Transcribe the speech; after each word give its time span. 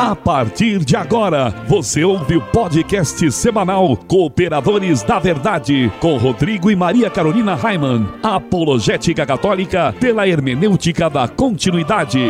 A 0.00 0.14
partir 0.14 0.84
de 0.84 0.94
agora, 0.94 1.50
você 1.66 2.04
ouve 2.04 2.36
o 2.36 2.40
podcast 2.52 3.32
semanal 3.32 3.96
Cooperadores 3.96 5.02
da 5.02 5.18
Verdade, 5.18 5.92
com 5.98 6.16
Rodrigo 6.16 6.70
e 6.70 6.76
Maria 6.76 7.10
Carolina 7.10 7.56
Raimann. 7.56 8.06
Apologética 8.22 9.26
Católica 9.26 9.92
pela 9.98 10.28
hermenêutica 10.28 11.10
da 11.10 11.26
continuidade. 11.26 12.20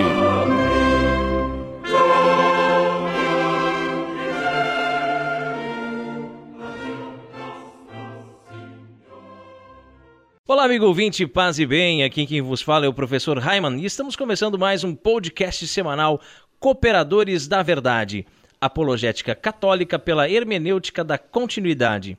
Olá, 10.47 10.65
amigo 10.65 10.87
ouvinte, 10.87 11.27
paz 11.27 11.59
e 11.59 11.67
bem. 11.67 12.03
Aqui 12.03 12.27
quem 12.27 12.41
vos 12.41 12.63
fala 12.63 12.87
é 12.87 12.89
o 12.89 12.95
professor 12.95 13.37
Raiman 13.39 13.79
e 13.79 13.85
estamos 13.85 14.17
começando 14.17 14.59
mais 14.59 14.83
um 14.83 14.95
podcast 14.95 15.69
semanal 15.69 16.19
Cooperadores 16.61 17.47
da 17.47 17.63
Verdade, 17.63 18.27
apologética 18.61 19.33
católica 19.35 19.99
pela 19.99 20.29
hermenêutica 20.29 21.05
da 21.05 21.17
continuidade. 21.17 22.19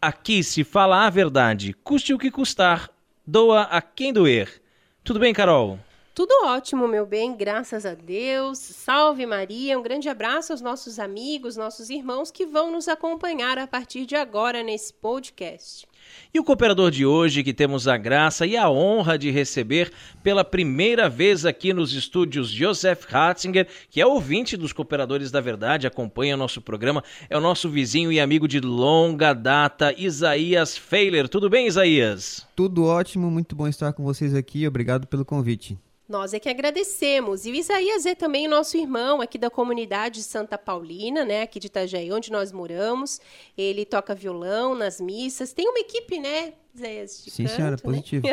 Aqui 0.00 0.42
se 0.42 0.64
fala 0.64 1.06
a 1.06 1.10
verdade, 1.10 1.74
custe 1.84 2.14
o 2.14 2.18
que 2.18 2.30
custar, 2.30 2.90
doa 3.26 3.62
a 3.62 3.82
quem 3.82 4.12
doer. 4.12 4.62
Tudo 5.02 5.20
bem, 5.20 5.34
Carol? 5.34 5.78
Tudo 6.14 6.46
ótimo, 6.46 6.88
meu 6.88 7.04
bem, 7.04 7.36
graças 7.36 7.84
a 7.84 7.92
Deus. 7.92 8.58
Salve 8.58 9.26
Maria, 9.26 9.78
um 9.78 9.82
grande 9.82 10.08
abraço 10.08 10.52
aos 10.52 10.62
nossos 10.62 10.98
amigos, 10.98 11.56
nossos 11.56 11.90
irmãos 11.90 12.30
que 12.30 12.46
vão 12.46 12.70
nos 12.70 12.88
acompanhar 12.88 13.58
a 13.58 13.66
partir 13.66 14.06
de 14.06 14.16
agora 14.16 14.62
nesse 14.62 14.94
podcast. 14.94 15.86
E 16.32 16.40
o 16.40 16.44
cooperador 16.44 16.90
de 16.90 17.06
hoje, 17.06 17.44
que 17.44 17.54
temos 17.54 17.86
a 17.86 17.96
graça 17.96 18.46
e 18.46 18.56
a 18.56 18.68
honra 18.68 19.16
de 19.16 19.30
receber 19.30 19.92
pela 20.22 20.44
primeira 20.44 21.08
vez 21.08 21.46
aqui 21.46 21.72
nos 21.72 21.92
estúdios 21.92 22.48
Joseph 22.48 23.04
Ratzinger, 23.04 23.68
que 23.90 24.00
é 24.00 24.06
ouvinte 24.06 24.56
dos 24.56 24.72
Cooperadores 24.72 25.30
da 25.30 25.40
Verdade, 25.40 25.86
acompanha 25.86 26.36
nosso 26.36 26.60
programa, 26.60 27.04
é 27.30 27.36
o 27.36 27.40
nosso 27.40 27.68
vizinho 27.68 28.10
e 28.10 28.18
amigo 28.18 28.48
de 28.48 28.60
longa 28.60 29.32
data, 29.32 29.94
Isaías 29.96 30.76
Feiler. 30.76 31.28
Tudo 31.28 31.48
bem, 31.48 31.66
Isaías? 31.66 32.46
Tudo 32.56 32.84
ótimo, 32.84 33.30
muito 33.30 33.54
bom 33.54 33.68
estar 33.68 33.92
com 33.92 34.02
vocês 34.02 34.34
aqui. 34.34 34.66
Obrigado 34.66 35.06
pelo 35.06 35.24
convite. 35.24 35.78
Nós 36.06 36.34
é 36.34 36.38
que 36.38 36.50
agradecemos. 36.50 37.46
E 37.46 37.50
o 37.50 37.54
Isaías 37.54 38.04
é 38.04 38.14
também 38.14 38.46
nosso 38.46 38.76
irmão 38.76 39.22
aqui 39.22 39.38
da 39.38 39.48
comunidade 39.48 40.22
Santa 40.22 40.58
Paulina, 40.58 41.24
né, 41.24 41.42
aqui 41.42 41.58
de 41.58 41.68
Itajaí, 41.68 42.12
onde 42.12 42.30
nós 42.30 42.52
moramos. 42.52 43.20
Ele 43.56 43.86
toca 43.86 44.14
violão 44.14 44.74
nas 44.74 45.00
missas. 45.00 45.54
Tem 45.54 45.66
uma 45.66 45.78
equipe, 45.78 46.18
né, 46.18 46.52
Isaías? 46.74 47.10
Sim, 47.26 47.44
canto, 47.44 47.56
senhora, 47.56 47.76
né? 47.76 47.82
positivo. 47.82 48.26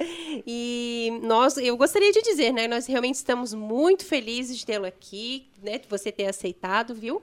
e 0.46 1.20
nós, 1.22 1.58
eu 1.58 1.76
gostaria 1.76 2.10
de 2.12 2.22
dizer, 2.22 2.50
né, 2.50 2.66
nós 2.66 2.86
realmente 2.86 3.16
estamos 3.16 3.52
muito 3.52 4.06
felizes 4.06 4.56
de 4.56 4.64
tê-lo 4.64 4.86
aqui, 4.86 5.48
né, 5.62 5.76
de 5.78 5.86
você 5.86 6.10
ter 6.10 6.26
aceitado, 6.26 6.94
viu? 6.94 7.22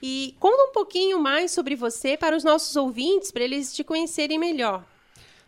E 0.00 0.34
conta 0.38 0.62
um 0.62 0.72
pouquinho 0.72 1.20
mais 1.20 1.50
sobre 1.50 1.74
você 1.74 2.16
para 2.16 2.36
os 2.36 2.44
nossos 2.44 2.76
ouvintes, 2.76 3.32
para 3.32 3.42
eles 3.42 3.74
te 3.74 3.82
conhecerem 3.82 4.38
melhor. 4.38 4.84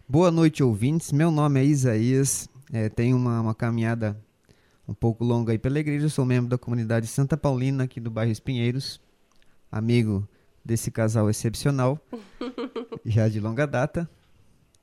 Boa 0.08 0.30
noite, 0.30 0.62
ouvintes. 0.62 1.12
Meu 1.12 1.30
nome 1.30 1.60
é 1.60 1.64
Isaías, 1.64 2.48
é, 2.72 2.88
tenho 2.88 3.16
uma, 3.16 3.40
uma 3.40 3.54
caminhada 3.54 4.18
um 4.88 4.94
pouco 4.94 5.22
longa 5.22 5.52
aí 5.52 5.58
pela 5.58 5.78
igreja. 5.78 6.08
Sou 6.08 6.24
membro 6.24 6.48
da 6.48 6.56
comunidade 6.56 7.06
Santa 7.06 7.36
Paulina, 7.36 7.84
aqui 7.84 8.00
do 8.00 8.10
bairro 8.10 8.32
Espinheiros. 8.32 8.98
Amigo 9.70 10.26
desse 10.64 10.90
casal 10.90 11.28
excepcional, 11.28 12.00
já 13.04 13.28
de 13.28 13.40
longa 13.40 13.66
data. 13.66 14.08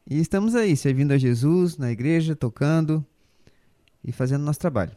E 0.10 0.20
estamos 0.20 0.56
aí, 0.56 0.76
servindo 0.76 1.14
a 1.14 1.18
Jesus 1.18 1.78
na 1.78 1.92
igreja, 1.92 2.36
tocando 2.36 3.06
e 4.04 4.12
fazendo 4.12 4.44
nosso 4.44 4.60
trabalho. 4.60 4.92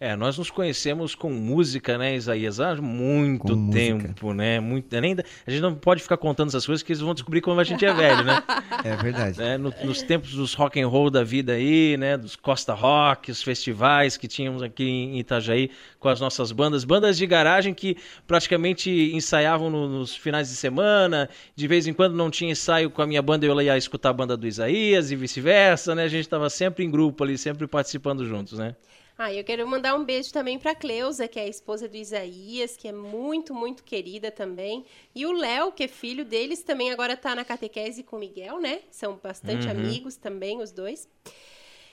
É, 0.00 0.14
nós 0.14 0.38
nos 0.38 0.48
conhecemos 0.48 1.16
com 1.16 1.28
música, 1.28 1.98
né, 1.98 2.14
Isaías? 2.14 2.60
Há 2.60 2.76
muito 2.76 3.42
com 3.42 3.68
tempo, 3.68 4.26
música. 4.26 4.34
né? 4.34 4.60
Muito, 4.60 5.00
nem, 5.00 5.16
a 5.44 5.50
gente 5.50 5.60
não 5.60 5.74
pode 5.74 6.00
ficar 6.00 6.16
contando 6.16 6.48
essas 6.48 6.64
coisas 6.64 6.84
que 6.84 6.92
eles 6.92 7.00
vão 7.00 7.12
descobrir 7.14 7.40
quando 7.40 7.58
a 7.58 7.64
gente 7.64 7.84
é 7.84 7.92
velho, 7.92 8.22
né? 8.22 8.40
É 8.84 8.94
verdade. 8.94 9.42
É, 9.42 9.58
no, 9.58 9.74
nos 9.82 10.02
tempos 10.02 10.32
dos 10.34 10.54
rock 10.54 10.80
and 10.80 10.86
roll 10.86 11.10
da 11.10 11.24
vida 11.24 11.54
aí, 11.54 11.96
né? 11.96 12.16
Dos 12.16 12.36
Costa 12.36 12.74
Rock, 12.74 13.28
os 13.32 13.42
festivais 13.42 14.16
que 14.16 14.28
tínhamos 14.28 14.62
aqui 14.62 14.84
em 14.84 15.18
Itajaí 15.18 15.68
com 15.98 16.08
as 16.08 16.20
nossas 16.20 16.52
bandas, 16.52 16.84
bandas 16.84 17.18
de 17.18 17.26
garagem 17.26 17.74
que 17.74 17.96
praticamente 18.24 18.88
ensaiavam 19.12 19.68
no, 19.68 19.88
nos 19.88 20.14
finais 20.14 20.48
de 20.48 20.54
semana. 20.54 21.28
De 21.56 21.66
vez 21.66 21.88
em 21.88 21.92
quando 21.92 22.14
não 22.14 22.30
tinha 22.30 22.52
ensaio 22.52 22.88
com 22.88 23.02
a 23.02 23.06
minha 23.06 23.20
banda, 23.20 23.44
eu 23.44 23.60
ia 23.60 23.76
escutar 23.76 24.10
a 24.10 24.12
banda 24.12 24.36
do 24.36 24.46
Isaías 24.46 25.10
e 25.10 25.16
vice-versa, 25.16 25.92
né? 25.96 26.04
A 26.04 26.08
gente 26.08 26.20
estava 26.20 26.48
sempre 26.48 26.84
em 26.84 26.90
grupo 26.90 27.24
ali, 27.24 27.36
sempre 27.36 27.66
participando 27.66 28.24
juntos, 28.24 28.60
né? 28.60 28.76
Ah, 29.20 29.34
eu 29.34 29.42
quero 29.42 29.66
mandar 29.66 29.96
um 29.96 30.04
beijo 30.04 30.32
também 30.32 30.60
para 30.60 30.76
Cleusa, 30.76 31.26
que 31.26 31.40
é 31.40 31.42
a 31.42 31.48
esposa 31.48 31.88
do 31.88 31.96
Isaías, 31.96 32.76
que 32.76 32.86
é 32.86 32.92
muito, 32.92 33.52
muito 33.52 33.82
querida 33.82 34.30
também. 34.30 34.86
E 35.12 35.26
o 35.26 35.32
Léo, 35.32 35.72
que 35.72 35.82
é 35.82 35.88
filho 35.88 36.24
deles, 36.24 36.62
também 36.62 36.92
agora 36.92 37.14
está 37.14 37.34
na 37.34 37.44
catequese 37.44 38.04
com 38.04 38.14
o 38.14 38.20
Miguel, 38.20 38.60
né? 38.60 38.82
São 38.92 39.18
bastante 39.20 39.66
uhum. 39.66 39.72
amigos 39.72 40.14
também, 40.14 40.62
os 40.62 40.70
dois. 40.70 41.08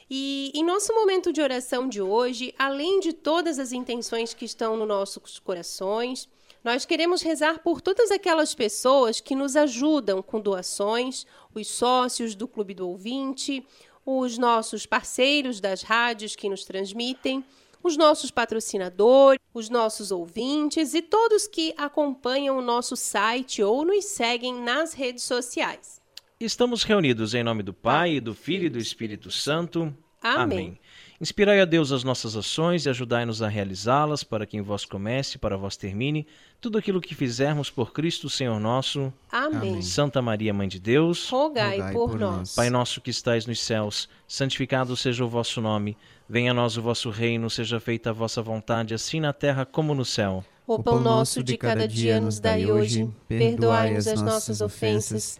E 0.08 0.52
em 0.54 0.64
nosso 0.64 0.94
momento 0.94 1.34
de 1.34 1.42
oração 1.42 1.90
de 1.90 2.00
hoje, 2.00 2.54
além 2.60 3.00
de 3.00 3.12
todas 3.12 3.58
as 3.58 3.72
intenções 3.72 4.36
que 4.36 4.46
estão 4.46 4.78
nos 4.78 4.88
nossos 4.88 5.40
corações, 5.40 6.30
nós 6.64 6.86
queremos 6.86 7.24
rezar 7.24 7.58
por 7.64 7.82
todas 7.82 8.12
aquelas 8.12 8.54
pessoas 8.54 9.20
que 9.20 9.36
nos 9.36 9.56
ajudam 9.56 10.22
com 10.22 10.40
doações, 10.40 11.26
os 11.56 11.68
sócios 11.68 12.36
do 12.36 12.48
Clube 12.48 12.76
do 12.76 12.88
Ouvinte, 12.88 13.66
os 14.06 14.38
nossos 14.38 14.86
parceiros 14.86 15.60
das 15.60 15.82
rádios 15.82 16.36
que 16.36 16.48
nos 16.48 16.64
transmitem, 16.64 17.44
os 17.82 17.98
nossos 17.98 18.32
patrocinadores, 18.32 19.40
os 19.54 19.70
nossos 19.70 20.12
ouvintes 20.12 20.94
e 20.94 21.02
todos 21.02 21.48
que 21.48 21.74
acompanham 21.78 22.58
o 22.58 22.62
nosso 22.62 22.96
site 22.96 23.64
ou 23.64 23.86
nos 23.86 24.06
seguem 24.06 24.62
nas 24.62 24.94
redes 24.94 25.24
sociais. 25.24 26.02
Estamos 26.40 26.84
reunidos 26.84 27.34
em 27.34 27.44
nome 27.44 27.64
do 27.64 27.74
Pai, 27.74 28.20
do 28.20 28.34
Filho 28.34 28.66
e 28.66 28.70
do 28.70 28.80
Espírito 28.80 29.32
Santo. 29.32 29.96
Amém. 30.22 30.44
Amém. 30.44 30.80
Inspirai 31.26 31.60
a 31.60 31.66
Deus 31.66 31.92
as 31.92 32.04
nossas 32.04 32.36
ações 32.36 32.86
e 32.86 32.90
ajudai-nos 32.90 33.42
a 33.42 33.48
realizá-las, 33.48 34.24
para 34.24 34.46
que 34.46 34.58
em 34.58 34.62
vós 34.62 34.86
comece, 34.86 35.40
para 35.40 35.58
vós 35.58 35.76
termine, 35.76 36.28
tudo 36.62 36.78
aquilo 36.78 37.02
que 37.02 37.16
fizermos 37.16 37.68
por 37.68 37.92
Cristo, 37.92 38.30
Senhor 38.30 38.60
nosso. 38.60 39.12
Amém. 39.32 39.82
Santa 39.82 40.22
Maria, 40.22 40.54
Mãe 40.54 40.68
de 40.68 40.80
Deus, 40.80 41.28
rogai, 41.28 41.80
rogai 41.80 41.94
por, 41.94 42.12
por 42.12 42.20
nós. 42.20 42.54
Pai 42.54 42.70
nosso 42.70 43.02
que 43.02 43.10
estais 43.10 43.48
nos 43.48 43.60
céus, 43.60 44.08
santificado 44.28 44.96
seja 44.96 45.26
o 45.26 45.28
vosso 45.28 45.60
nome. 45.60 45.98
Venha 46.30 46.52
a 46.52 46.54
nós 46.54 46.78
o 46.78 46.82
vosso 46.84 47.10
reino, 47.10 47.50
seja 47.50 47.80
feita 47.80 48.12
a 48.12 48.14
vossa 48.14 48.44
vontade, 48.44 48.94
assim 48.94 49.20
na 49.20 49.34
terra 49.34 49.66
como 49.66 49.96
no 49.96 50.06
céu. 50.06 50.46
O 50.68 50.78
pão 50.78 51.00
nosso 51.00 51.44
de 51.44 51.58
cada 51.58 51.88
dia 51.88 52.22
nos 52.22 52.40
dai 52.40 52.68
hoje, 52.68 53.10
perdoai-nos 53.28 54.08
as 54.08 54.22
nossas 54.22 54.62
ofensas, 54.62 55.40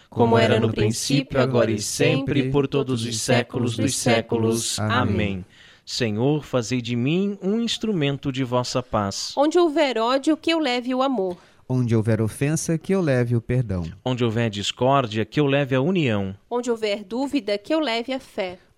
como 0.11 0.37
era 0.37 0.59
no 0.59 0.71
princípio, 0.73 1.39
agora 1.39 1.71
e 1.71 1.81
sempre, 1.81 2.49
por 2.49 2.67
todos 2.67 3.05
os 3.05 3.21
séculos 3.21 3.77
dos 3.77 3.95
séculos. 3.95 4.77
Amém. 4.77 5.45
Senhor, 5.85 6.43
fazei 6.43 6.81
de 6.81 6.97
mim 6.97 7.37
um 7.41 7.61
instrumento 7.61 8.29
de 8.29 8.43
vossa 8.43 8.83
paz. 8.83 9.33
Onde 9.37 9.57
houver 9.57 9.97
ódio, 9.97 10.35
que 10.35 10.51
eu 10.51 10.59
leve 10.59 10.93
o 10.93 11.01
amor. 11.01 11.37
Onde 11.67 11.95
houver 11.95 12.21
ofensa, 12.21 12.77
que 12.77 12.93
eu 12.93 12.99
leve 12.99 13.37
o 13.37 13.41
perdão. 13.41 13.85
Onde 14.03 14.25
houver 14.25 14.49
discórdia, 14.49 15.23
que 15.23 15.39
eu 15.39 15.45
leve 15.47 15.73
a 15.73 15.81
união. 15.81 16.35
Onde 16.49 16.69
houver 16.69 17.05
dúvida, 17.05 17.57
que 17.57 17.73
eu 17.73 17.79
leve 17.79 18.11
a 18.11 18.19
fé. 18.19 18.59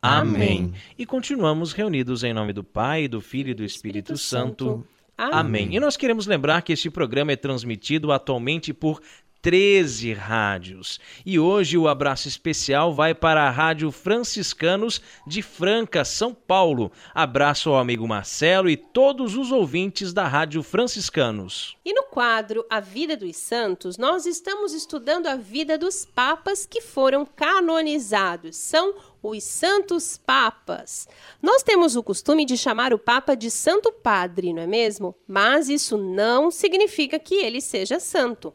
Amém. 0.00 0.72
E 0.96 1.04
continuamos 1.04 1.72
reunidos 1.72 2.22
em 2.22 2.32
nome 2.32 2.52
do 2.52 2.62
Pai, 2.62 3.08
do 3.08 3.20
Filho 3.20 3.50
e 3.50 3.54
do 3.54 3.64
Espírito, 3.64 4.12
Espírito 4.12 4.18
Santo. 4.18 4.64
Santo. 4.66 4.88
Amém. 5.16 5.38
Amém. 5.38 5.76
E 5.76 5.80
nós 5.80 5.96
queremos 5.96 6.26
lembrar 6.26 6.62
que 6.62 6.72
este 6.72 6.88
programa 6.88 7.32
é 7.32 7.36
transmitido 7.36 8.12
atualmente 8.12 8.72
por 8.72 9.00
13 9.40 10.12
rádios. 10.14 10.98
E 11.24 11.38
hoje 11.38 11.78
o 11.78 11.86
abraço 11.86 12.28
especial 12.28 12.92
vai 12.92 13.14
para 13.14 13.44
a 13.44 13.50
Rádio 13.50 13.90
Franciscanos 13.92 15.00
de 15.26 15.42
Franca, 15.42 16.04
São 16.04 16.34
Paulo. 16.34 16.90
Abraço 17.14 17.70
ao 17.70 17.78
amigo 17.78 18.06
Marcelo 18.06 18.68
e 18.68 18.76
todos 18.76 19.36
os 19.36 19.52
ouvintes 19.52 20.12
da 20.12 20.26
Rádio 20.26 20.62
Franciscanos. 20.62 21.76
E 21.84 21.92
no 21.92 22.04
quadro 22.04 22.64
A 22.68 22.80
Vida 22.80 23.16
dos 23.16 23.36
Santos, 23.36 23.96
nós 23.96 24.26
estamos 24.26 24.72
estudando 24.72 25.26
a 25.26 25.36
vida 25.36 25.78
dos 25.78 26.04
papas 26.04 26.66
que 26.66 26.80
foram 26.80 27.24
canonizados. 27.24 28.56
São 28.56 28.94
os 29.22 29.44
Santos 29.44 30.16
Papas. 30.16 31.08
Nós 31.42 31.62
temos 31.62 31.96
o 31.96 32.02
costume 32.02 32.44
de 32.44 32.56
chamar 32.56 32.92
o 32.92 32.98
Papa 32.98 33.34
de 33.34 33.50
Santo 33.50 33.92
Padre, 33.92 34.52
não 34.52 34.62
é 34.62 34.66
mesmo? 34.66 35.14
Mas 35.26 35.68
isso 35.68 35.96
não 35.96 36.50
significa 36.50 37.18
que 37.18 37.34
ele 37.34 37.60
seja 37.60 37.98
santo. 38.00 38.52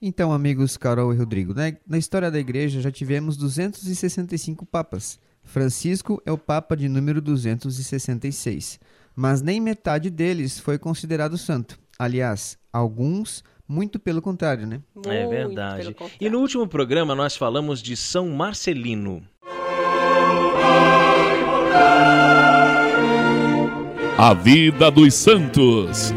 Então, 0.00 0.32
amigos 0.32 0.76
Carol 0.76 1.14
e 1.14 1.16
Rodrigo, 1.16 1.54
né? 1.54 1.76
na 1.86 1.96
história 1.96 2.30
da 2.30 2.38
igreja 2.38 2.80
já 2.80 2.90
tivemos 2.90 3.36
265 3.36 4.66
papas. 4.66 5.18
Francisco 5.42 6.20
é 6.24 6.32
o 6.32 6.38
papa 6.38 6.76
de 6.76 6.88
número 6.88 7.20
266, 7.20 8.80
mas 9.14 9.42
nem 9.42 9.60
metade 9.60 10.10
deles 10.10 10.58
foi 10.58 10.78
considerado 10.78 11.38
santo. 11.38 11.78
Aliás, 11.98 12.58
alguns 12.72 13.44
muito 13.66 13.98
pelo 13.98 14.20
contrário, 14.20 14.66
né? 14.66 14.82
É 15.06 15.22
é 15.22 15.26
verdade. 15.26 15.96
E 16.20 16.28
no 16.28 16.38
último 16.40 16.66
programa 16.66 17.14
nós 17.14 17.36
falamos 17.36 17.82
de 17.82 17.96
São 17.96 18.28
Marcelino. 18.30 19.22
A 24.16 24.32
vida 24.32 24.90
dos 24.90 25.12
santos. 25.12 26.12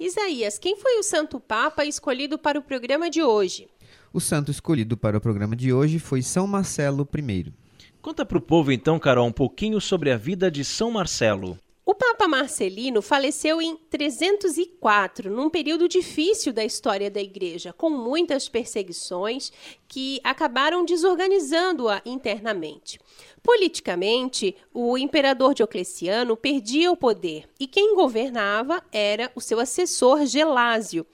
Isaías, 0.00 0.58
quem 0.58 0.76
foi 0.76 0.98
o 0.98 1.02
Santo 1.02 1.38
Papa 1.38 1.84
escolhido 1.84 2.36
para 2.38 2.58
o 2.58 2.62
programa 2.62 3.08
de 3.08 3.22
hoje? 3.22 3.68
O 4.12 4.20
santo 4.20 4.50
escolhido 4.50 4.96
para 4.96 5.16
o 5.16 5.20
programa 5.20 5.54
de 5.54 5.72
hoje 5.72 5.98
foi 5.98 6.22
São 6.22 6.46
Marcelo 6.46 7.08
I. 7.16 7.52
Conta 8.00 8.26
para 8.26 8.38
o 8.38 8.40
povo 8.40 8.72
então, 8.72 8.98
Carol, 8.98 9.28
um 9.28 9.32
pouquinho 9.32 9.80
sobre 9.80 10.10
a 10.10 10.16
vida 10.16 10.50
de 10.50 10.64
São 10.64 10.90
Marcelo. 10.90 11.56
O 11.92 11.94
Papa 11.94 12.26
Marcelino 12.26 13.02
faleceu 13.02 13.60
em 13.60 13.76
304, 13.76 15.30
num 15.30 15.50
período 15.50 15.86
difícil 15.86 16.50
da 16.50 16.64
história 16.64 17.10
da 17.10 17.20
Igreja, 17.20 17.70
com 17.70 17.90
muitas 17.90 18.48
perseguições 18.48 19.52
que 19.86 20.18
acabaram 20.24 20.86
desorganizando-a 20.86 22.00
internamente. 22.06 22.98
Politicamente, 23.42 24.56
o 24.72 24.96
imperador 24.96 25.52
Diocleciano 25.52 26.34
perdia 26.34 26.90
o 26.90 26.96
poder 26.96 27.46
e 27.60 27.66
quem 27.66 27.94
governava 27.94 28.82
era 28.90 29.30
o 29.34 29.40
seu 29.42 29.60
assessor 29.60 30.24
Gelásio. 30.24 31.04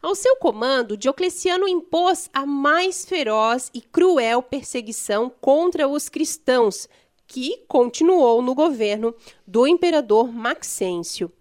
Ao 0.00 0.14
seu 0.14 0.36
comando, 0.36 0.96
Diocleciano 0.96 1.68
impôs 1.68 2.30
a 2.32 2.46
mais 2.46 3.04
feroz 3.04 3.70
e 3.74 3.82
cruel 3.82 4.42
perseguição 4.42 5.30
contra 5.42 5.86
os 5.86 6.08
cristãos, 6.08 6.88
que 7.32 7.64
continuou 7.66 8.42
no 8.42 8.54
governo 8.54 9.14
do 9.46 9.66
imperador 9.66 10.30
Maxêncio. 10.30 11.32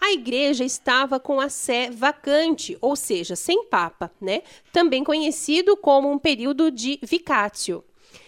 A 0.00 0.10
igreja 0.10 0.64
estava 0.64 1.20
com 1.20 1.40
a 1.40 1.48
sé 1.48 1.88
vacante, 1.88 2.76
ou 2.80 2.96
seja, 2.96 3.36
sem 3.36 3.64
papa, 3.66 4.10
né? 4.20 4.42
Também 4.72 5.04
conhecido 5.04 5.76
como 5.76 6.10
um 6.10 6.18
período 6.18 6.68
de 6.68 6.98
vicatio. 7.00 7.84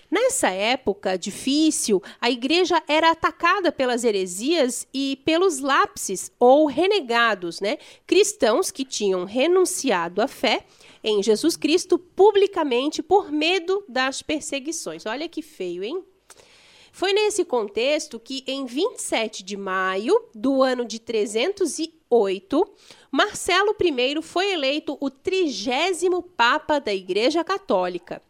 Nessa 0.09 0.49
época 0.49 1.19
difícil, 1.19 2.01
a 2.21 2.31
igreja 2.31 2.81
era 2.87 3.11
atacada 3.11 3.73
pelas 3.73 4.05
heresias 4.05 4.87
e 4.95 5.21
pelos 5.25 5.59
lápses 5.59 6.31
ou 6.39 6.67
renegados, 6.67 7.61
né? 7.61 7.79
Cristãos 8.07 8.71
que 8.71 8.85
tinham 8.85 9.25
renunciado 9.25 10.23
à 10.23 10.29
fé 10.29 10.65
em 11.03 11.21
Jesus 11.21 11.57
Cristo 11.57 11.99
publicamente 11.99 13.03
por 13.03 13.33
medo 13.33 13.85
das 13.89 14.23
perseguições. 14.23 15.05
Olha 15.05 15.29
que 15.29 15.43
feio, 15.43 15.83
hein? 15.83 16.03
Foi 16.99 17.13
nesse 17.13 17.45
contexto 17.45 18.19
que, 18.19 18.43
em 18.45 18.67
27 18.67 19.45
de 19.45 19.57
maio 19.57 20.21
do 20.35 20.65
ano 20.65 20.85
de 20.85 20.99
308, 20.99 22.69
Marcelo 23.09 23.73
I 23.81 24.21
foi 24.21 24.51
eleito 24.51 24.99
o 25.01 25.09
trigésimo 25.09 26.21
Papa 26.21 26.81
da 26.81 26.93
Igreja 26.93 27.45
Católica. 27.45 28.21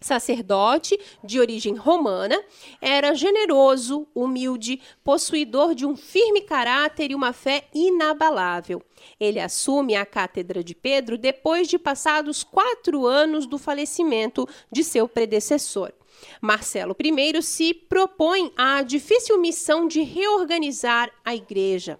Sacerdote 0.00 0.98
de 1.22 1.38
origem 1.38 1.76
romana, 1.76 2.36
era 2.80 3.14
generoso, 3.14 4.08
humilde, 4.12 4.80
possuidor 5.04 5.72
de 5.72 5.86
um 5.86 5.96
firme 5.96 6.40
caráter 6.40 7.12
e 7.12 7.14
uma 7.14 7.32
fé 7.32 7.68
inabalável. 7.72 8.82
Ele 9.20 9.38
assume 9.38 9.94
a 9.94 10.04
cátedra 10.04 10.64
de 10.64 10.74
Pedro 10.74 11.16
depois 11.16 11.68
de 11.68 11.78
passados 11.78 12.42
quatro 12.42 13.06
anos 13.06 13.46
do 13.46 13.56
falecimento 13.56 14.48
de 14.68 14.82
seu 14.82 15.06
predecessor. 15.06 15.92
Marcelo 16.40 16.96
I 16.98 17.42
se 17.42 17.74
propõe 17.74 18.52
a 18.56 18.82
difícil 18.82 19.38
missão 19.38 19.86
de 19.86 20.02
reorganizar 20.02 21.10
a 21.24 21.34
igreja. 21.34 21.98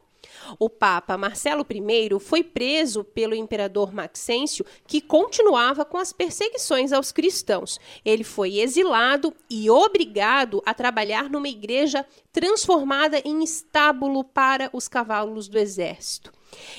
O 0.59 0.69
Papa 0.69 1.17
Marcelo 1.17 1.67
I 1.69 2.21
foi 2.21 2.43
preso 2.43 3.05
pelo 3.05 3.35
imperador 3.35 3.93
Maxêncio, 3.93 4.65
que 4.87 5.01
continuava 5.01 5.85
com 5.85 5.99
as 5.99 6.13
perseguições 6.13 6.93
aos 6.93 7.13
cristãos. 7.13 7.79
Ele 8.05 8.25
foi 8.25 8.59
exilado 8.59 9.35
e 9.49 9.71
obrigado 9.71 10.63
a 10.65 10.75
trabalhar 10.75 11.29
numa 11.29 11.49
igreja 11.49 12.07
transformada 12.33 13.21
em 13.25 13.43
estábulo 13.43 14.25
para 14.25 14.71
os 14.73 14.89
cavalos 14.89 15.49
do 15.49 15.59
exército. 15.59 16.33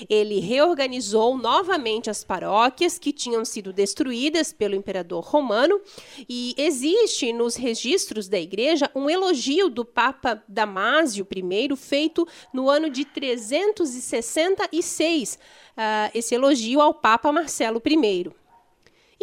Ele 0.10 0.40
reorganizou 0.40 1.38
novamente 1.38 2.10
as 2.10 2.24
paróquias 2.24 2.98
que 2.98 3.14
tinham 3.14 3.44
sido 3.46 3.72
destruídas 3.74 4.54
pelo 4.54 4.76
imperador 4.76 5.24
romano 5.24 5.80
e 6.28 6.56
existe 6.58 7.32
nos 7.34 7.56
registros 7.56 8.28
da 8.28 8.40
igreja 8.40 8.90
um 8.96 9.08
elogio 9.10 9.70
do 9.70 9.86
Papa 9.86 10.44
Damásio 10.48 11.28
I 11.36 11.76
feito 11.76 12.28
no 12.54 12.70
ano 12.70 12.90
de 12.90 13.04
366, 13.06 15.34
uh, 15.34 15.38
ah, 15.78 16.12
esse 16.14 16.36
elogio 16.36 16.82
ao 16.82 16.94
Papa 16.94 17.32
Marcelo 17.32 17.82
I. 17.86 18.30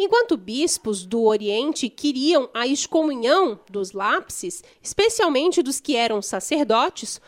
Enquanto 0.01 0.37
bispos 0.37 1.05
do 1.05 1.23
Oriente 1.23 1.89
queriam 1.89 2.49
a 2.53 2.65
excomunhão 2.65 3.59
dos 3.69 3.91
lápses, 3.91 4.63
especialmente 4.81 5.61
dos 5.61 5.81
que 5.81 5.93
eram 5.93 6.21
sacerdotes, 6.21 7.19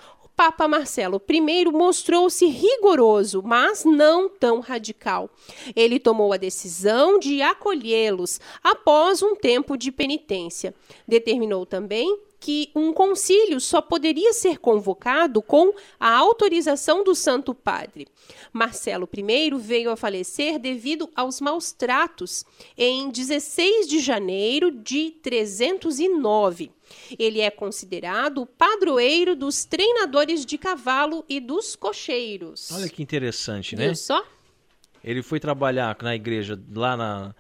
Papa 0.42 0.68
Marcelo 0.68 1.22
I 1.30 1.66
mostrou-se 1.66 2.44
rigoroso, 2.48 3.44
mas 3.46 3.86
não 3.86 4.28
tão 4.28 4.60
radical. 4.60 5.30
Ele 5.76 6.00
tomou 6.00 6.34
a 6.34 6.38
decisão 6.38 7.20
de 7.20 7.44
acolhê-los 7.44 8.42
após 8.64 9.22
um 9.22 9.36
tempo 9.36 9.78
de 9.78 9.92
penitência. 9.92 10.74
Determinou 11.08 11.64
também 11.64 12.18
que 12.40 12.72
um 12.74 12.92
concílio 12.92 13.62
só 13.62 13.84
poderia 13.84 14.34
ser 14.34 14.58
convocado 14.58 15.44
com 15.44 15.76
a 16.00 16.12
autorização 16.12 17.04
do 17.04 17.14
Santo 17.14 17.54
Padre. 17.54 18.08
Marcelo 18.52 19.08
I 19.16 19.52
veio 19.60 19.92
a 19.92 19.96
falecer 19.96 20.58
devido 20.58 21.08
aos 21.16 21.40
maus 21.40 21.72
tratos 21.72 22.44
em 22.76 23.12
16 23.12 23.88
de 23.88 24.00
janeiro 24.00 24.72
de 24.72 25.12
309. 25.22 26.72
Ele 27.18 27.42
é 27.42 27.50
considerado 27.50 28.42
o 28.42 28.46
padroeiro 28.46 29.36
dos 29.36 29.66
treinadores 29.66 30.46
de 30.46 30.58
cavalo 30.58 31.26
e 31.28 31.40
dos 31.40 31.76
cocheiros. 31.76 32.72
Olha 32.72 32.90
que 32.90 33.02
interessante, 33.02 33.76
né? 33.76 33.86
Viu 33.86 33.96
só? 33.96 34.24
Ele 35.04 35.24
foi 35.24 35.40
trabalhar 35.40 35.98
na 36.02 36.16
igreja 36.16 36.60
lá 36.74 36.96
na, 36.96 37.36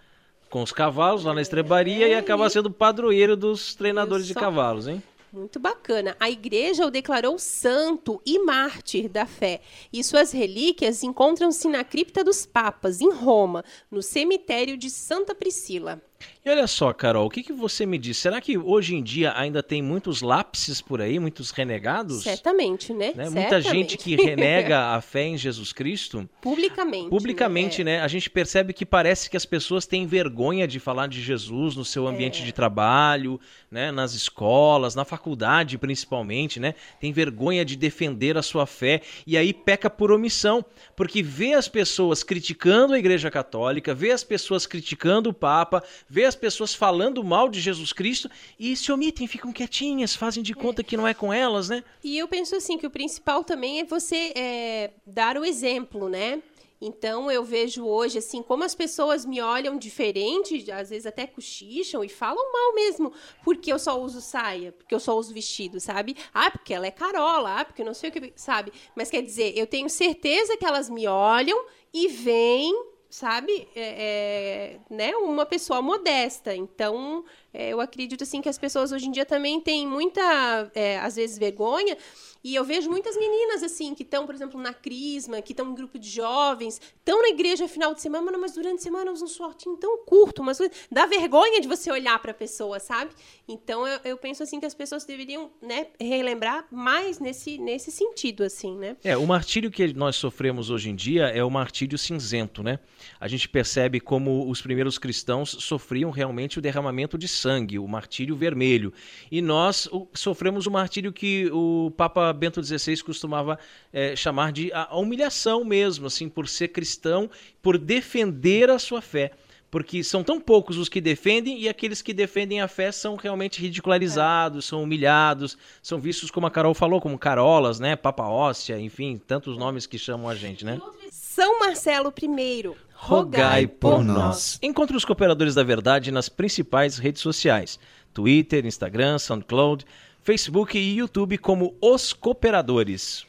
com 0.50 0.62
os 0.62 0.72
cavalos, 0.72 1.24
lá 1.24 1.34
na 1.34 1.42
estrebaria, 1.42 2.08
é, 2.08 2.12
e 2.12 2.16
acaba 2.16 2.50
sendo 2.50 2.70
padroeiro 2.70 3.38
dos 3.38 3.76
treinadores 3.76 4.28
de 4.28 4.34
cavalos, 4.34 4.88
hein? 4.88 5.02
Muito 5.32 5.62
bacana. 5.62 6.18
A 6.20 6.30
igreja 6.30 6.86
o 6.86 6.92
declarou 6.92 7.40
santo 7.40 8.22
e 8.26 8.38
mártir 8.40 9.08
da 9.08 9.26
fé, 9.26 9.62
e 9.92 10.04
suas 10.04 10.34
relíquias 10.34 11.04
encontram-se 11.04 11.70
na 11.70 11.86
cripta 11.86 12.22
dos 12.22 12.46
papas, 12.46 13.00
em 13.00 13.10
Roma, 13.14 13.64
no 13.90 14.02
cemitério 14.02 14.76
de 14.76 14.90
Santa 14.90 15.34
Priscila. 15.34 16.02
E 16.44 16.50
olha 16.50 16.66
só, 16.66 16.92
Carol, 16.92 17.28
o 17.28 17.30
que, 17.30 17.44
que 17.44 17.54
você 17.54 17.86
me 17.86 18.00
diz? 18.00 18.18
Será 18.18 18.42
que 18.42 18.58
hoje 18.58 18.96
em 18.96 19.04
dia 19.04 19.32
ainda 19.38 19.62
tem 19.62 19.80
muitos 19.80 20.24
lápis 20.24 20.82
por 20.82 21.00
aí, 21.00 21.20
muitos 21.20 21.52
renegados? 21.52 22.24
Certamente, 22.24 22.92
né? 22.96 23.14
né? 23.16 23.30
Muita 23.30 23.62
gente 23.62 23.96
que 23.96 24.16
renega 24.16 24.88
a 24.98 25.02
fé 25.02 25.24
em 25.28 25.38
Jesus 25.38 25.72
Cristo. 25.72 26.28
Publicamente. 26.42 27.12
Publicamente, 27.12 27.84
né? 27.84 27.98
né? 27.98 28.04
A 28.04 28.08
gente 28.08 28.28
percebe 28.28 28.74
que 28.74 28.88
parece 28.88 29.30
que 29.30 29.38
as 29.38 29.46
pessoas 29.46 29.86
têm 29.86 30.08
vergonha 30.08 30.68
de 30.68 30.80
falar 30.80 31.06
de 31.06 31.22
Jesus 31.22 31.76
no 31.76 31.86
seu 31.86 32.08
ambiente 32.08 32.42
é. 32.42 32.46
de 32.46 32.52
trabalho, 32.52 33.40
né? 33.70 33.92
nas 33.92 34.16
escolas, 34.16 34.96
na 34.96 35.06
faculdade 35.06 35.78
principalmente, 35.78 36.60
né? 36.60 36.74
Tem 37.00 37.14
vergonha 37.14 37.64
de 37.64 37.76
defender 37.76 38.36
a 38.36 38.42
sua 38.42 38.66
fé 38.66 39.02
e 39.28 39.38
aí 39.38 39.54
peca 39.54 39.92
por 39.92 40.12
omissão, 40.12 40.66
porque 40.96 41.22
vê 41.22 41.54
as 41.54 41.68
pessoas 41.68 42.24
criticando 42.24 42.96
a 42.96 43.00
Igreja 43.00 43.30
Católica, 43.30 43.94
vê 43.94 44.10
as 44.10 44.24
pessoas 44.24 44.66
criticando 44.66 45.30
o 45.30 45.34
Papa, 45.34 45.84
vê 46.10 46.31
as 46.32 46.36
pessoas 46.36 46.74
falando 46.74 47.22
mal 47.24 47.50
de 47.50 47.60
Jesus 47.60 47.92
Cristo 47.92 48.32
e 48.58 48.76
se 48.76 48.92
omitem, 48.92 49.28
ficam 49.28 49.52
quietinhas, 49.52 50.16
fazem 50.16 50.42
de 50.42 50.54
conta 50.54 50.84
que 50.84 50.96
não 50.96 51.06
é 51.06 51.14
com 51.14 51.32
elas, 51.32 51.68
né? 51.68 51.84
E 52.04 52.18
eu 52.18 52.28
penso 52.28 52.56
assim 52.56 52.78
que 52.78 52.88
o 52.88 52.90
principal 52.90 53.44
também 53.44 53.82
é 53.82 53.84
você 53.84 54.32
é, 54.34 54.92
dar 55.06 55.38
o 55.38 55.44
exemplo, 55.44 56.08
né? 56.08 56.42
Então 56.82 57.30
eu 57.30 57.44
vejo 57.44 57.86
hoje 57.86 58.18
assim 58.18 58.42
como 58.42 58.64
as 58.64 58.74
pessoas 58.74 59.24
me 59.24 59.40
olham 59.40 59.78
diferente, 59.78 60.72
às 60.72 60.90
vezes 60.90 61.06
até 61.06 61.28
cochicham 61.28 62.04
e 62.04 62.10
falam 62.10 62.52
mal 62.52 62.74
mesmo, 62.74 63.14
porque 63.44 63.72
eu 63.72 63.78
só 63.78 64.02
uso 64.02 64.20
saia, 64.20 64.72
porque 64.72 64.96
eu 64.96 65.00
só 65.00 65.16
uso 65.16 65.32
vestido, 65.32 65.80
sabe? 65.80 66.16
Ah, 66.34 66.50
porque 66.50 66.74
ela 66.74 66.88
é 66.88 66.92
Carola, 66.92 67.60
ah, 67.60 67.66
porque 67.66 67.84
não 67.84 67.94
sei 67.94 68.10
o 68.10 68.14
que, 68.14 68.34
sabe? 68.36 68.74
Mas 68.96 69.12
quer 69.12 69.22
dizer, 69.22 69.56
eu 69.56 69.68
tenho 69.68 69.90
certeza 69.90 70.58
que 70.58 70.66
elas 70.66 70.90
me 70.90 71.06
olham 71.06 71.66
e 71.94 72.08
veem 72.08 72.91
sabe, 73.12 73.68
é, 73.76 74.80
é, 74.80 74.80
né, 74.90 75.14
uma 75.18 75.46
pessoa 75.46 75.82
modesta. 75.82 76.56
Então, 76.56 77.26
é, 77.54 77.70
eu 77.70 77.82
acredito 77.82 78.24
assim 78.24 78.42
que 78.42 78.50
as 78.50 78.58
pessoas 78.58 78.92
hoje 78.92 79.08
em 79.08 79.12
dia 79.12 79.26
também 79.26 79.60
têm 79.60 79.86
muita, 79.86 80.72
é, 80.74 80.98
às 81.00 81.18
vezes, 81.18 81.38
vergonha 81.38 81.98
e 82.44 82.56
eu 82.56 82.64
vejo 82.64 82.90
muitas 82.90 83.16
meninas, 83.16 83.62
assim, 83.62 83.94
que 83.94 84.04
estão, 84.04 84.26
por 84.26 84.34
exemplo, 84.34 84.60
na 84.60 84.74
Crisma, 84.74 85.42
que 85.42 85.54
estão 85.54 85.70
em 85.70 85.76
grupo 85.76 86.00
de 86.00 86.10
jovens, 86.10 86.82
estão 86.98 87.22
na 87.22 87.30
igreja 87.30 87.68
final 87.68 87.94
de 87.94 88.02
semana, 88.02 88.38
mas 88.38 88.54
durante 88.54 88.80
a 88.80 88.82
semana 88.82 89.12
usam 89.12 89.28
um 89.28 89.32
shortinho 89.32 89.78
tão 89.78 90.00
curto, 90.06 90.44
mas 90.44 90.60
dá 90.92 91.06
vergonha 91.06 91.62
de 91.62 91.68
você 91.68 91.92
olhar 91.92 92.18
para 92.20 92.32
a 92.32 92.34
pessoa, 92.34 92.80
sabe? 92.80 93.12
Então, 93.48 93.88
eu, 93.88 94.00
eu, 94.04 94.18
penso, 94.18 94.42
assim, 94.42 94.60
que 94.60 94.66
as 94.66 94.74
pessoas 94.74 95.06
deveriam, 95.06 95.52
né, 95.62 95.88
relembrar 96.00 96.66
mais 96.72 97.20
nesse, 97.20 97.58
nesse 97.58 97.92
sentido, 97.92 98.44
assim, 98.44 98.76
né? 98.76 98.98
É, 99.04 99.16
o 99.16 99.26
martírio 99.28 99.70
que 99.70 99.94
nós 99.94 100.16
sofremos 100.16 100.70
hoje 100.70 100.90
em 100.90 100.96
dia 100.96 101.28
é 101.28 101.44
o 101.44 101.50
martírio 101.50 101.98
cinzento, 101.98 102.64
né? 102.64 102.80
A 103.20 103.28
gente 103.28 103.48
percebe 103.48 104.00
como 104.00 104.50
os 104.50 104.62
primeiros 104.62 104.98
cristãos 104.98 105.50
sofriam 105.60 106.10
realmente 106.10 106.58
o 106.58 106.62
derramamento 106.62 107.18
de 107.18 107.28
sangue, 107.28 107.78
o 107.78 107.88
martírio 107.88 108.36
vermelho. 108.36 108.94
E 109.32 109.42
nós 109.42 109.88
sofremos 110.14 110.66
o 110.66 110.72
martírio 110.72 111.14
que 111.14 111.50
o 111.52 111.92
Papa 111.96 112.31
Bento 112.34 112.64
XVI 112.64 113.02
costumava 113.04 113.60
é, 113.92 114.16
chamar 114.16 114.52
de 114.52 114.72
a 114.74 114.96
humilhação 114.96 115.64
mesmo, 115.64 116.08
assim, 116.08 116.30
por 116.30 116.48
ser 116.48 116.70
cristão, 116.70 117.30
por 117.62 117.78
defender 117.78 118.70
a 118.70 118.80
sua 118.80 119.02
fé 119.02 119.32
porque 119.72 120.04
são 120.04 120.22
tão 120.22 120.40
poucos 120.40 120.78
os 120.78 120.90
que 120.90 121.00
defendem 121.00 121.58
e 121.62 121.70
aqueles 121.70 122.02
que 122.02 122.14
defendem 122.14 122.60
a 122.60 122.68
fé 122.68 122.92
são 122.92 123.16
realmente 123.16 123.62
ridicularizados, 123.62 124.66
é. 124.66 124.70
são 124.70 124.84
humilhados, 124.84 125.58
são 125.82 125.98
vistos 125.98 126.30
como 126.30 126.46
a 126.46 126.52
Carol 126.52 126.74
falou, 126.74 127.00
como 127.00 127.18
carolas, 127.18 127.80
né, 127.80 127.96
papa 127.96 128.28
óssea, 128.28 128.78
enfim, 128.78 129.20
tantos 129.26 129.58
nomes 129.58 129.88
que 129.88 129.98
chamam 129.98 130.28
a 130.28 130.36
gente, 130.36 130.66
né? 130.66 130.80
São 131.10 131.60
Marcelo 131.60 132.14
I, 132.22 132.70
rogai 132.94 133.66
por 133.66 134.04
nós. 134.04 134.60
Encontre 134.62 134.98
os 134.98 135.06
cooperadores 135.06 135.56
da 135.56 135.64
verdade 135.64 136.12
nas 136.12 136.28
principais 136.28 136.98
redes 136.98 137.22
sociais: 137.22 137.80
Twitter, 138.14 138.66
Instagram, 138.66 139.18
SoundCloud, 139.18 139.86
Facebook 140.24 140.78
e 140.78 140.98
YouTube 140.98 141.38
como 141.38 141.76
Os 141.82 142.14
Cooperadores. 142.14 143.26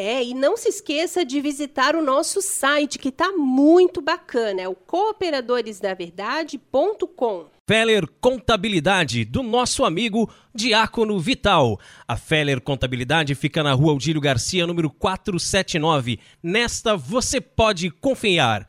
É, 0.00 0.22
e 0.22 0.32
não 0.32 0.56
se 0.56 0.68
esqueça 0.68 1.24
de 1.24 1.40
visitar 1.40 1.96
o 1.96 2.02
nosso 2.02 2.40
site, 2.40 3.00
que 3.00 3.08
está 3.08 3.32
muito 3.32 4.00
bacana, 4.00 4.62
é 4.62 4.68
o 4.68 4.74
cooperadoresdaverdade.com. 4.76 7.46
Feller 7.66 8.06
Contabilidade, 8.20 9.24
do 9.24 9.42
nosso 9.42 9.84
amigo 9.84 10.30
Diácono 10.54 11.18
Vital. 11.18 11.80
A 12.06 12.16
Feller 12.16 12.60
Contabilidade 12.60 13.34
fica 13.34 13.60
na 13.62 13.72
rua 13.72 13.90
Aldílio 13.90 14.20
Garcia, 14.20 14.68
número 14.68 14.88
479. 14.88 16.20
Nesta 16.40 16.96
você 16.96 17.40
pode 17.40 17.90
confiar. 17.90 18.68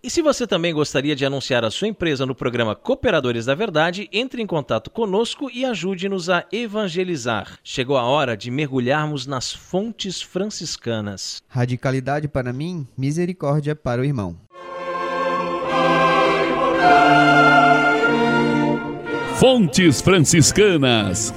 E 0.00 0.08
se 0.08 0.22
você 0.22 0.46
também 0.46 0.72
gostaria 0.72 1.16
de 1.16 1.26
anunciar 1.26 1.64
a 1.64 1.72
sua 1.72 1.88
empresa 1.88 2.24
no 2.24 2.32
programa 2.32 2.76
Cooperadores 2.76 3.46
da 3.46 3.54
Verdade, 3.54 4.08
entre 4.12 4.40
em 4.40 4.46
contato 4.46 4.90
conosco 4.90 5.50
e 5.52 5.64
ajude-nos 5.64 6.30
a 6.30 6.46
evangelizar. 6.52 7.58
Chegou 7.64 7.96
a 7.96 8.04
hora 8.04 8.36
de 8.36 8.48
mergulharmos 8.48 9.26
nas 9.26 9.52
fontes 9.52 10.22
franciscanas. 10.22 11.42
Radicalidade 11.48 12.28
para 12.28 12.52
mim, 12.52 12.86
misericórdia 12.96 13.74
para 13.74 14.00
o 14.00 14.04
irmão. 14.04 14.36
Fontes 19.40 20.00
franciscanas. 20.00 21.34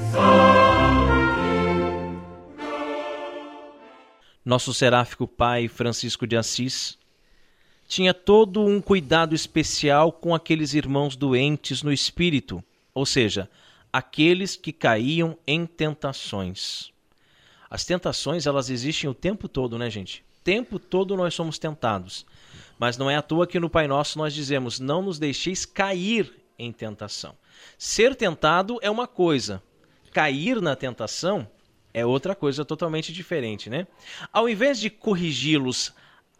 Nosso 4.45 4.71
seráfico 4.71 5.27
pai 5.27 5.67
Francisco 5.67 6.27
de 6.27 6.37
Assis 6.37 7.00
tinha 7.91 8.13
todo 8.13 8.63
um 8.63 8.79
cuidado 8.79 9.35
especial 9.35 10.13
com 10.13 10.33
aqueles 10.33 10.73
irmãos 10.73 11.17
doentes 11.17 11.83
no 11.83 11.91
espírito, 11.91 12.63
ou 12.93 13.05
seja, 13.05 13.49
aqueles 13.91 14.55
que 14.55 14.71
caíam 14.71 15.37
em 15.45 15.65
tentações. 15.65 16.89
As 17.69 17.83
tentações, 17.83 18.47
elas 18.47 18.69
existem 18.69 19.09
o 19.09 19.13
tempo 19.13 19.49
todo, 19.49 19.77
né, 19.77 19.89
gente? 19.89 20.23
O 20.39 20.41
tempo 20.41 20.79
todo 20.79 21.17
nós 21.17 21.33
somos 21.33 21.59
tentados. 21.59 22.25
Mas 22.79 22.97
não 22.97 23.09
é 23.09 23.17
à 23.17 23.21
toa 23.21 23.45
que 23.45 23.59
no 23.59 23.69
Pai 23.69 23.89
Nosso 23.89 24.17
nós 24.17 24.33
dizemos: 24.33 24.79
não 24.79 25.01
nos 25.01 25.19
deixeis 25.19 25.65
cair 25.65 26.33
em 26.57 26.71
tentação. 26.71 27.35
Ser 27.77 28.15
tentado 28.15 28.79
é 28.81 28.89
uma 28.89 29.05
coisa, 29.05 29.61
cair 30.13 30.61
na 30.61 30.77
tentação 30.77 31.45
é 31.93 32.05
outra 32.05 32.35
coisa 32.35 32.63
totalmente 32.63 33.11
diferente, 33.11 33.69
né? 33.69 33.85
Ao 34.31 34.47
invés 34.47 34.79
de 34.79 34.89
corrigi-los 34.89 35.93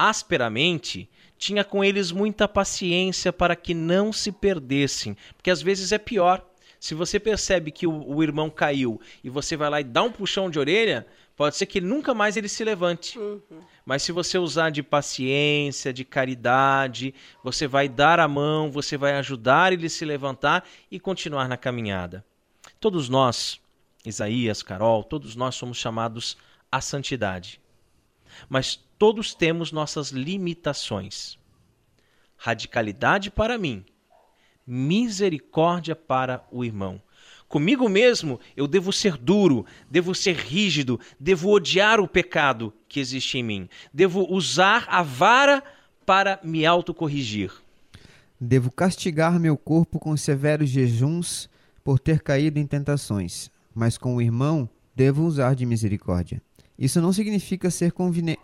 asperamente, 0.10 1.10
tinha 1.38 1.64
com 1.64 1.84
eles 1.84 2.12
muita 2.12 2.48
paciência 2.48 3.32
para 3.32 3.56
que 3.56 3.74
não 3.74 4.12
se 4.12 4.32
perdessem, 4.32 5.16
porque 5.36 5.50
às 5.50 5.62
vezes 5.62 5.92
é 5.92 5.98
pior. 5.98 6.46
Se 6.80 6.96
você 6.96 7.20
percebe 7.20 7.72
que 7.72 7.86
o, 7.86 8.16
o, 8.16 8.24
irmão 8.24 8.50
caiu 8.50 9.00
e 9.24 9.30
você 9.30 9.56
vai 9.56 9.70
lá 9.70 9.82
e 9.82 9.84
dá 9.84 10.02
um 10.02 10.12
puxão 10.12 10.50
de 10.50 10.58
orelha, 10.58 11.06
pode 11.36 11.56
ser 11.56 11.68
que 11.68 11.80
nunca 11.80 12.14
mais 12.14 12.36
ele 12.36 12.48
se 12.48 12.64
levante. 12.64 13.20
Uhum. 13.20 13.62
Mas 13.86 14.02
se 14.02 14.12
você 14.12 14.40
usar 14.40 14.72
de 14.72 14.82
paciência, 14.82 15.94
de 15.94 16.04
caridade, 16.04 17.14
você 17.44 17.68
vai 17.68 17.88
dar 17.88 18.20
a 18.20 18.28
mão, 18.28 18.72
você 18.72 18.98
vai 18.98 19.14
ajudar 19.14 19.74
ele 19.74 19.86
a 19.86 19.90
se 19.90 20.04
levantar 20.04 20.68
e 20.90 21.00
continuar 21.00 21.48
na 21.48 21.58
caminhada. 21.58 22.26
Todos 22.80 23.10
nós, 23.10 23.60
Isaías, 24.04 24.64
Carol, 24.64 25.04
todos 25.04 25.36
nós 25.36 25.54
somos 25.54 25.78
chamados 25.78 26.36
à 26.72 26.82
santidade. 26.82 27.62
Mas 28.50 28.80
todos 29.02 29.34
temos 29.34 29.72
nossas 29.72 30.10
limitações. 30.10 31.36
Radicalidade 32.38 33.32
para 33.32 33.58
mim, 33.58 33.84
misericórdia 34.64 35.96
para 35.96 36.46
o 36.52 36.64
irmão. 36.64 37.02
Comigo 37.48 37.90
mesmo 37.90 38.40
eu 38.56 38.68
devo 38.68 38.94
ser 38.94 39.18
duro, 39.18 39.66
devo 39.90 40.14
ser 40.14 40.36
rígido, 40.36 41.00
devo 41.20 41.50
odiar 41.50 42.00
o 42.00 42.08
pecado 42.08 42.72
que 42.88 43.00
existe 43.00 43.40
em 43.40 43.44
mim, 43.44 43.70
devo 43.92 44.32
usar 44.32 44.86
a 44.88 45.02
vara 45.02 45.64
para 46.06 46.40
me 46.44 46.64
autocorrigir. 46.64 47.52
Devo 48.40 48.70
castigar 48.70 49.40
meu 49.40 49.58
corpo 49.58 49.98
com 49.98 50.16
severos 50.16 50.70
jejuns 50.70 51.50
por 51.84 51.98
ter 51.98 52.22
caído 52.22 52.60
em 52.60 52.68
tentações, 52.68 53.50
mas 53.74 53.98
com 53.98 54.16
o 54.16 54.22
irmão 54.22 54.70
devo 54.96 55.26
usar 55.26 55.56
de 55.56 55.66
misericórdia. 55.66 56.40
Isso 56.82 57.00
não 57.00 57.14
significa 57.14 57.70
ser 57.70 57.94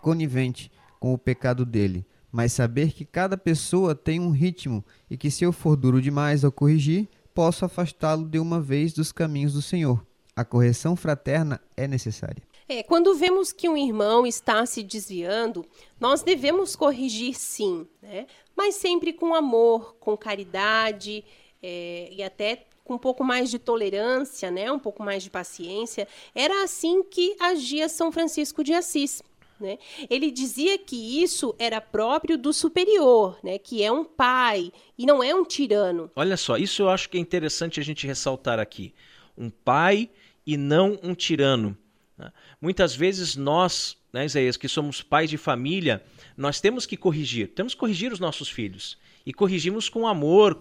conivente 0.00 0.70
com 1.00 1.12
o 1.12 1.18
pecado 1.18 1.66
dele, 1.66 2.06
mas 2.30 2.52
saber 2.52 2.92
que 2.92 3.04
cada 3.04 3.36
pessoa 3.36 3.96
tem 3.96 4.20
um 4.20 4.30
ritmo 4.30 4.84
e 5.10 5.16
que 5.16 5.28
se 5.28 5.42
eu 5.42 5.50
for 5.50 5.74
duro 5.74 6.00
demais 6.00 6.44
ao 6.44 6.52
corrigir, 6.52 7.08
posso 7.34 7.64
afastá-lo 7.64 8.24
de 8.24 8.38
uma 8.38 8.60
vez 8.60 8.92
dos 8.92 9.10
caminhos 9.10 9.54
do 9.54 9.60
Senhor. 9.60 10.06
A 10.36 10.44
correção 10.44 10.94
fraterna 10.94 11.60
é 11.76 11.88
necessária. 11.88 12.40
É, 12.68 12.80
quando 12.84 13.12
vemos 13.16 13.50
que 13.50 13.68
um 13.68 13.76
irmão 13.76 14.24
está 14.24 14.64
se 14.66 14.84
desviando, 14.84 15.66
nós 15.98 16.22
devemos 16.22 16.76
corrigir 16.76 17.34
sim, 17.34 17.88
né? 18.00 18.28
mas 18.54 18.76
sempre 18.76 19.12
com 19.12 19.34
amor, 19.34 19.96
com 19.98 20.16
caridade 20.16 21.24
é, 21.60 22.08
e 22.12 22.22
até 22.22 22.67
com 22.88 22.94
um 22.94 22.98
pouco 22.98 23.22
mais 23.22 23.50
de 23.50 23.58
tolerância, 23.58 24.50
né, 24.50 24.72
um 24.72 24.78
pouco 24.78 25.02
mais 25.02 25.22
de 25.22 25.28
paciência. 25.28 26.08
Era 26.34 26.64
assim 26.64 27.02
que 27.02 27.36
agia 27.38 27.86
São 27.86 28.10
Francisco 28.10 28.64
de 28.64 28.72
Assis. 28.72 29.22
Né? 29.60 29.76
Ele 30.08 30.30
dizia 30.30 30.78
que 30.78 31.22
isso 31.22 31.54
era 31.58 31.80
próprio 31.80 32.38
do 32.38 32.50
superior, 32.52 33.38
né? 33.42 33.58
que 33.58 33.82
é 33.82 33.92
um 33.92 34.04
pai 34.04 34.72
e 34.96 35.04
não 35.04 35.22
é 35.22 35.34
um 35.34 35.44
tirano. 35.44 36.10
Olha 36.16 36.36
só, 36.36 36.56
isso 36.56 36.80
eu 36.80 36.88
acho 36.88 37.10
que 37.10 37.18
é 37.18 37.20
interessante 37.20 37.78
a 37.78 37.82
gente 37.82 38.06
ressaltar 38.06 38.58
aqui. 38.58 38.94
um 39.36 39.50
pai 39.50 40.08
e 40.46 40.56
não 40.56 40.98
um 41.02 41.14
tirano. 41.14 41.76
Né? 42.16 42.32
Muitas 42.60 42.94
vezes 42.96 43.36
nós, 43.36 43.98
né, 44.12 44.24
Isaías, 44.24 44.56
que 44.56 44.68
somos 44.68 45.02
pais 45.02 45.28
de 45.28 45.36
família, 45.36 46.02
nós 46.36 46.60
temos 46.60 46.86
que 46.86 46.96
corrigir, 46.96 47.48
temos 47.48 47.74
que 47.74 47.80
corrigir 47.80 48.12
os 48.12 48.20
nossos 48.20 48.48
filhos. 48.48 48.96
E 49.28 49.32
corrigimos 49.34 49.90
com 49.90 50.06
amor, 50.06 50.58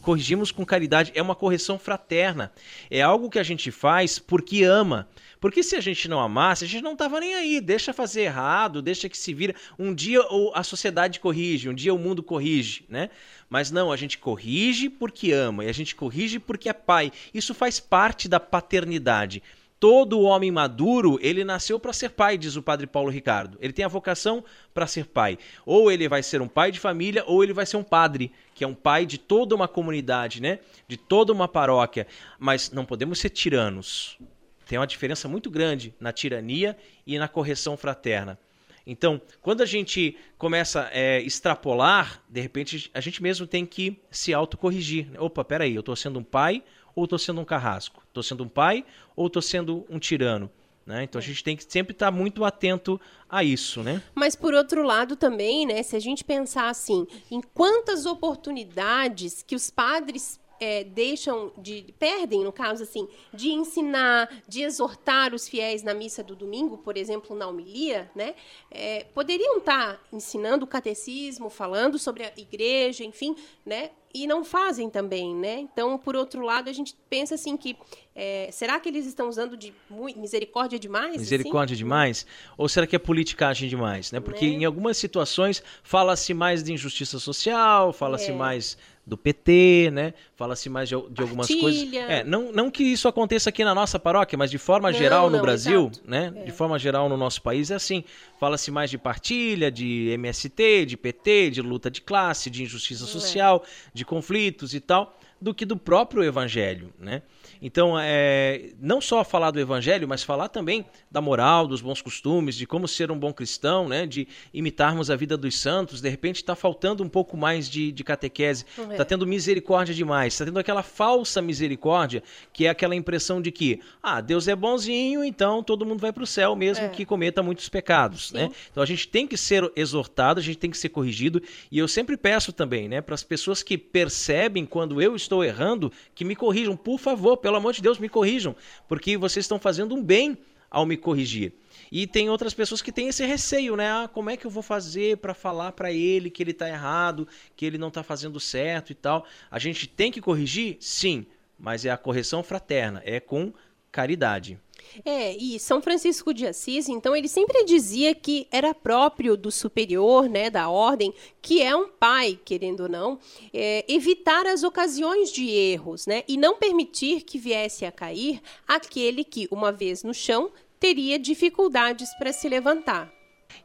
corrigimos 0.00 0.50
com 0.50 0.64
caridade. 0.64 1.12
É 1.14 1.20
uma 1.20 1.34
correção 1.34 1.78
fraterna. 1.78 2.50
É 2.90 3.02
algo 3.02 3.28
que 3.28 3.38
a 3.38 3.42
gente 3.42 3.70
faz 3.70 4.18
porque 4.18 4.62
ama. 4.64 5.06
Porque 5.38 5.62
se 5.62 5.76
a 5.76 5.82
gente 5.82 6.08
não 6.08 6.18
amasse, 6.18 6.64
a 6.64 6.66
gente 6.66 6.82
não 6.82 6.94
estava 6.94 7.20
nem 7.20 7.34
aí. 7.34 7.60
Deixa 7.60 7.92
fazer 7.92 8.22
errado, 8.22 8.80
deixa 8.80 9.06
que 9.06 9.18
se 9.18 9.34
vira. 9.34 9.54
Um 9.78 9.94
dia 9.94 10.22
a 10.54 10.62
sociedade 10.62 11.20
corrige, 11.20 11.68
um 11.68 11.74
dia 11.74 11.92
o 11.92 11.98
mundo 11.98 12.22
corrige, 12.22 12.86
né? 12.88 13.10
Mas 13.50 13.70
não, 13.70 13.92
a 13.92 13.96
gente 13.98 14.16
corrige 14.16 14.88
porque 14.88 15.32
ama 15.32 15.66
e 15.66 15.68
a 15.68 15.72
gente 15.72 15.94
corrige 15.94 16.38
porque 16.38 16.70
é 16.70 16.72
pai. 16.72 17.12
Isso 17.34 17.52
faz 17.52 17.78
parte 17.78 18.30
da 18.30 18.40
paternidade. 18.40 19.42
Todo 19.78 20.22
homem 20.22 20.50
maduro, 20.50 21.18
ele 21.20 21.44
nasceu 21.44 21.78
para 21.78 21.92
ser 21.92 22.10
pai, 22.10 22.38
diz 22.38 22.56
o 22.56 22.62
padre 22.62 22.86
Paulo 22.86 23.10
Ricardo. 23.10 23.58
Ele 23.60 23.74
tem 23.74 23.84
a 23.84 23.88
vocação 23.88 24.42
para 24.72 24.86
ser 24.86 25.04
pai. 25.06 25.38
Ou 25.66 25.92
ele 25.92 26.08
vai 26.08 26.22
ser 26.22 26.40
um 26.40 26.48
pai 26.48 26.72
de 26.72 26.80
família, 26.80 27.22
ou 27.26 27.44
ele 27.44 27.52
vai 27.52 27.66
ser 27.66 27.76
um 27.76 27.82
padre, 27.82 28.32
que 28.54 28.64
é 28.64 28.66
um 28.66 28.74
pai 28.74 29.04
de 29.04 29.18
toda 29.18 29.54
uma 29.54 29.68
comunidade, 29.68 30.40
né? 30.40 30.60
De 30.88 30.96
toda 30.96 31.30
uma 31.30 31.46
paróquia. 31.46 32.06
Mas 32.38 32.70
não 32.70 32.86
podemos 32.86 33.18
ser 33.18 33.28
tiranos. 33.28 34.18
Tem 34.66 34.78
uma 34.78 34.86
diferença 34.86 35.28
muito 35.28 35.50
grande 35.50 35.94
na 36.00 36.10
tirania 36.10 36.76
e 37.06 37.18
na 37.18 37.28
correção 37.28 37.76
fraterna. 37.76 38.38
Então, 38.86 39.20
quando 39.42 39.62
a 39.62 39.66
gente 39.66 40.16
começa 40.38 40.84
a 40.84 40.90
é, 40.92 41.20
extrapolar, 41.20 42.22
de 42.28 42.40
repente 42.40 42.88
a 42.94 43.00
gente 43.00 43.20
mesmo 43.20 43.46
tem 43.46 43.66
que 43.66 43.98
se 44.10 44.32
autocorrigir. 44.32 45.08
Opa, 45.18 45.44
peraí, 45.44 45.74
eu 45.74 45.80
estou 45.80 45.96
sendo 45.96 46.20
um 46.20 46.24
pai 46.24 46.62
ou 46.96 47.04
estou 47.04 47.18
sendo 47.18 47.40
um 47.40 47.44
carrasco? 47.44 48.02
Estou 48.08 48.22
sendo 48.22 48.42
um 48.42 48.48
pai 48.48 48.84
ou 49.14 49.28
estou 49.28 49.42
sendo 49.42 49.86
um 49.88 49.98
tirano? 49.98 50.50
Né? 50.86 51.02
Então 51.02 51.18
a 51.18 51.22
gente 51.22 51.42
tem 51.42 51.56
que 51.56 51.64
sempre 51.68 51.92
estar 51.92 52.06
tá 52.06 52.12
muito 52.12 52.44
atento 52.44 53.00
a 53.28 53.42
isso, 53.42 53.82
né? 53.82 54.00
Mas 54.14 54.36
por 54.36 54.54
outro 54.54 54.84
lado 54.84 55.16
também, 55.16 55.66
né, 55.66 55.82
se 55.82 55.96
a 55.96 55.98
gente 55.98 56.24
pensar 56.24 56.68
assim, 56.68 57.06
em 57.28 57.40
quantas 57.40 58.06
oportunidades 58.06 59.42
que 59.42 59.56
os 59.56 59.68
padres 59.68 60.40
é, 60.60 60.84
deixam 60.84 61.52
de 61.58 61.94
perdem 61.98 62.42
no 62.42 62.52
caso 62.52 62.82
assim 62.82 63.08
de 63.32 63.50
ensinar 63.50 64.30
de 64.48 64.62
exortar 64.62 65.34
os 65.34 65.46
fiéis 65.46 65.82
na 65.82 65.92
missa 65.92 66.22
do 66.22 66.34
domingo 66.34 66.78
por 66.78 66.96
exemplo 66.96 67.36
na 67.36 67.46
homilia 67.46 68.10
né 68.14 68.34
é, 68.70 69.04
poderiam 69.14 69.58
estar 69.58 69.96
tá 69.96 70.00
ensinando 70.12 70.64
o 70.64 70.68
catecismo 70.68 71.50
falando 71.50 71.98
sobre 71.98 72.24
a 72.24 72.32
igreja 72.36 73.04
enfim 73.04 73.36
né 73.64 73.90
e 74.22 74.26
não 74.26 74.44
fazem 74.44 74.88
também, 74.88 75.34
né? 75.34 75.58
Então, 75.60 75.98
por 75.98 76.16
outro 76.16 76.42
lado, 76.42 76.70
a 76.70 76.72
gente 76.72 76.96
pensa 77.08 77.34
assim 77.34 77.56
que 77.56 77.76
é, 78.18 78.48
será 78.50 78.80
que 78.80 78.88
eles 78.88 79.04
estão 79.04 79.28
usando 79.28 79.58
de 79.58 79.74
misericórdia 80.16 80.78
demais? 80.78 81.10
Assim? 81.10 81.18
Misericórdia 81.20 81.74
assim? 81.74 81.84
demais? 81.84 82.26
Ou 82.56 82.66
será 82.66 82.86
que 82.86 82.96
é 82.96 82.98
politicagem 82.98 83.68
demais, 83.68 84.10
né? 84.10 84.20
Porque 84.20 84.46
né? 84.46 84.52
em 84.52 84.64
algumas 84.64 84.96
situações 84.96 85.62
fala-se 85.82 86.32
mais 86.32 86.62
de 86.62 86.72
injustiça 86.72 87.18
social, 87.18 87.92
fala-se 87.92 88.30
é. 88.30 88.34
mais 88.34 88.78
do 89.06 89.18
PT, 89.18 89.90
né? 89.92 90.14
Fala-se 90.34 90.70
mais 90.70 90.88
de, 90.88 90.96
de 91.10 91.20
algumas 91.20 91.46
coisas. 91.46 91.92
É, 91.92 92.24
não, 92.24 92.50
não 92.50 92.70
que 92.70 92.82
isso 92.82 93.06
aconteça 93.06 93.50
aqui 93.50 93.62
na 93.62 93.74
nossa 93.74 93.98
paróquia, 93.98 94.36
mas 94.38 94.50
de 94.50 94.58
forma 94.58 94.90
não, 94.90 94.98
geral 94.98 95.28
no 95.28 95.36
não, 95.36 95.42
Brasil, 95.42 95.90
exato. 95.92 96.10
né? 96.10 96.32
É. 96.34 96.44
De 96.44 96.52
forma 96.52 96.78
geral 96.78 97.10
no 97.10 97.18
nosso 97.18 97.42
país 97.42 97.70
é 97.70 97.74
assim. 97.74 98.02
Fala-se 98.40 98.70
mais 98.70 98.90
de 98.90 98.96
partilha, 98.96 99.70
de 99.70 100.08
MST, 100.14 100.86
de 100.86 100.96
PT, 100.96 101.50
de 101.50 101.60
luta 101.60 101.90
de 101.90 102.00
classe, 102.00 102.48
de 102.48 102.62
injustiça 102.62 103.04
é. 103.04 103.06
social, 103.06 103.62
de 103.92 104.06
conflitos 104.06 104.74
e 104.74 104.80
tal, 104.80 105.18
do 105.38 105.54
que 105.54 105.66
do 105.66 105.76
próprio 105.76 106.24
evangelho, 106.24 106.92
né? 106.98 107.20
Então, 107.60 107.98
é, 107.98 108.70
não 108.80 109.00
só 109.00 109.24
falar 109.24 109.50
do 109.50 109.60
evangelho, 109.60 110.06
mas 110.06 110.22
falar 110.22 110.48
também 110.48 110.84
da 111.10 111.20
moral, 111.20 111.66
dos 111.66 111.80
bons 111.80 112.00
costumes, 112.00 112.54
de 112.54 112.66
como 112.66 112.86
ser 112.86 113.10
um 113.10 113.18
bom 113.18 113.32
cristão, 113.32 113.88
né? 113.88 114.06
de 114.06 114.28
imitarmos 114.52 115.10
a 115.10 115.16
vida 115.16 115.36
dos 115.36 115.58
santos. 115.58 116.00
De 116.00 116.08
repente 116.08 116.36
está 116.36 116.54
faltando 116.54 117.02
um 117.02 117.08
pouco 117.08 117.36
mais 117.36 117.68
de, 117.68 117.92
de 117.92 118.04
catequese, 118.04 118.64
está 118.90 119.02
é. 119.02 119.04
tendo 119.04 119.26
misericórdia 119.26 119.94
demais, 119.94 120.34
está 120.34 120.44
tendo 120.44 120.58
aquela 120.58 120.82
falsa 120.82 121.42
misericórdia, 121.42 122.22
que 122.52 122.66
é 122.66 122.68
aquela 122.68 122.94
impressão 122.94 123.40
de 123.40 123.50
que, 123.50 123.80
ah, 124.02 124.20
Deus 124.20 124.48
é 124.48 124.54
bonzinho, 124.54 125.24
então 125.24 125.62
todo 125.62 125.84
mundo 125.84 126.00
vai 126.00 126.12
para 126.12 126.22
o 126.22 126.26
céu, 126.26 126.54
mesmo 126.54 126.84
é. 126.84 126.88
que 126.88 127.04
cometa 127.04 127.42
muitos 127.42 127.68
pecados. 127.68 128.32
Né? 128.32 128.50
Então 128.70 128.82
a 128.82 128.86
gente 128.86 129.08
tem 129.08 129.26
que 129.26 129.36
ser 129.36 129.70
exortado, 129.76 130.40
a 130.40 130.42
gente 130.42 130.58
tem 130.58 130.70
que 130.70 130.78
ser 130.78 130.88
corrigido, 130.88 131.42
e 131.70 131.78
eu 131.78 131.88
sempre 131.88 132.16
peço 132.16 132.52
também, 132.52 132.88
né, 132.88 133.00
para 133.00 133.14
as 133.14 133.22
pessoas 133.22 133.62
que 133.62 133.78
percebem 133.78 134.64
quando 134.66 135.00
eu 135.00 135.16
estou 135.16 135.44
errando, 135.44 135.92
que 136.14 136.24
me 136.24 136.36
corrijam, 136.36 136.76
por 136.76 136.98
favor, 136.98 137.36
pelo 137.46 137.58
amor 137.58 137.72
de 137.72 137.80
Deus, 137.80 138.00
me 138.00 138.08
corrijam, 138.08 138.56
porque 138.88 139.16
vocês 139.16 139.44
estão 139.44 139.56
fazendo 139.56 139.94
um 139.94 140.02
bem 140.02 140.36
ao 140.68 140.84
me 140.84 140.96
corrigir. 140.96 141.52
E 141.92 142.04
tem 142.04 142.28
outras 142.28 142.52
pessoas 142.52 142.82
que 142.82 142.90
têm 142.90 143.06
esse 143.06 143.24
receio, 143.24 143.76
né? 143.76 143.88
Ah, 143.88 144.10
como 144.12 144.30
é 144.30 144.36
que 144.36 144.44
eu 144.44 144.50
vou 144.50 144.64
fazer 144.64 145.18
para 145.18 145.32
falar 145.32 145.70
para 145.70 145.92
ele 145.92 146.28
que 146.28 146.42
ele 146.42 146.50
está 146.50 146.68
errado, 146.68 147.28
que 147.54 147.64
ele 147.64 147.78
não 147.78 147.86
está 147.86 148.02
fazendo 148.02 148.40
certo 148.40 148.90
e 148.90 148.96
tal? 148.96 149.24
A 149.48 149.60
gente 149.60 149.86
tem 149.86 150.10
que 150.10 150.20
corrigir? 150.20 150.76
Sim, 150.80 151.24
mas 151.56 151.84
é 151.84 151.90
a 151.90 151.96
correção 151.96 152.42
fraterna, 152.42 153.00
é 153.04 153.20
com 153.20 153.54
caridade. 153.92 154.58
É, 155.04 155.36
e 155.36 155.58
São 155.58 155.80
Francisco 155.82 156.32
de 156.32 156.46
Assis, 156.46 156.88
então, 156.88 157.14
ele 157.14 157.28
sempre 157.28 157.64
dizia 157.64 158.14
que 158.14 158.46
era 158.50 158.74
próprio 158.74 159.36
do 159.36 159.50
superior, 159.50 160.28
né, 160.28 160.50
da 160.50 160.68
ordem, 160.68 161.12
que 161.42 161.62
é 161.62 161.74
um 161.76 161.88
pai, 161.88 162.38
querendo 162.44 162.84
ou 162.84 162.88
não, 162.88 163.18
é, 163.52 163.84
evitar 163.88 164.46
as 164.46 164.62
ocasiões 164.62 165.30
de 165.30 165.48
erros, 165.48 166.06
né, 166.06 166.22
e 166.26 166.36
não 166.36 166.56
permitir 166.56 167.22
que 167.22 167.38
viesse 167.38 167.84
a 167.84 167.92
cair 167.92 168.40
aquele 168.66 169.24
que, 169.24 169.48
uma 169.50 169.72
vez 169.72 170.02
no 170.02 170.14
chão, 170.14 170.50
teria 170.78 171.18
dificuldades 171.18 172.08
para 172.18 172.32
se 172.32 172.48
levantar. 172.48 173.12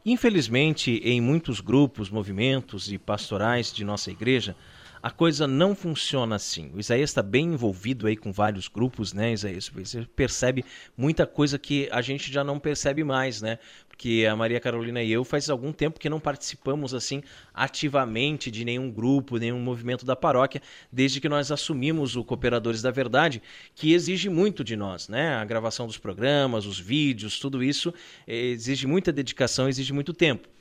Infelizmente, 0.04 1.00
em 1.04 1.20
muitos 1.20 1.60
grupos, 1.60 2.10
movimentos 2.10 2.90
e 2.90 2.98
pastorais 2.98 3.72
de 3.72 3.84
nossa 3.84 4.10
igreja, 4.10 4.56
a 5.02 5.10
coisa 5.10 5.48
não 5.48 5.74
funciona 5.74 6.36
assim. 6.36 6.70
O 6.72 6.78
Isaías 6.78 7.10
está 7.10 7.22
bem 7.22 7.46
envolvido 7.46 8.06
aí 8.06 8.16
com 8.16 8.30
vários 8.32 8.68
grupos, 8.68 9.12
né, 9.12 9.32
Isaías? 9.32 9.68
Você 9.68 10.06
percebe 10.14 10.64
muita 10.96 11.26
coisa 11.26 11.58
que 11.58 11.88
a 11.90 12.00
gente 12.00 12.32
já 12.32 12.44
não 12.44 12.60
percebe 12.60 13.02
mais, 13.02 13.42
né? 13.42 13.58
Porque 13.88 14.26
a 14.30 14.36
Maria 14.36 14.60
Carolina 14.60 15.02
e 15.02 15.10
eu 15.10 15.24
faz 15.24 15.50
algum 15.50 15.72
tempo 15.72 15.98
que 15.98 16.08
não 16.08 16.20
participamos 16.20 16.94
assim 16.94 17.20
ativamente 17.52 18.48
de 18.48 18.64
nenhum 18.64 18.90
grupo, 18.90 19.38
nenhum 19.38 19.60
movimento 19.60 20.06
da 20.06 20.14
paróquia, 20.14 20.62
desde 20.90 21.20
que 21.20 21.28
nós 21.28 21.50
assumimos 21.50 22.14
o 22.14 22.22
Cooperadores 22.22 22.80
da 22.80 22.92
Verdade, 22.92 23.42
que 23.74 23.92
exige 23.92 24.28
muito 24.28 24.62
de 24.62 24.76
nós, 24.76 25.08
né? 25.08 25.34
A 25.34 25.44
gravação 25.44 25.86
dos 25.88 25.98
programas, 25.98 26.64
os 26.64 26.78
vídeos, 26.78 27.40
tudo 27.40 27.62
isso 27.62 27.92
eh, 28.24 28.50
exige 28.50 28.86
muita 28.86 29.12
dedicação, 29.12 29.68
exige 29.68 29.92
muito 29.92 30.12
tempo. 30.12 30.51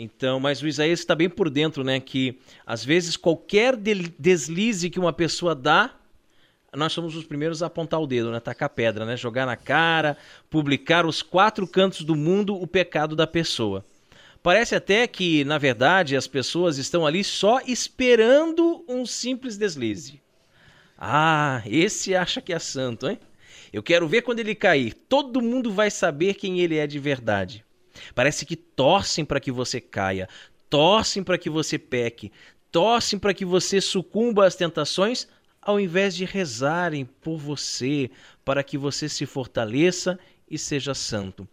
Então, 0.00 0.38
mas 0.38 0.62
o 0.62 0.68
Isaías 0.68 1.00
está 1.00 1.12
bem 1.12 1.28
por 1.28 1.50
dentro, 1.50 1.82
né? 1.82 1.98
Que 1.98 2.38
às 2.64 2.84
vezes 2.84 3.16
qualquer 3.16 3.74
deslize 3.76 4.88
que 4.88 5.00
uma 5.00 5.12
pessoa 5.12 5.56
dá, 5.56 5.92
nós 6.72 6.92
somos 6.92 7.16
os 7.16 7.24
primeiros 7.24 7.64
a 7.64 7.66
apontar 7.66 8.00
o 8.00 8.06
dedo, 8.06 8.30
né? 8.30 8.38
Tacar 8.38 8.70
pedra, 8.70 9.04
né? 9.04 9.16
Jogar 9.16 9.44
na 9.44 9.56
cara, 9.56 10.16
publicar 10.48 11.04
os 11.04 11.20
quatro 11.20 11.66
cantos 11.66 12.02
do 12.02 12.14
mundo 12.14 12.54
o 12.54 12.64
pecado 12.64 13.16
da 13.16 13.26
pessoa. 13.26 13.84
Parece 14.40 14.76
até 14.76 15.04
que, 15.08 15.44
na 15.44 15.58
verdade, 15.58 16.16
as 16.16 16.28
pessoas 16.28 16.78
estão 16.78 17.04
ali 17.04 17.24
só 17.24 17.60
esperando 17.66 18.84
um 18.88 19.04
simples 19.04 19.56
deslize. 19.56 20.20
Ah, 20.96 21.60
esse 21.66 22.14
acha 22.14 22.40
que 22.40 22.52
é 22.52 22.58
santo, 22.60 23.08
hein? 23.08 23.18
Eu 23.72 23.82
quero 23.82 24.06
ver 24.06 24.22
quando 24.22 24.38
ele 24.38 24.54
cair. 24.54 24.94
Todo 24.94 25.42
mundo 25.42 25.72
vai 25.72 25.90
saber 25.90 26.34
quem 26.34 26.60
ele 26.60 26.76
é 26.76 26.86
de 26.86 27.00
verdade. 27.00 27.64
Parece 28.14 28.44
que 28.44 28.56
torcem 28.56 29.24
para 29.24 29.40
que 29.40 29.50
você 29.50 29.80
caia, 29.80 30.28
torcem 30.68 31.22
para 31.22 31.38
que 31.38 31.50
você 31.50 31.78
peque, 31.78 32.32
torcem 32.70 33.18
para 33.18 33.34
que 33.34 33.44
você 33.44 33.80
sucumba 33.80 34.46
às 34.46 34.54
tentações, 34.54 35.28
ao 35.60 35.78
invés 35.78 36.14
de 36.14 36.24
rezarem 36.24 37.04
por 37.04 37.38
você, 37.38 38.10
para 38.44 38.62
que 38.62 38.78
você 38.78 39.08
se 39.08 39.26
fortaleça 39.26 40.18
e 40.50 40.58
seja 40.58 40.94
santo. 40.94 41.46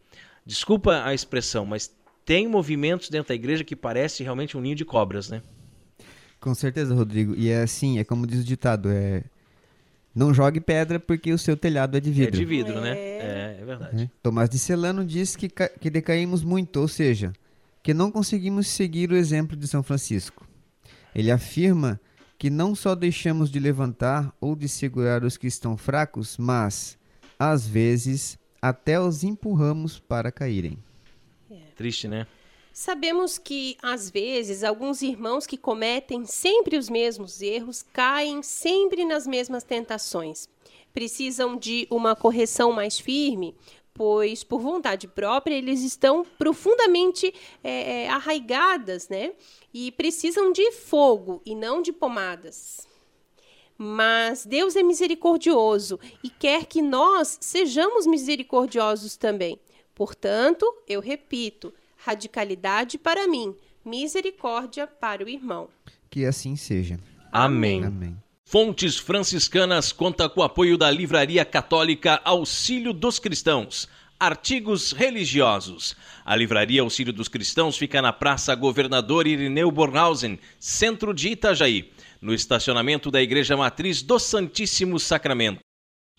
Desculpa 0.46 1.04
a 1.04 1.14
expressão, 1.14 1.66
mas 1.66 1.94
tem 2.24 2.48
movimentos 2.48 3.10
dentro 3.10 3.30
da 3.30 3.36
igreja 3.36 3.64
que 3.64 3.76
parece 3.76 4.24
realmente 4.24 4.58
um 4.58 4.62
ninho 4.62 4.76
de 4.76 4.86
cobras, 4.86 5.30
né? 5.30 5.42
Com 6.40 6.54
certeza, 6.54 6.94
Rodrigo. 6.94 7.34
E 7.36 7.50
é 7.50 7.62
assim, 7.62 7.98
é 7.98 8.04
como 8.04 8.28
diz 8.28 8.42
o 8.42 8.44
ditado, 8.44 8.90
é 8.92 9.24
não 10.16 10.34
jogue 10.34 10.62
pedra 10.62 10.98
porque 10.98 11.34
o 11.34 11.38
seu 11.38 11.58
telhado 11.58 11.98
é 11.98 12.00
de 12.00 12.10
vidro. 12.10 12.36
É 12.36 12.40
de 12.40 12.46
vidro, 12.46 12.80
né? 12.80 12.92
é. 12.92 12.94
né? 12.94 13.58
É, 13.58 13.58
é 13.62 13.66
verdade. 13.66 14.04
É. 14.04 14.10
Tomás 14.24 14.50
de 14.50 14.58
Celano 14.58 15.04
diz 15.04 15.36
que, 15.36 15.50
que 15.50 15.90
decaímos 15.90 16.42
muito, 16.42 16.80
ou 16.80 16.88
seja, 16.88 17.34
que 17.84 17.94
não 17.94 18.10
conseguimos 18.10 18.68
seguir 18.68 19.12
o 19.12 19.16
exemplo 19.16 19.58
de 19.58 19.68
São 19.68 19.84
Francisco. 19.84 20.48
Ele 21.14 21.30
afirma 21.30 22.00
que 22.38 22.50
não 22.50 22.74
só 22.74 22.96
deixamos 22.96 23.50
de 23.50 23.60
levantar 23.60 24.34
ou 24.40 24.56
de 24.56 24.70
segurar 24.70 25.24
os 25.24 25.36
que 25.38 25.48
estão 25.48 25.76
fracos, 25.76 26.38
mas, 26.38 26.98
às 27.38 27.68
vezes, 27.68 28.40
até 28.62 29.00
os 29.00 29.24
empurramos 29.24 30.00
para 30.00 30.32
caírem. 30.32 30.78
É. 31.52 31.56
Triste, 31.76 32.08
né? 32.08 32.26
Sabemos 32.78 33.38
que, 33.38 33.78
às 33.82 34.10
vezes, 34.10 34.62
alguns 34.62 35.02
irmãos 35.02 35.48
que 35.48 35.58
cometem 35.58 36.26
sempre 36.26 36.76
os 36.78 36.90
mesmos 36.90 37.42
erros 37.42 37.86
caem 37.94 38.44
sempre 38.44 39.06
nas 39.06 39.26
mesmas 39.26 39.64
tentações. 39.64 40.50
precisam 40.94 41.56
de 41.56 41.88
uma 41.90 42.18
correção 42.18 42.74
mais 42.74 43.00
firme, 43.00 43.56
pois 43.94 44.44
por 44.44 44.60
vontade 44.60 45.08
própria 45.08 45.56
eles 45.56 45.84
estão 45.84 46.26
profundamente 46.38 47.34
é, 47.64 48.10
arraigadas, 48.10 49.08
né? 49.08 49.32
E 49.74 49.90
precisam 49.94 50.52
de 50.52 50.70
fogo 50.74 51.42
e 51.46 51.56
não 51.56 51.82
de 51.82 51.94
pomadas. 51.94 52.86
Mas 53.78 54.46
Deus 54.46 54.76
é 54.76 54.84
misericordioso 54.84 55.98
e 56.22 56.30
quer 56.30 56.66
que 56.66 56.82
nós 56.82 57.38
sejamos 57.40 58.06
misericordiosos 58.06 59.16
também. 59.16 59.58
Portanto, 59.94 60.66
eu 60.86 61.00
repito, 61.00 61.74
radicalidade 62.06 63.00
para 63.00 63.28
mim, 63.28 63.56
misericórdia 63.84 64.86
para 64.86 65.26
o 65.26 65.30
irmão. 65.30 65.68
Que 66.10 66.26
assim 66.26 66.56
seja. 66.56 67.00
Amém. 67.32 67.84
Amém. 67.84 68.16
Fontes 68.46 68.98
Franciscanas 68.98 69.92
conta 69.92 70.30
com 70.30 70.42
o 70.42 70.44
apoio 70.44 70.78
da 70.78 70.90
Livraria 70.92 71.44
Católica 71.44 72.22
Auxílio 72.24 72.94
dos 72.94 73.18
Cristãos. 73.18 73.90
Artigos 74.20 74.92
religiosos. 74.92 75.96
A 76.24 76.36
Livraria 76.36 76.82
Auxílio 76.82 77.12
dos 77.12 77.28
Cristãos 77.28 77.76
fica 77.76 78.02
na 78.04 78.14
Praça 78.14 78.54
Governador 78.54 79.26
Irineu 79.26 79.72
Bornhausen, 79.72 80.40
centro 80.60 81.14
de 81.14 81.30
Itajaí, 81.30 81.92
no 82.22 82.34
estacionamento 82.34 83.10
da 83.10 83.22
Igreja 83.22 83.58
Matriz 83.58 84.04
do 84.04 84.20
Santíssimo 84.20 85.00
Sacramento. 85.00 85.60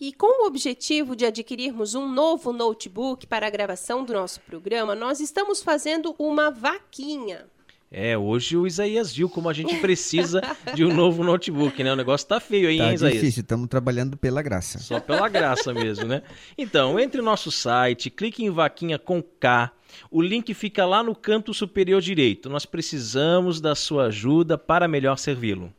E 0.00 0.12
com 0.12 0.44
o 0.44 0.46
objetivo 0.46 1.16
de 1.16 1.26
adquirirmos 1.26 1.94
um 1.94 2.08
novo 2.08 2.52
notebook 2.52 3.26
para 3.26 3.48
a 3.48 3.50
gravação 3.50 4.04
do 4.04 4.12
nosso 4.12 4.40
programa, 4.42 4.94
nós 4.94 5.18
estamos 5.18 5.60
fazendo 5.60 6.14
uma 6.18 6.50
vaquinha. 6.50 7.46
É, 7.90 8.16
hoje 8.16 8.56
o 8.56 8.66
Isaías 8.66 9.12
viu 9.12 9.28
como 9.30 9.48
a 9.48 9.52
gente 9.52 9.74
precisa 9.80 10.40
de 10.74 10.84
um 10.84 10.94
novo 10.94 11.24
notebook, 11.24 11.82
né? 11.82 11.92
O 11.92 11.96
negócio 11.96 12.28
tá 12.28 12.38
feio 12.38 12.68
aí, 12.68 12.78
Tá 12.78 12.84
hein, 12.88 12.94
Isaías? 12.94 13.14
difícil, 13.20 13.40
estamos 13.40 13.66
trabalhando 13.66 14.16
pela 14.16 14.40
graça. 14.42 14.78
Só 14.78 15.00
pela 15.00 15.28
graça 15.28 15.72
mesmo, 15.74 16.04
né? 16.04 16.22
Então, 16.56 17.00
entre 17.00 17.18
no 17.20 17.24
nosso 17.24 17.50
site, 17.50 18.10
clique 18.10 18.44
em 18.44 18.50
vaquinha 18.50 18.98
com 18.98 19.20
K. 19.22 19.72
O 20.10 20.20
link 20.22 20.52
fica 20.54 20.84
lá 20.84 21.02
no 21.02 21.14
canto 21.16 21.52
superior 21.54 22.00
direito. 22.02 22.48
Nós 22.50 22.66
precisamos 22.66 23.58
da 23.60 23.74
sua 23.74 24.04
ajuda 24.04 24.56
para 24.58 24.86
melhor 24.86 25.16
servi-lo. 25.18 25.72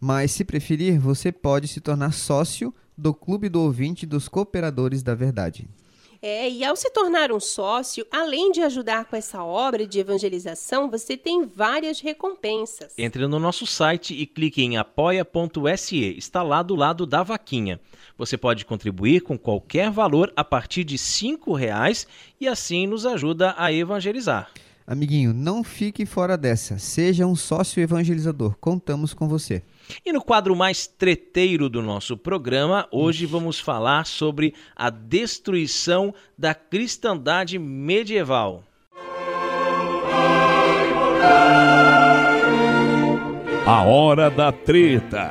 Mas, 0.00 0.32
se 0.32 0.44
preferir, 0.44 0.98
você 0.98 1.30
pode 1.30 1.68
se 1.68 1.80
tornar 1.80 2.12
sócio 2.12 2.74
do 2.96 3.14
Clube 3.14 3.48
do 3.48 3.60
Ouvinte 3.60 4.06
dos 4.06 4.28
Cooperadores 4.28 5.02
da 5.02 5.14
Verdade. 5.14 5.68
É, 6.24 6.48
e 6.48 6.64
ao 6.64 6.76
se 6.76 6.88
tornar 6.90 7.32
um 7.32 7.40
sócio, 7.40 8.06
além 8.08 8.52
de 8.52 8.62
ajudar 8.62 9.06
com 9.06 9.16
essa 9.16 9.42
obra 9.42 9.84
de 9.84 9.98
evangelização, 9.98 10.88
você 10.88 11.16
tem 11.16 11.44
várias 11.44 11.98
recompensas. 11.98 12.92
Entre 12.96 13.26
no 13.26 13.40
nosso 13.40 13.66
site 13.66 14.14
e 14.14 14.24
clique 14.24 14.62
em 14.62 14.76
apoia.se. 14.76 16.16
Está 16.16 16.40
lá 16.44 16.62
do 16.62 16.76
lado 16.76 17.06
da 17.06 17.24
vaquinha. 17.24 17.80
Você 18.16 18.36
pode 18.36 18.64
contribuir 18.64 19.22
com 19.22 19.36
qualquer 19.36 19.90
valor 19.90 20.32
a 20.36 20.44
partir 20.44 20.84
de 20.84 20.96
5 20.96 21.54
reais 21.54 22.06
e 22.40 22.46
assim 22.46 22.86
nos 22.86 23.04
ajuda 23.04 23.56
a 23.58 23.72
evangelizar. 23.72 24.48
Amiguinho, 24.86 25.32
não 25.32 25.64
fique 25.64 26.06
fora 26.06 26.36
dessa. 26.36 26.78
Seja 26.78 27.26
um 27.26 27.34
sócio 27.34 27.82
evangelizador. 27.82 28.56
Contamos 28.60 29.12
com 29.12 29.26
você. 29.26 29.62
E 30.04 30.12
no 30.12 30.22
quadro 30.22 30.54
mais 30.54 30.86
treteiro 30.86 31.68
do 31.68 31.82
nosso 31.82 32.16
programa, 32.16 32.88
hoje 32.90 33.26
vamos 33.26 33.58
falar 33.58 34.06
sobre 34.06 34.54
a 34.76 34.90
destruição 34.90 36.14
da 36.36 36.54
cristandade 36.54 37.58
medieval. 37.58 38.64
A 43.64 43.82
hora 43.84 44.28
da 44.28 44.50
treta. 44.50 45.30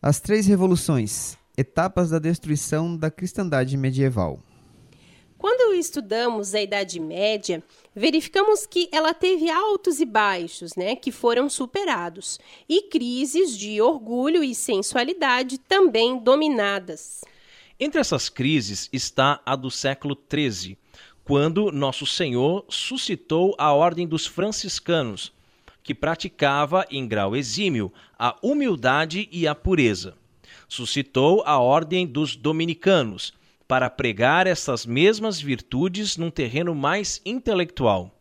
As 0.00 0.20
três 0.20 0.46
revoluções. 0.46 1.36
Etapas 1.58 2.10
da 2.10 2.18
destruição 2.18 2.96
da 2.96 3.10
cristandade 3.10 3.76
medieval. 3.76 4.38
Quando 5.38 5.74
estudamos 5.74 6.54
a 6.54 6.62
Idade 6.62 6.98
Média, 6.98 7.62
verificamos 7.94 8.66
que 8.66 8.88
ela 8.90 9.12
teve 9.12 9.50
altos 9.50 10.00
e 10.00 10.06
baixos, 10.06 10.74
né, 10.74 10.96
que 10.96 11.12
foram 11.12 11.48
superados, 11.48 12.40
e 12.68 12.82
crises 12.82 13.56
de 13.56 13.80
orgulho 13.80 14.42
e 14.42 14.54
sensualidade 14.54 15.58
também 15.58 16.18
dominadas. 16.18 17.22
Entre 17.78 18.00
essas 18.00 18.30
crises 18.30 18.88
está 18.90 19.40
a 19.44 19.54
do 19.54 19.70
século 19.70 20.16
XIII, 20.16 20.78
quando 21.22 21.70
Nosso 21.70 22.06
Senhor 22.06 22.64
suscitou 22.68 23.54
a 23.58 23.72
Ordem 23.72 24.06
dos 24.06 24.26
Franciscanos, 24.26 25.32
que 25.82 25.94
praticava 25.94 26.86
em 26.90 27.06
grau 27.06 27.36
exímio 27.36 27.92
a 28.18 28.34
humildade 28.42 29.28
e 29.30 29.46
a 29.46 29.54
pureza. 29.54 30.16
Suscitou 30.66 31.42
a 31.44 31.58
Ordem 31.60 32.06
dos 32.06 32.34
Dominicanos, 32.34 33.34
para 33.66 33.90
pregar 33.90 34.46
essas 34.46 34.86
mesmas 34.86 35.40
virtudes 35.40 36.16
num 36.16 36.30
terreno 36.30 36.74
mais 36.74 37.20
intelectual. 37.24 38.12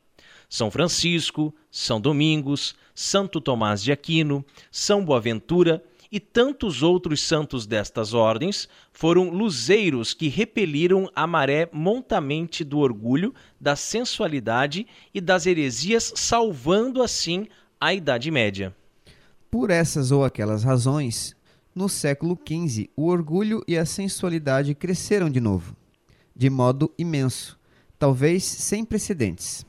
São 0.50 0.72
Francisco, 0.72 1.54
São 1.70 2.00
Domingos, 2.00 2.76
Santo 2.94 3.42
Tomás 3.42 3.84
de 3.84 3.92
Aquino, 3.92 4.46
São 4.72 5.04
Boaventura 5.04 5.84
e 6.12 6.20
tantos 6.20 6.82
outros 6.82 7.22
santos 7.22 7.66
destas 7.68 8.14
ordens 8.14 8.70
foram 8.94 9.30
luzeiros 9.30 10.14
que 10.14 10.30
repeliram 10.30 11.10
a 11.14 11.28
maré 11.28 11.68
montamente 11.74 12.64
do 12.64 12.80
orgulho, 12.80 13.34
da 13.60 13.76
sensualidade 13.76 14.88
e 15.14 15.20
das 15.20 15.46
heresias, 15.46 16.14
salvando 16.16 17.02
assim 17.02 17.48
a 17.82 17.94
Idade 17.94 18.32
Média. 18.32 18.74
Por 19.52 19.70
essas 19.70 20.12
ou 20.12 20.24
aquelas 20.24 20.64
razões, 20.64 21.35
no 21.76 21.90
século 21.90 22.40
XV, 22.48 22.90
o 22.96 23.08
orgulho 23.08 23.62
e 23.68 23.78
a 23.78 23.86
sensualidade 23.86 24.74
cresceram 24.74 25.30
de 25.30 25.42
novo, 25.42 25.76
de 26.34 26.50
modo 26.50 26.90
imenso, 26.98 27.60
talvez 28.00 28.46
sem 28.46 28.86
precedentes. 28.86 29.66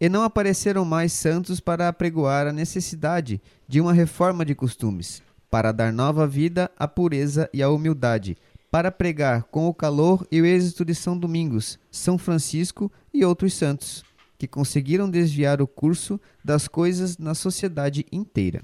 E 0.00 0.08
não 0.08 0.22
apareceram 0.22 0.84
mais 0.84 1.12
santos 1.12 1.60
para 1.60 1.88
apregoar 1.88 2.46
a 2.48 2.52
necessidade 2.52 3.40
de 3.68 3.80
uma 3.80 3.92
reforma 3.92 4.44
de 4.44 4.54
costumes, 4.54 5.22
para 5.48 5.70
dar 5.70 5.92
nova 5.92 6.26
vida 6.26 6.70
à 6.76 6.88
pureza 6.88 7.48
e 7.52 7.62
à 7.62 7.70
humildade, 7.70 8.36
para 8.70 8.90
pregar 8.90 9.44
com 9.44 9.66
o 9.66 9.74
calor 9.74 10.26
e 10.30 10.40
o 10.40 10.46
êxito 10.46 10.84
de 10.84 10.94
São 10.94 11.16
Domingos, 11.16 11.78
São 11.90 12.18
Francisco 12.18 12.92
e 13.14 13.24
outros 13.24 13.54
santos, 13.54 14.04
que 14.36 14.46
conseguiram 14.46 15.08
desviar 15.08 15.62
o 15.62 15.66
curso 15.66 16.20
das 16.44 16.68
coisas 16.68 17.16
na 17.16 17.34
sociedade 17.34 18.04
inteira. 18.12 18.60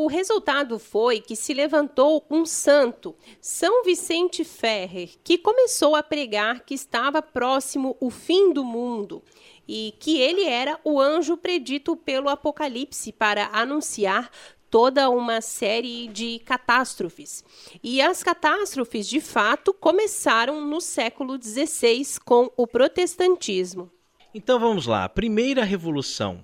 O 0.00 0.06
resultado 0.06 0.78
foi 0.78 1.20
que 1.20 1.34
se 1.34 1.52
levantou 1.52 2.24
um 2.30 2.46
santo, 2.46 3.16
São 3.40 3.82
Vicente 3.82 4.44
Ferrer, 4.44 5.10
que 5.24 5.36
começou 5.36 5.96
a 5.96 6.04
pregar 6.04 6.64
que 6.64 6.72
estava 6.72 7.20
próximo 7.20 7.96
o 7.98 8.08
fim 8.08 8.52
do 8.52 8.62
mundo 8.62 9.24
e 9.66 9.92
que 9.98 10.20
ele 10.20 10.44
era 10.44 10.78
o 10.84 11.00
anjo 11.00 11.36
predito 11.36 11.96
pelo 11.96 12.28
Apocalipse 12.28 13.10
para 13.10 13.50
anunciar 13.52 14.30
toda 14.70 15.10
uma 15.10 15.40
série 15.40 16.06
de 16.06 16.38
catástrofes. 16.44 17.42
E 17.82 18.00
as 18.00 18.22
catástrofes, 18.22 19.08
de 19.08 19.20
fato, 19.20 19.74
começaram 19.74 20.64
no 20.64 20.80
século 20.80 21.42
XVI 21.42 22.20
com 22.24 22.48
o 22.56 22.68
protestantismo. 22.68 23.90
Então 24.32 24.60
vamos 24.60 24.86
lá, 24.86 25.02
a 25.02 25.08
primeira 25.08 25.64
revolução, 25.64 26.40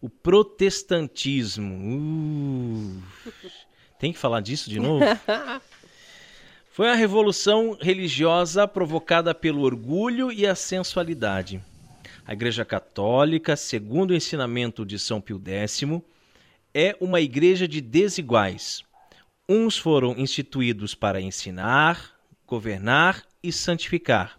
o 0.00 0.08
protestantismo. 0.08 1.74
Uh, 1.74 3.02
tem 3.98 4.12
que 4.12 4.18
falar 4.18 4.40
disso 4.40 4.70
de 4.70 4.78
novo? 4.78 5.04
Foi 6.70 6.88
a 6.88 6.94
revolução 6.94 7.76
religiosa 7.80 8.68
provocada 8.68 9.34
pelo 9.34 9.62
orgulho 9.62 10.30
e 10.30 10.46
a 10.46 10.54
sensualidade. 10.54 11.60
A 12.24 12.32
Igreja 12.32 12.64
Católica, 12.64 13.56
segundo 13.56 14.10
o 14.12 14.14
ensinamento 14.14 14.86
de 14.86 14.98
São 14.98 15.20
Pio 15.20 15.42
X, 15.44 15.82
é 16.72 16.96
uma 17.00 17.20
igreja 17.20 17.66
de 17.66 17.80
desiguais. 17.80 18.84
Uns 19.48 19.76
foram 19.76 20.14
instituídos 20.18 20.94
para 20.94 21.20
ensinar, 21.20 22.14
governar 22.46 23.24
e 23.42 23.50
santificar, 23.50 24.38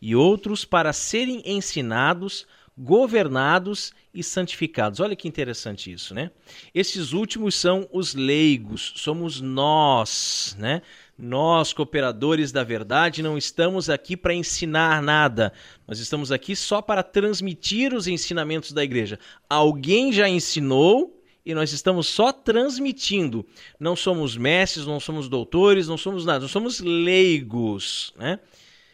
e 0.00 0.16
outros 0.16 0.64
para 0.64 0.92
serem 0.92 1.42
ensinados, 1.44 2.46
governados 2.76 3.92
e 4.12 4.22
santificados. 4.22 5.00
Olha 5.00 5.16
que 5.16 5.26
interessante 5.26 5.90
isso, 5.90 6.14
né? 6.14 6.30
Esses 6.74 7.12
últimos 7.12 7.54
são 7.54 7.88
os 7.90 8.14
leigos, 8.14 8.92
somos 8.96 9.40
nós, 9.40 10.54
né? 10.58 10.82
Nós, 11.18 11.72
cooperadores 11.72 12.52
da 12.52 12.62
verdade, 12.62 13.22
não 13.22 13.38
estamos 13.38 13.88
aqui 13.88 14.16
para 14.16 14.34
ensinar 14.34 15.02
nada. 15.02 15.52
Nós 15.88 15.98
estamos 15.98 16.30
aqui 16.30 16.54
só 16.54 16.82
para 16.82 17.02
transmitir 17.02 17.94
os 17.94 18.06
ensinamentos 18.06 18.72
da 18.72 18.84
igreja. 18.84 19.18
Alguém 19.48 20.12
já 20.12 20.28
ensinou 20.28 21.22
e 21.46 21.54
nós 21.54 21.72
estamos 21.72 22.06
só 22.08 22.32
transmitindo. 22.32 23.46
Não 23.80 23.96
somos 23.96 24.36
mestres, 24.36 24.84
não 24.84 25.00
somos 25.00 25.26
doutores, 25.28 25.88
não 25.88 25.96
somos 25.96 26.26
nada. 26.26 26.40
Nós 26.40 26.50
somos 26.50 26.80
leigos, 26.80 28.12
né? 28.18 28.38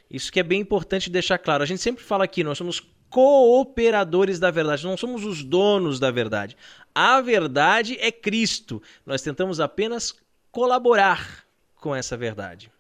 Isso 0.09 0.31
que 0.31 0.39
é 0.39 0.43
bem 0.45 0.61
importante 0.61 1.11
deixar 1.11 1.39
claro. 1.39 1.65
A 1.65 1.67
gente 1.67 1.81
sempre 1.81 2.05
fala 2.05 2.23
aqui, 2.23 2.45
nós 2.45 2.59
somos 2.59 2.81
cooperadores 3.13 4.41
da 4.41 4.51
verdade, 4.51 4.87
não 4.87 4.97
somos 4.97 5.23
os 5.25 5.45
donos 5.45 6.01
da 6.01 6.11
verdade. 6.11 6.57
A 6.95 7.21
verdade 7.21 7.99
é 8.01 8.11
Cristo. 8.11 8.83
Nós 9.05 9.21
tentamos 9.21 9.61
apenas 9.61 10.15
colaborar 10.51 11.45
com 11.77 11.95
essa 11.95 12.17
verdade. 12.17 12.73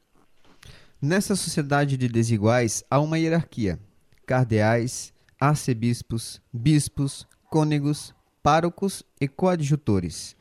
Nessa 1.01 1.37
sociedade 1.37 1.99
de 1.99 2.09
desiguais 2.09 2.83
há 2.91 2.99
uma 2.99 3.19
hierarquia: 3.19 3.79
cardeais, 4.25 5.13
arcebispos, 5.39 6.41
bispos, 6.51 7.27
cônegos, 7.51 8.15
párocos 8.43 9.03
e 9.21 9.29
coadjutores. 9.29 10.35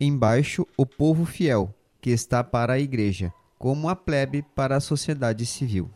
Embaixo, 0.00 0.66
o 0.76 0.84
povo 0.84 1.24
fiel, 1.24 1.72
que 2.00 2.10
está 2.10 2.42
para 2.42 2.72
a 2.72 2.80
igreja, 2.80 3.32
como 3.56 3.88
a 3.88 3.94
plebe 3.94 4.42
para 4.54 4.76
a 4.76 4.80
sociedade 4.80 5.46
civil. 5.46 5.90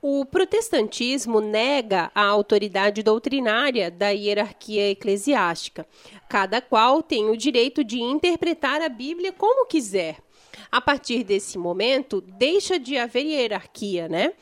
O 0.00 0.24
protestantismo 0.24 1.40
nega 1.40 2.10
a 2.14 2.24
autoridade 2.24 3.02
doutrinária 3.02 3.90
da 3.90 4.10
hierarquia 4.10 4.90
eclesiástica. 4.90 5.86
Cada 6.28 6.60
qual 6.60 7.02
tem 7.02 7.30
o 7.30 7.36
direito 7.36 7.82
de 7.82 8.00
interpretar 8.00 8.80
a 8.80 8.88
Bíblia 8.88 9.32
como 9.32 9.66
quiser. 9.66 10.18
A 10.70 10.80
partir 10.80 11.22
desse 11.24 11.58
momento, 11.58 12.20
deixa 12.20 12.78
de 12.78 12.96
haver 12.96 13.24
hierarquia, 13.24 14.08
né? 14.08 14.32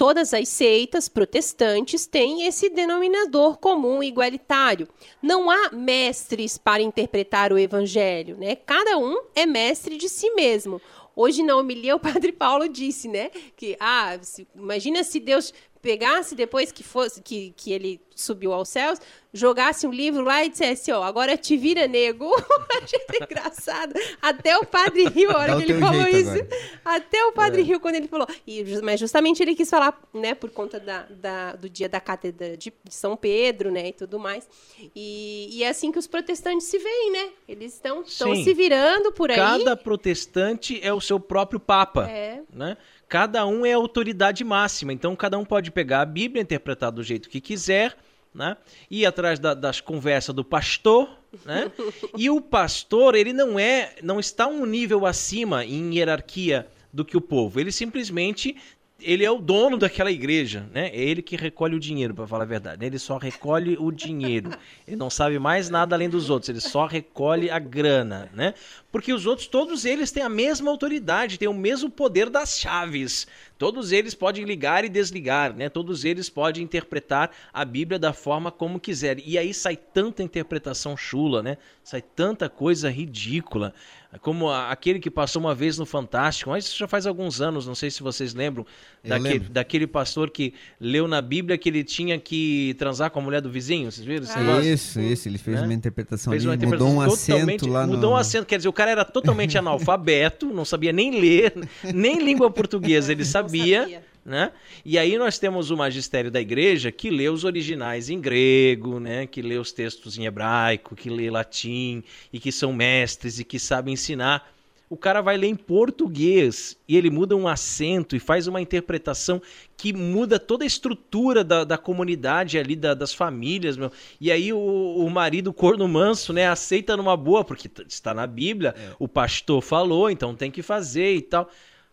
Todas 0.00 0.32
as 0.32 0.48
seitas 0.48 1.10
protestantes 1.10 2.06
têm 2.06 2.46
esse 2.46 2.70
denominador 2.70 3.58
comum 3.58 4.02
igualitário. 4.02 4.88
Não 5.20 5.50
há 5.50 5.70
mestres 5.72 6.56
para 6.56 6.82
interpretar 6.82 7.52
o 7.52 7.58
evangelho, 7.58 8.34
né? 8.38 8.56
Cada 8.56 8.96
um 8.96 9.20
é 9.34 9.44
mestre 9.44 9.98
de 9.98 10.08
si 10.08 10.30
mesmo. 10.30 10.80
Hoje 11.22 11.42
na 11.42 11.54
homilia 11.54 11.94
o 11.94 12.00
Padre 12.00 12.32
Paulo 12.32 12.66
disse, 12.66 13.06
né, 13.06 13.28
que 13.54 13.76
ah, 13.78 14.18
se, 14.22 14.48
imagina 14.54 15.04
se 15.04 15.20
Deus 15.20 15.52
pegasse 15.82 16.34
depois 16.34 16.70
que 16.70 16.82
fosse 16.82 17.22
que, 17.22 17.52
que 17.56 17.72
ele 17.72 18.00
subiu 18.14 18.52
aos 18.52 18.68
céus, 18.68 19.00
jogasse 19.32 19.86
um 19.86 19.90
livro 19.90 20.22
lá 20.22 20.44
e 20.44 20.48
dissesse, 20.50 20.92
ó, 20.92 21.02
agora 21.02 21.36
te 21.36 21.56
vira 21.56 21.86
nego. 21.86 22.30
Achei 22.82 23.00
engraçado. 23.20 23.94
Até 24.20 24.56
o 24.58 24.66
padre 24.66 25.08
Rio, 25.08 25.30
a 25.30 25.38
hora 25.38 25.56
que 25.56 25.62
ele 25.62 25.80
falou 25.80 26.06
isso. 26.08 26.30
Agora. 26.30 26.48
Até 26.84 27.24
o 27.24 27.32
padre 27.32 27.62
é. 27.62 27.64
Rio, 27.64 27.80
quando 27.80 27.94
ele 27.94 28.08
falou. 28.08 28.26
E, 28.46 28.64
mas 28.82 29.00
justamente 29.00 29.42
ele 29.42 29.54
quis 29.54 29.70
falar, 29.70 29.98
né, 30.12 30.34
por 30.34 30.50
conta 30.50 30.78
da, 30.78 31.06
da 31.08 31.52
do 31.54 31.68
dia 31.68 31.88
da 31.88 32.00
cátedra 32.00 32.56
de, 32.56 32.72
de, 32.84 32.94
São 32.94 33.16
Pedro, 33.16 33.70
né, 33.70 33.88
e 33.88 33.92
tudo 33.92 34.18
mais. 34.18 34.48
E, 34.94 35.48
e, 35.52 35.64
é 35.64 35.68
assim 35.68 35.90
que 35.90 35.98
os 35.98 36.06
protestantes 36.06 36.66
se 36.66 36.78
veem, 36.78 37.12
né? 37.12 37.30
Eles 37.48 37.74
estão 37.74 38.04
se 38.04 38.54
virando 38.54 39.12
por 39.12 39.30
aí. 39.30 39.36
Cada 39.36 39.76
protestante 39.76 40.78
é 40.82 40.92
o 40.92 41.00
seu 41.00 41.18
próprio 41.18 41.58
papa, 41.58 42.08
é. 42.08 42.42
né? 42.52 42.76
Cada 43.10 43.44
um 43.44 43.66
é 43.66 43.72
autoridade 43.72 44.44
máxima. 44.44 44.92
Então, 44.92 45.16
cada 45.16 45.36
um 45.36 45.44
pode 45.44 45.72
pegar 45.72 46.00
a 46.00 46.06
Bíblia, 46.06 46.40
interpretar 46.40 46.92
do 46.92 47.02
jeito 47.02 47.28
que 47.28 47.40
quiser, 47.40 47.96
né? 48.32 48.56
ir 48.88 49.04
atrás 49.04 49.40
da, 49.40 49.52
das 49.52 49.80
conversas 49.80 50.32
do 50.32 50.44
pastor. 50.44 51.10
Né? 51.44 51.70
e 52.16 52.30
o 52.30 52.40
pastor, 52.40 53.16
ele 53.16 53.32
não 53.32 53.58
é, 53.58 53.96
não 54.00 54.20
está 54.20 54.46
um 54.46 54.64
nível 54.64 55.04
acima 55.04 55.64
em 55.64 55.96
hierarquia 55.96 56.68
do 56.92 57.04
que 57.04 57.16
o 57.16 57.20
povo. 57.20 57.58
Ele 57.58 57.72
simplesmente 57.72 58.56
ele 59.02 59.24
é 59.24 59.30
o 59.30 59.38
dono 59.38 59.76
daquela 59.76 60.10
igreja, 60.10 60.68
né? 60.72 60.88
É 60.88 61.00
ele 61.00 61.22
que 61.22 61.36
recolhe 61.36 61.74
o 61.74 61.80
dinheiro, 61.80 62.14
para 62.14 62.26
falar 62.26 62.44
a 62.44 62.46
verdade. 62.46 62.84
Ele 62.84 62.98
só 62.98 63.18
recolhe 63.18 63.76
o 63.78 63.90
dinheiro. 63.90 64.50
Ele 64.86 64.96
não 64.96 65.10
sabe 65.10 65.38
mais 65.38 65.70
nada 65.70 65.94
além 65.94 66.08
dos 66.08 66.30
outros. 66.30 66.48
Ele 66.48 66.60
só 66.60 66.86
recolhe 66.86 67.50
a 67.50 67.58
grana, 67.58 68.30
né? 68.32 68.54
Porque 68.92 69.12
os 69.12 69.26
outros, 69.26 69.46
todos 69.46 69.84
eles 69.84 70.10
têm 70.10 70.22
a 70.22 70.28
mesma 70.28 70.70
autoridade, 70.70 71.38
têm 71.38 71.48
o 71.48 71.54
mesmo 71.54 71.90
poder 71.90 72.28
das 72.28 72.58
chaves. 72.58 73.26
Todos 73.58 73.92
eles 73.92 74.14
podem 74.14 74.44
ligar 74.44 74.84
e 74.84 74.88
desligar, 74.88 75.54
né? 75.54 75.68
Todos 75.68 76.04
eles 76.04 76.28
podem 76.30 76.62
interpretar 76.62 77.30
a 77.52 77.64
Bíblia 77.64 77.98
da 77.98 78.12
forma 78.12 78.50
como 78.50 78.80
quiserem. 78.80 79.24
E 79.26 79.36
aí 79.38 79.52
sai 79.52 79.76
tanta 79.76 80.22
interpretação 80.22 80.96
chula, 80.96 81.42
né? 81.42 81.56
Sai 81.82 82.02
tanta 82.02 82.48
coisa 82.48 82.90
ridícula 82.90 83.74
como 84.18 84.50
aquele 84.50 84.98
que 84.98 85.10
passou 85.10 85.40
uma 85.40 85.54
vez 85.54 85.78
no 85.78 85.86
Fantástico, 85.86 86.50
mas 86.50 86.64
isso 86.64 86.76
já 86.76 86.88
faz 86.88 87.06
alguns 87.06 87.40
anos, 87.40 87.66
não 87.66 87.76
sei 87.76 87.90
se 87.90 88.02
vocês 88.02 88.34
lembram, 88.34 88.66
daquele, 89.04 89.38
daquele, 89.38 89.86
pastor 89.86 90.30
que 90.30 90.52
leu 90.80 91.06
na 91.06 91.22
Bíblia 91.22 91.56
que 91.56 91.68
ele 91.68 91.84
tinha 91.84 92.18
que 92.18 92.74
transar 92.76 93.10
com 93.10 93.20
a 93.20 93.22
mulher 93.22 93.40
do 93.40 93.50
vizinho, 93.50 93.90
vocês 93.90 94.04
viram? 94.04 94.26
Ah, 94.34 94.60
isso, 94.64 95.00
isso, 95.00 95.28
ele 95.28 95.38
fez 95.38 95.60
é? 95.60 95.62
uma 95.62 95.72
interpretação 95.72 96.32
fez 96.32 96.44
uma 96.44 96.54
ali, 96.54 96.64
interpretação 96.64 96.94
mudou 96.94 97.02
um 97.02 97.12
acento 97.12 97.68
lá 97.68 97.86
Mudou 97.86 98.10
no... 98.10 98.16
um 98.16 98.18
acento, 98.18 98.46
quer 98.46 98.56
dizer, 98.56 98.68
o 98.68 98.72
cara 98.72 98.90
era 98.90 99.04
totalmente 99.04 99.56
analfabeto, 99.58 100.46
não 100.46 100.64
sabia 100.64 100.92
nem 100.92 101.20
ler, 101.20 101.54
nem 101.94 102.22
língua 102.22 102.50
portuguesa 102.50 103.12
ele 103.12 103.24
sabia. 103.24 103.82
sabia 103.82 104.09
né? 104.24 104.52
E 104.84 104.98
aí 104.98 105.16
nós 105.16 105.38
temos 105.38 105.70
o 105.70 105.76
magistério 105.76 106.30
da 106.30 106.40
igreja 106.40 106.92
que 106.92 107.10
lê 107.10 107.28
os 107.28 107.44
originais 107.44 108.10
em 108.10 108.20
grego, 108.20 109.00
né? 109.00 109.26
que 109.26 109.40
lê 109.40 109.56
os 109.56 109.72
textos 109.72 110.18
em 110.18 110.26
hebraico, 110.26 110.94
que 110.94 111.08
lê 111.08 111.30
latim 111.30 112.02
e 112.32 112.38
que 112.38 112.52
são 112.52 112.72
mestres 112.72 113.38
e 113.38 113.44
que 113.44 113.58
sabem 113.58 113.94
ensinar. 113.94 114.52
O 114.88 114.96
cara 114.96 115.20
vai 115.20 115.36
ler 115.36 115.46
em 115.46 115.54
português 115.54 116.76
e 116.88 116.96
ele 116.96 117.10
muda 117.10 117.36
um 117.36 117.46
acento 117.46 118.16
e 118.16 118.18
faz 118.18 118.48
uma 118.48 118.60
interpretação 118.60 119.40
que 119.76 119.92
muda 119.92 120.36
toda 120.36 120.64
a 120.64 120.66
estrutura 120.66 121.44
da, 121.44 121.62
da 121.62 121.78
comunidade 121.78 122.58
ali, 122.58 122.74
da, 122.74 122.92
das 122.92 123.14
famílias, 123.14 123.76
meu. 123.76 123.92
E 124.20 124.32
aí 124.32 124.52
o, 124.52 124.58
o 124.58 125.08
marido 125.08 125.52
corno 125.52 125.86
manso, 125.86 126.32
né, 126.32 126.48
aceita 126.48 126.96
numa 126.96 127.16
boa, 127.16 127.44
porque 127.44 127.70
está 127.88 128.12
na 128.12 128.26
Bíblia, 128.26 128.74
é. 128.76 128.92
o 128.98 129.06
pastor 129.06 129.62
falou, 129.62 130.10
então 130.10 130.34
tem 130.34 130.50
que 130.50 130.60
fazer 130.60 131.14
e 131.14 131.22
tal. 131.22 131.48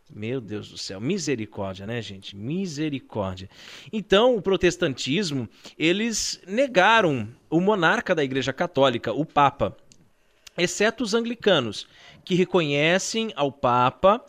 Meu 0.09 0.39
Deus 0.39 0.69
do 0.69 0.77
céu, 0.77 1.01
misericórdia, 1.01 1.85
né, 1.85 2.01
gente? 2.01 2.35
Misericórdia. 2.35 3.49
Então, 3.91 4.35
o 4.35 4.41
protestantismo, 4.41 5.49
eles 5.77 6.41
negaram 6.47 7.27
o 7.49 7.59
monarca 7.59 8.15
da 8.15 8.23
Igreja 8.23 8.53
Católica, 8.53 9.11
o 9.11 9.25
Papa, 9.25 9.75
exceto 10.57 11.03
os 11.03 11.13
anglicanos, 11.13 11.87
que 12.23 12.35
reconhecem 12.35 13.31
ao 13.35 13.51
Papa 13.51 14.23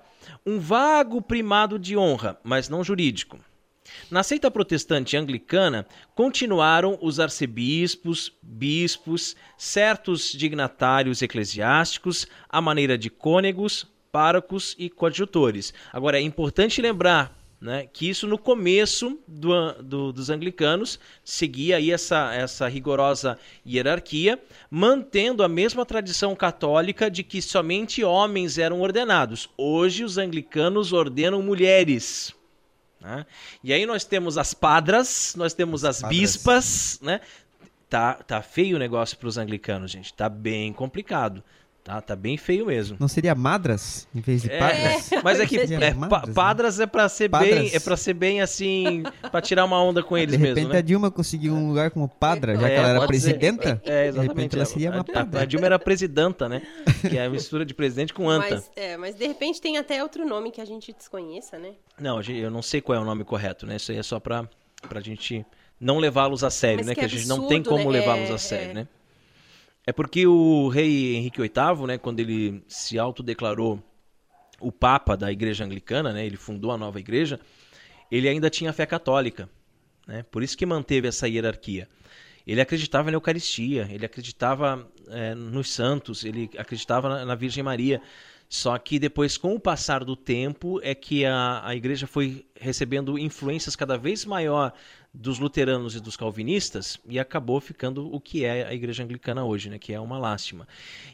um 0.44 0.58
vago 0.58 1.22
primado 1.22 1.78
de 1.78 1.96
honra, 1.96 2.38
mas 2.42 2.68
não 2.68 2.82
jurídico. 2.82 3.38
Na 4.10 4.22
seita 4.22 4.50
protestante 4.50 5.16
anglicana, 5.16 5.86
continuaram 6.14 6.98
os 7.00 7.18
arcebispos, 7.18 8.32
bispos, 8.42 9.34
certos 9.56 10.32
dignatários 10.32 11.22
eclesiásticos, 11.22 12.26
à 12.48 12.60
maneira 12.60 12.98
de 12.98 13.08
cônegos, 13.08 13.86
párocos 14.12 14.74
e 14.78 14.88
coadjutores. 14.88 15.72
Agora, 15.92 16.18
é 16.18 16.22
importante 16.22 16.80
lembrar 16.82 17.38
né, 17.60 17.88
que 17.92 18.08
isso 18.08 18.26
no 18.26 18.38
começo 18.38 19.18
do, 19.26 19.72
do, 19.82 20.12
dos 20.12 20.30
anglicanos 20.30 20.98
seguia 21.24 21.76
aí 21.76 21.90
essa, 21.90 22.32
essa 22.32 22.68
rigorosa 22.68 23.38
hierarquia, 23.66 24.40
mantendo 24.70 25.42
a 25.42 25.48
mesma 25.48 25.84
tradição 25.84 26.36
católica 26.36 27.10
de 27.10 27.22
que 27.24 27.42
somente 27.42 28.04
homens 28.04 28.58
eram 28.58 28.80
ordenados. 28.80 29.50
Hoje 29.56 30.04
os 30.04 30.18
anglicanos 30.18 30.92
ordenam 30.92 31.42
mulheres. 31.42 32.32
Né? 33.00 33.26
E 33.62 33.72
aí 33.72 33.86
nós 33.86 34.04
temos 34.04 34.38
as 34.38 34.54
padras, 34.54 35.34
nós 35.36 35.52
temos 35.52 35.84
as, 35.84 36.02
as 36.02 36.08
bispas, 36.08 36.98
né? 37.02 37.20
Tá, 37.88 38.14
tá 38.14 38.42
feio 38.42 38.76
o 38.76 38.78
negócio 38.78 39.16
para 39.16 39.28
os 39.28 39.38
anglicanos, 39.38 39.90
gente. 39.90 40.12
Tá 40.12 40.28
bem 40.28 40.74
complicado. 40.74 41.42
Tá, 41.88 42.02
tá 42.02 42.14
bem 42.14 42.36
feio 42.36 42.66
mesmo. 42.66 42.98
Não 43.00 43.08
seria 43.08 43.34
madras 43.34 44.06
em 44.14 44.20
vez 44.20 44.42
de 44.42 44.50
padras? 44.50 45.10
É, 45.10 45.22
mas 45.24 45.40
é 45.40 45.46
que 45.46 45.56
é, 45.56 45.94
pa, 45.94 46.26
né? 46.26 46.34
padras 46.34 46.78
é 46.78 46.86
para 46.86 47.08
ser 47.08 47.30
padras. 47.30 47.50
bem, 47.50 47.70
é 47.72 47.80
para 47.80 47.96
ser 47.96 48.12
bem 48.12 48.42
assim, 48.42 49.04
para 49.32 49.40
tirar 49.40 49.64
uma 49.64 49.82
onda 49.82 50.02
com 50.02 50.14
eles 50.14 50.36
mesmo. 50.36 50.54
De 50.54 50.60
repente 50.60 50.72
né? 50.74 50.78
a 50.80 50.82
Dilma 50.82 51.10
conseguiu 51.10 51.54
um 51.54 51.66
lugar 51.66 51.90
como 51.90 52.06
padra, 52.06 52.54
já 52.56 52.68
é, 52.68 52.74
que 52.74 52.76
ela 52.76 52.88
era 52.90 53.06
presidenta. 53.06 53.80
Ser. 53.82 53.90
É, 53.90 54.06
exatamente. 54.08 54.12
De 54.12 54.28
repente 54.28 54.56
ela 54.56 54.64
seria 54.66 54.90
uma 54.90 55.02
padra. 55.02 55.40
A, 55.40 55.42
a, 55.44 55.46
Dilma 55.46 55.64
era 55.64 55.78
presidenta, 55.78 56.46
né? 56.46 56.60
Que 57.08 57.16
é 57.16 57.24
a 57.24 57.30
mistura 57.30 57.64
de 57.64 57.72
presidente 57.72 58.12
com 58.12 58.28
anta. 58.28 58.56
Mas, 58.56 58.70
é, 58.76 58.98
mas 58.98 59.14
de 59.14 59.26
repente 59.26 59.58
tem 59.58 59.78
até 59.78 60.02
outro 60.02 60.26
nome 60.26 60.50
que 60.50 60.60
a 60.60 60.66
gente 60.66 60.92
desconheça, 60.92 61.58
né? 61.58 61.70
Não, 61.98 62.20
eu 62.20 62.50
não 62.50 62.60
sei 62.60 62.82
qual 62.82 62.98
é 62.98 63.00
o 63.00 63.04
nome 63.06 63.24
correto, 63.24 63.64
né? 63.66 63.76
Isso 63.76 63.92
aí 63.92 63.96
é 63.96 64.02
só 64.02 64.20
para 64.20 64.46
pra 64.86 65.00
gente 65.00 65.42
não 65.80 65.98
levá-los 65.98 66.44
a 66.44 66.50
sério, 66.50 66.80
mas 66.80 66.88
né? 66.88 66.94
Que, 66.94 67.00
que 67.00 67.06
a 67.06 67.08
gente 67.08 67.20
absurdo, 67.22 67.40
não 67.40 67.48
tem 67.48 67.62
como 67.62 67.90
né? 67.90 67.98
levá-los 67.98 68.30
a 68.30 68.34
é, 68.34 68.38
sério, 68.38 68.70
é. 68.72 68.74
né? 68.74 68.88
É 69.88 69.92
porque 69.92 70.26
o 70.26 70.68
rei 70.68 71.16
Henrique 71.16 71.40
VIII, 71.40 71.86
né, 71.86 71.96
quando 71.96 72.20
ele 72.20 72.62
se 72.68 72.98
autodeclarou 72.98 73.82
o 74.60 74.70
papa 74.70 75.16
da 75.16 75.32
igreja 75.32 75.64
anglicana, 75.64 76.12
né, 76.12 76.26
ele 76.26 76.36
fundou 76.36 76.70
a 76.72 76.76
nova 76.76 77.00
igreja, 77.00 77.40
ele 78.12 78.28
ainda 78.28 78.50
tinha 78.50 78.70
fé 78.70 78.84
católica. 78.84 79.48
Né? 80.06 80.22
Por 80.30 80.42
isso 80.42 80.58
que 80.58 80.66
manteve 80.66 81.08
essa 81.08 81.26
hierarquia. 81.26 81.88
Ele 82.46 82.60
acreditava 82.60 83.10
na 83.10 83.16
Eucaristia, 83.16 83.88
ele 83.90 84.04
acreditava 84.04 84.86
é, 85.08 85.34
nos 85.34 85.70
santos, 85.70 86.22
ele 86.22 86.50
acreditava 86.58 87.08
na, 87.08 87.24
na, 87.24 87.34
Virgem 87.34 87.62
Maria. 87.62 88.02
Só 88.46 88.76
que 88.76 88.98
depois, 88.98 89.38
com 89.38 89.54
o 89.54 89.60
passar 89.60 90.04
do 90.04 90.14
tempo, 90.14 90.78
é 90.82 90.94
que 90.94 91.24
a, 91.24 91.62
a 91.64 91.74
igreja 91.74 92.06
foi 92.06 92.44
recebendo 92.60 93.18
influências 93.18 93.74
cada 93.74 93.96
vez 93.96 94.26
maior 94.26 94.70
dos 95.12 95.38
luteranos 95.38 95.96
e 95.96 96.00
dos 96.00 96.16
calvinistas 96.16 96.98
e 97.08 97.18
acabou 97.18 97.60
ficando 97.60 98.12
o 98.14 98.20
que 98.20 98.44
é 98.44 98.66
a 98.66 98.74
igreja 98.74 99.02
anglicana 99.02 99.44
hoje, 99.44 99.70
né, 99.70 99.78
que 99.78 99.92
é 99.92 100.00
uma 100.00 100.18
lástima. 100.18 100.68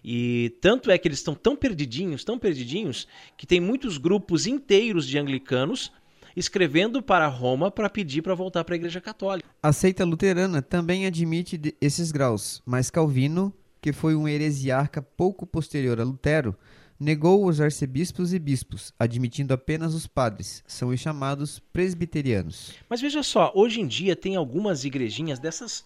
E 0.05 0.57
tanto 0.61 0.91
é 0.91 0.99
que 0.99 1.09
eles 1.09 1.19
estão 1.19 1.35
tão 1.35 1.57
perdidinhos, 1.57 2.25
tão 2.25 2.39
perdidinhos, 2.39 3.07
que 3.37 3.47
tem 3.47 3.61
muitos 3.61 3.97
grupos 3.97 4.47
inteiros 4.47 5.07
de 5.07 5.19
anglicanos 5.19 5.93
escrevendo 6.37 7.01
para 7.01 7.27
Roma 7.29 7.71
para 7.71 7.89
pedir 7.89 8.23
para 8.23 8.35
voltar 8.35 8.65
para 8.65 8.75
a 8.75 8.77
Igreja 8.77 9.01
Católica. 9.01 9.49
A 9.63 9.73
seita 9.73 10.05
luterana 10.05 10.61
também 10.61 11.07
admite 11.07 11.61
esses 11.81 12.11
graus, 12.11 12.61
mas 12.67 12.91
Calvino, 12.91 13.53
que 13.81 13.93
foi 13.93 14.15
um 14.17 14.27
heresiarca 14.27 15.01
pouco 15.01 15.47
posterior 15.47 16.01
a 16.01 16.05
Lutero, 16.05 16.57
negou 16.99 17.47
os 17.47 17.61
arcebispos 17.61 18.33
e 18.33 18.39
bispos, 18.39 18.93
admitindo 18.99 19.53
apenas 19.53 19.95
os 19.95 20.07
padres. 20.07 20.63
São 20.67 20.89
os 20.89 21.01
chamados 21.01 21.59
presbiterianos. 21.59 22.73
Mas 22.89 23.01
veja 23.01 23.23
só, 23.23 23.53
hoje 23.55 23.81
em 23.81 23.87
dia 23.87 24.15
tem 24.15 24.37
algumas 24.37 24.85
igrejinhas 24.85 25.39
dessas 25.39 25.85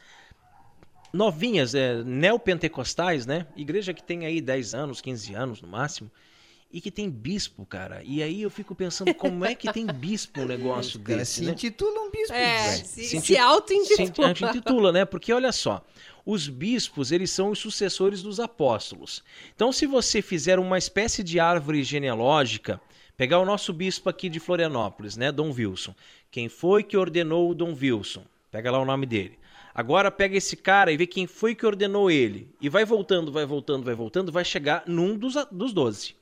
novinhas, 1.13 1.75
é, 1.75 2.03
neopentecostais, 2.05 3.27
né? 3.27 3.47
Igreja 3.57 3.95
que 3.95 4.03
tem 4.03 4.27
aí 4.27 4.41
10 4.41 4.75
anos, 4.75 5.01
15 5.01 5.35
anos 5.35 5.63
no 5.63 5.69
máximo, 5.69 6.11
e 6.71 6.81
que 6.81 6.91
tem 6.91 7.09
bispo, 7.09 7.65
cara. 7.65 8.03
E 8.05 8.23
aí 8.23 8.43
eu 8.43 8.51
fico 8.51 8.75
pensando 8.75 9.15
como 9.15 9.45
é 9.45 9.55
que 9.55 9.73
tem 9.73 9.87
bispo 9.87 10.43
um 10.43 10.45
negócio 10.47 11.01
cara, 11.01 11.21
desse, 11.21 11.37
se 11.37 11.45
né? 11.45 11.53
intitula 11.53 12.01
um 12.01 12.11
bispo. 12.11 12.35
É, 12.35 12.73
se, 12.77 13.05
Se 13.05 13.21
se 13.21 13.39
auto-intitula. 13.39 14.35
Se 14.35 14.45
intitula, 14.45 14.93
né? 14.93 15.05
Porque 15.07 15.33
olha 15.33 15.51
só, 15.51 15.83
os 16.31 16.47
bispos, 16.47 17.11
eles 17.11 17.31
são 17.31 17.49
os 17.49 17.59
sucessores 17.59 18.23
dos 18.23 18.39
apóstolos. 18.39 19.25
Então, 19.55 19.73
se 19.73 19.87
você 19.87 20.21
fizer 20.21 20.59
uma 20.59 20.77
espécie 20.77 21.25
de 21.25 21.41
árvore 21.41 21.83
genealógica, 21.83 22.79
pegar 23.17 23.39
o 23.39 23.47
nosso 23.47 23.73
bispo 23.73 24.11
aqui 24.11 24.29
de 24.29 24.39
Florianópolis, 24.39 25.17
né, 25.17 25.33
Dom 25.33 25.51
Wilson. 25.51 25.95
Quem 26.31 26.51
foi 26.51 26.83
que 26.83 26.99
ordenou 26.99 27.49
o 27.51 27.55
Dom 27.55 27.75
Wilson? 27.75 28.27
Pega 28.51 28.71
lá 28.71 28.79
o 28.79 28.85
nome 28.85 29.07
dele. 29.07 29.39
Agora 29.75 30.11
pega 30.11 30.37
esse 30.37 30.55
cara 30.55 30.93
e 30.93 30.99
vê 30.99 31.07
quem 31.07 31.27
foi 31.27 31.55
que 31.55 31.65
ordenou 31.65 32.11
ele. 32.11 32.55
E 32.61 32.69
vai 32.69 32.85
voltando, 32.85 33.33
vai 33.33 33.47
voltando, 33.47 33.85
vai 33.85 33.95
voltando, 33.95 34.31
vai 34.31 34.45
chegar 34.45 34.83
num 34.87 35.17
dos, 35.17 35.35
dos 35.51 35.73
12. 35.73 36.15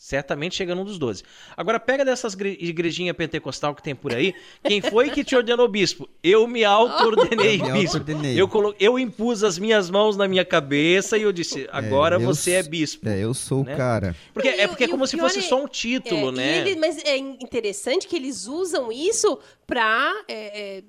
Certamente 0.00 0.54
chega 0.54 0.76
num 0.76 0.84
dos 0.84 0.96
12. 0.96 1.24
Agora 1.56 1.80
pega 1.80 2.04
dessas 2.04 2.32
igrejinhas 2.34 3.16
pentecostal 3.16 3.74
que 3.74 3.82
tem 3.82 3.96
por 3.96 4.14
aí. 4.14 4.32
Quem 4.62 4.80
foi 4.80 5.10
que 5.10 5.24
te 5.24 5.34
ordenou 5.34 5.66
bispo? 5.66 6.08
Eu 6.22 6.46
me 6.46 6.64
auto-ordenei 6.64 7.60
Eu 7.60 7.66
me 7.72 7.80
bispo. 7.80 7.98
Eu, 8.36 8.46
colo... 8.46 8.76
eu 8.78 8.96
impus 8.96 9.42
as 9.42 9.58
minhas 9.58 9.90
mãos 9.90 10.16
na 10.16 10.28
minha 10.28 10.44
cabeça 10.44 11.18
e 11.18 11.22
eu 11.22 11.32
disse: 11.32 11.68
agora 11.72 12.14
eu 12.14 12.20
você 12.20 12.52
é 12.52 12.62
bispo. 12.62 13.08
É, 13.08 13.18
eu 13.18 13.34
sou 13.34 13.64
né? 13.64 13.74
o 13.74 13.76
cara. 13.76 14.14
Porque, 14.32 14.48
E 14.48 14.60
é 14.60 14.68
porque 14.68 14.84
é 14.84 14.86
e 14.86 14.90
como 14.90 15.04
se 15.04 15.18
fosse 15.18 15.40
é- 15.40 15.42
só 15.42 15.60
um 15.60 15.66
título, 15.66 16.28
É, 16.28 16.32
né? 16.32 16.58
ele- 16.68 16.78
mas 16.78 16.98
é 17.04 17.16
interessante 17.16 18.06
que 18.06 18.14
eles 18.14 18.46
usam 18.46 18.92
isso 18.92 19.36
para, 19.66 20.14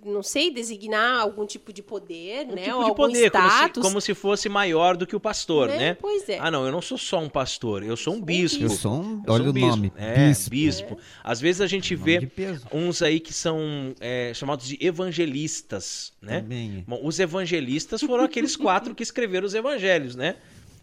não 0.05 0.23
sei, 0.23 0.51
designar 0.51 1.19
algum 1.19 1.45
tipo 1.45 1.73
de 1.73 1.81
poder, 1.81 2.45
Um 2.47 2.55
né? 2.55 2.61
tipo 2.63 2.75
ou 2.77 2.83
de 2.83 2.89
algum 2.89 2.95
poder, 2.95 3.29
como 3.31 3.43
se, 3.49 3.55
status. 3.55 3.83
como 3.83 3.99
se 4.01 4.13
fosse 4.13 4.47
maior 4.47 4.95
do 4.95 5.05
que 5.05 5.15
o 5.15 5.19
pastor, 5.19 5.67
Né? 5.67 5.77
né? 5.77 5.97
Pois 5.99 6.29
é. 6.29 6.37
Ah, 6.39 6.49
não, 6.49 6.65
eu 6.65 6.71
não 6.71 6.81
sou 6.81 6.97
só 6.97 7.19
um 7.19 7.27
pastor, 7.27 7.83
eu 7.83 7.97
sou 7.97 8.13
um 8.13 8.21
bispo. 8.21 8.63
Eu 8.63 8.69
sou 8.69 8.93
um. 8.93 8.98
Eu 9.01 9.23
sou 9.25 9.33
Olha 9.35 9.43
um 9.45 9.49
o 9.49 9.53
bispo. 9.53 9.69
nome. 9.69 9.93
É, 9.97 10.27
bispo. 10.27 10.49
bispo. 10.49 10.97
Às 11.23 11.39
vezes 11.41 11.61
a 11.61 11.67
gente 11.67 11.95
vê 11.95 12.29
uns 12.71 13.01
aí 13.01 13.19
que 13.19 13.33
são 13.33 13.93
é, 13.99 14.31
chamados 14.33 14.67
de 14.67 14.77
evangelistas, 14.79 16.13
né? 16.21 16.45
Bom, 16.87 16.99
os 17.03 17.19
evangelistas 17.19 18.01
foram 18.01 18.23
aqueles 18.23 18.55
quatro 18.55 18.93
que 18.95 19.03
escreveram 19.03 19.45
os 19.45 19.53
evangelhos, 19.53 20.15
né? 20.15 20.35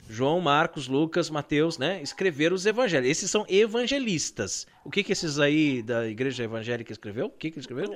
João, 0.09 0.41
Marcos, 0.41 0.87
Lucas, 0.89 1.29
Mateus, 1.31 1.79
né? 1.79 2.01
Escreveram 2.03 2.55
os 2.55 2.65
evangelhos. 2.67 3.09
Esses 3.09 3.31
são 3.31 3.45
evangelistas. 3.49 4.67
O 4.85 4.91
que 4.91 5.03
que 5.03 5.13
esses 5.13 5.39
aí 5.39 5.83
da 5.83 6.07
igreja 6.07 6.45
evangélica 6.45 6.93
escreveu? 6.93 7.27
O 7.27 7.31
que 7.31 7.51
que 7.51 7.59
escreveram? 7.59 7.95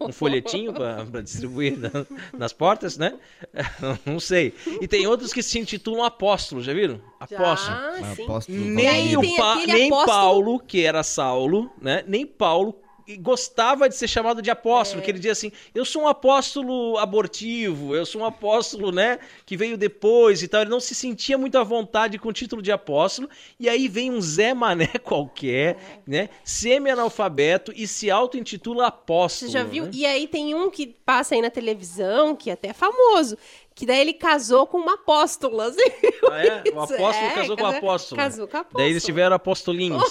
Um 0.00 0.12
folhetinho 0.12 0.72
para 0.72 1.20
distribuir 1.22 1.76
na- 1.78 1.90
nas 2.36 2.52
portas, 2.52 2.96
né? 2.96 3.18
Não 4.06 4.20
sei. 4.20 4.54
E 4.80 4.86
tem 4.86 5.06
outros 5.06 5.32
que 5.32 5.42
se 5.42 5.58
intitulam 5.58 6.04
apóstolos, 6.04 6.64
já 6.64 6.72
viram? 6.72 7.00
Apóstolo. 7.18 7.76
Já, 7.76 8.12
apóstolo 8.12 8.58
Nem, 8.58 9.36
Pa- 9.36 9.56
nem 9.66 9.86
apóstolo- 9.86 10.06
Paulo, 10.06 10.60
que 10.60 10.84
era 10.84 11.02
Saulo, 11.02 11.70
né? 11.80 12.04
Nem 12.06 12.24
Paulo 12.26 12.76
gostava 13.16 13.88
de 13.88 13.96
ser 13.96 14.08
chamado 14.08 14.42
de 14.42 14.50
apóstolo, 14.50 15.02
que 15.02 15.10
ele 15.10 15.18
dizia 15.18 15.32
assim: 15.32 15.50
"Eu 15.74 15.84
sou 15.84 16.02
um 16.02 16.08
apóstolo 16.08 16.98
abortivo, 16.98 17.94
eu 17.94 18.04
sou 18.04 18.20
um 18.20 18.24
apóstolo, 18.24 18.92
né, 18.92 19.18
que 19.46 19.56
veio 19.56 19.76
depois 19.78 20.42
e 20.42 20.48
tal". 20.48 20.62
Ele 20.62 20.70
não 20.70 20.80
se 20.80 20.94
sentia 20.94 21.38
muito 21.38 21.56
à 21.56 21.64
vontade 21.64 22.18
com 22.18 22.28
o 22.28 22.32
título 22.32 22.60
de 22.60 22.72
apóstolo, 22.72 23.28
e 23.58 23.68
aí 23.68 23.88
vem 23.88 24.10
um 24.10 24.20
Zé 24.20 24.52
Mané 24.52 24.88
qualquer, 25.02 25.76
né, 26.06 26.28
semi-analfabeto 26.44 27.72
e 27.74 27.86
se 27.86 28.10
auto-intitula 28.10 28.86
apóstolo. 28.86 29.50
Você 29.50 29.58
já 29.58 29.64
viu? 29.64 29.84
né? 29.84 29.90
E 29.94 30.06
aí 30.06 30.26
tem 30.26 30.54
um 30.54 30.70
que 30.70 30.86
passa 30.86 31.34
aí 31.34 31.40
na 31.40 31.50
televisão, 31.50 32.36
que 32.36 32.50
é 32.50 32.52
até 32.52 32.72
famoso, 32.72 33.36
que 33.78 33.86
daí 33.86 34.00
ele 34.00 34.12
casou 34.12 34.66
com 34.66 34.76
uma 34.78 34.94
apóstola. 34.94 35.70
Viu 35.70 35.84
Ah, 36.32 36.44
é? 36.44 36.64
O 36.74 36.80
apóstolo 36.80 37.08
É, 37.14 37.30
casou 37.34 37.56
com 37.56 37.62
o 37.62 37.66
apóstolo. 37.66 38.20
Casou 38.20 38.48
com 38.48 38.56
a 38.56 38.60
apóstola. 38.60 38.82
Daí 38.84 38.90
eles 38.92 39.04
tiveram 39.04 39.36
apostolinhos. 39.36 40.02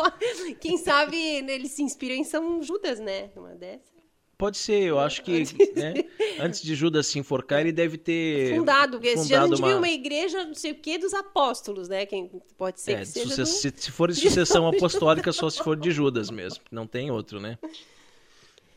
Quem 0.58 0.78
sabe 0.78 1.42
né, 1.42 1.52
ele 1.54 1.68
se 1.68 1.82
inspira 1.82 2.14
em 2.14 2.24
São 2.24 2.62
Judas, 2.62 2.98
né? 2.98 3.28
Uma 3.36 3.50
dessas. 3.54 3.92
Pode 4.38 4.56
ser, 4.56 4.82
eu 4.82 4.98
acho 4.98 5.22
que 5.22 5.44
né, 5.76 5.94
antes 6.40 6.60
de 6.62 6.74
Judas 6.74 7.06
se 7.06 7.18
enforcar, 7.18 7.60
ele 7.60 7.70
deve 7.70 7.96
ter 7.96 8.56
Fundado, 8.56 8.92
porque 8.98 9.08
esse 9.10 9.28
dia 9.28 9.38
a 9.38 9.42
fundado 9.42 9.56
gente 9.56 9.66
viu 9.68 9.76
uma 9.78 9.88
igreja, 9.88 10.44
não 10.44 10.54
sei 10.54 10.72
o 10.72 10.74
quê, 10.74 10.98
dos 10.98 11.14
apóstolos, 11.14 11.88
né? 11.88 12.04
Quem 12.04 12.28
pode 12.58 12.80
ser 12.80 12.92
É, 12.94 12.98
que 13.00 13.06
seja 13.06 13.28
suce- 13.46 13.70
do- 13.70 13.78
se, 13.78 13.84
se 13.84 13.90
for 13.92 14.10
de 14.10 14.18
sucessão 14.20 14.66
apostólica, 14.66 15.30
só 15.32 15.48
se 15.48 15.62
for 15.62 15.76
de 15.76 15.90
Judas 15.92 16.30
mesmo. 16.30 16.64
Não 16.70 16.84
tem 16.86 17.10
outro, 17.12 17.38
né? 17.38 17.58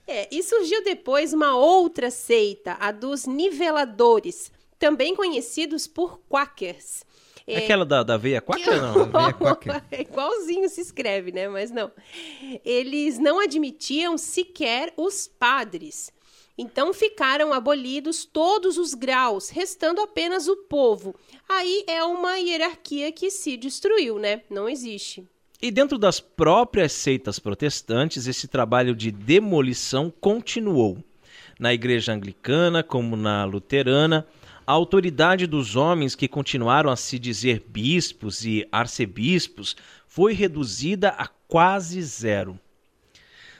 É, 0.08 0.28
e 0.32 0.42
surgiu 0.42 0.84
depois 0.84 1.34
uma 1.34 1.56
outra 1.56 2.10
seita, 2.10 2.78
a 2.80 2.92
dos 2.92 3.26
niveladores, 3.26 4.52
também 4.80 5.16
conhecidos 5.16 5.86
por 5.86 6.20
quakers. 6.30 7.06
É 7.46 7.60
aquela 7.60 7.86
da, 7.86 8.04
da 8.04 8.18
veia 8.18 8.42
quaca, 8.42 8.82
não? 8.82 9.06
Veia 9.06 9.34
quaker. 9.34 9.84
É 9.92 10.02
igualzinho 10.02 10.68
se 10.70 10.82
escreve, 10.82 11.32
né? 11.32 11.48
Mas 11.48 11.72
não. 11.72 11.92
Eles 12.64 13.18
não 13.18 13.40
admitiam 13.40 14.18
sequer 14.18 14.94
os 14.98 15.28
padres. 15.28 16.12
Então 16.58 16.94
ficaram 16.94 17.54
abolidos 17.54 18.26
todos 18.26 18.78
os 18.78 18.94
graus, 18.94 19.50
restando 19.50 20.02
apenas 20.02 20.48
o 20.48 20.58
povo. 20.58 21.16
Aí 21.48 21.84
é 21.88 22.04
uma 22.04 22.38
hierarquia 22.38 23.12
que 23.12 23.30
se 23.30 23.56
destruiu, 23.56 24.18
né? 24.18 24.42
Não 24.50 24.68
existe. 24.68 25.26
E 25.60 25.72
dentro 25.72 25.98
das 25.98 26.20
próprias 26.20 26.92
seitas 26.92 27.40
protestantes, 27.40 28.28
esse 28.28 28.48
trabalho 28.48 28.96
de 28.96 29.12
demolição 29.12 30.14
continuou. 30.22 31.04
Na 31.60 31.74
igreja 31.74 32.14
anglicana, 32.14 32.84
como 32.84 33.16
na 33.16 33.44
luterana, 33.44 34.28
a 34.68 34.72
autoridade 34.72 35.48
dos 35.48 35.76
homens 35.76 36.14
que 36.14 36.28
continuaram 36.28 36.92
a 36.92 36.96
se 36.96 37.18
dizer 37.18 37.66
bispos 37.68 38.46
e 38.46 38.68
arcebispos 38.72 39.76
foi 40.06 40.34
reduzida 40.34 41.10
a 41.10 41.26
quase 41.48 42.04
zero. 42.04 42.60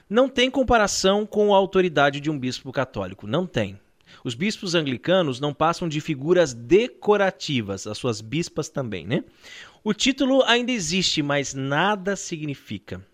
Não 0.08 0.28
tem 0.28 0.48
comparação 0.48 1.26
com 1.26 1.52
a 1.52 1.56
autoridade 1.56 2.20
de 2.20 2.30
um 2.30 2.38
bispo 2.38 2.70
católico, 2.70 3.26
não 3.26 3.44
tem. 3.44 3.76
Os 4.24 4.34
bispos 4.34 4.74
anglicanos 4.74 5.40
não 5.40 5.52
passam 5.52 5.88
de 5.88 6.00
figuras 6.00 6.54
decorativas, 6.54 7.86
as 7.86 7.98
suas 7.98 8.20
bispas 8.20 8.68
também, 8.68 9.06
né? 9.06 9.24
O 9.84 9.94
título 9.94 10.42
ainda 10.44 10.72
existe, 10.72 11.22
mas 11.22 11.54
nada 11.54 12.16
significa. 12.16 13.04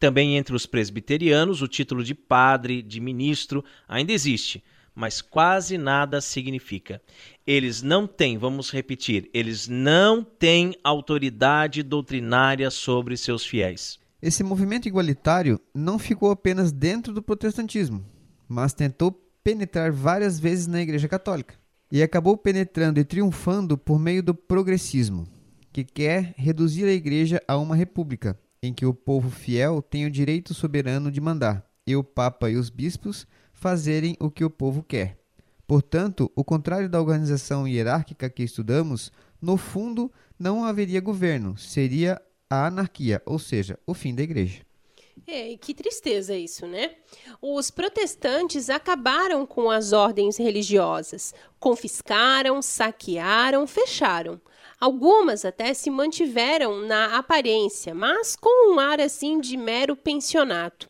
Também 0.00 0.36
entre 0.36 0.54
os 0.56 0.66
presbiterianos, 0.66 1.62
o 1.62 1.68
título 1.68 2.02
de 2.02 2.14
padre, 2.14 2.82
de 2.82 3.00
ministro, 3.00 3.64
ainda 3.86 4.12
existe, 4.12 4.64
mas 4.94 5.20
quase 5.20 5.78
nada 5.78 6.20
significa. 6.20 7.00
Eles 7.46 7.82
não 7.82 8.06
têm, 8.06 8.36
vamos 8.36 8.70
repetir, 8.70 9.30
eles 9.32 9.68
não 9.68 10.24
têm 10.24 10.74
autoridade 10.82 11.82
doutrinária 11.82 12.70
sobre 12.70 13.16
seus 13.16 13.44
fiéis. 13.44 14.00
Esse 14.20 14.42
movimento 14.42 14.86
igualitário 14.86 15.60
não 15.74 15.98
ficou 15.98 16.30
apenas 16.30 16.72
dentro 16.72 17.12
do 17.12 17.22
protestantismo, 17.22 18.04
mas 18.48 18.72
tentou 18.72 19.12
penetrar 19.42 19.92
várias 19.92 20.38
vezes 20.38 20.66
na 20.66 20.80
Igreja 20.80 21.08
Católica. 21.08 21.54
E 21.90 22.02
acabou 22.02 22.36
penetrando 22.36 22.98
e 22.98 23.04
triunfando 23.04 23.76
por 23.76 23.98
meio 23.98 24.22
do 24.22 24.34
progressismo, 24.34 25.28
que 25.72 25.84
quer 25.84 26.34
reduzir 26.36 26.84
a 26.84 26.92
Igreja 26.92 27.42
a 27.48 27.56
uma 27.56 27.74
república, 27.74 28.38
em 28.62 28.72
que 28.72 28.84
o 28.84 28.94
povo 28.94 29.30
fiel 29.30 29.80
tem 29.80 30.04
o 30.04 30.10
direito 30.10 30.52
soberano 30.52 31.10
de 31.10 31.20
mandar, 31.20 31.66
e 31.86 31.96
o 31.96 32.04
Papa 32.04 32.50
e 32.50 32.56
os 32.56 32.70
bispos 32.70 33.26
fazerem 33.52 34.16
o 34.20 34.30
que 34.30 34.44
o 34.44 34.50
povo 34.50 34.82
quer. 34.82 35.18
Portanto, 35.66 36.30
o 36.36 36.44
contrário 36.44 36.88
da 36.88 37.00
organização 37.00 37.66
hierárquica 37.66 38.28
que 38.28 38.42
estudamos, 38.42 39.10
no 39.40 39.56
fundo, 39.56 40.12
não 40.38 40.64
haveria 40.64 41.00
governo, 41.00 41.56
seria 41.56 42.20
a 42.50 42.66
anarquia, 42.66 43.22
ou 43.24 43.38
seja, 43.38 43.78
o 43.86 43.94
fim 43.94 44.14
da 44.14 44.22
igreja. 44.22 44.60
É, 45.26 45.56
que 45.56 45.72
tristeza 45.72 46.34
isso, 46.36 46.66
né? 46.66 46.96
Os 47.40 47.70
protestantes 47.70 48.68
acabaram 48.68 49.46
com 49.46 49.70
as 49.70 49.92
ordens 49.92 50.36
religiosas, 50.36 51.32
confiscaram, 51.58 52.60
saquearam, 52.60 53.66
fecharam. 53.66 54.40
Algumas 54.82 55.44
até 55.44 55.72
se 55.74 55.88
mantiveram 55.90 56.84
na 56.84 57.16
aparência, 57.16 57.94
mas 57.94 58.34
com 58.34 58.74
um 58.74 58.80
ar 58.80 59.00
assim 59.00 59.38
de 59.38 59.56
mero 59.56 59.94
pensionato. 59.94 60.88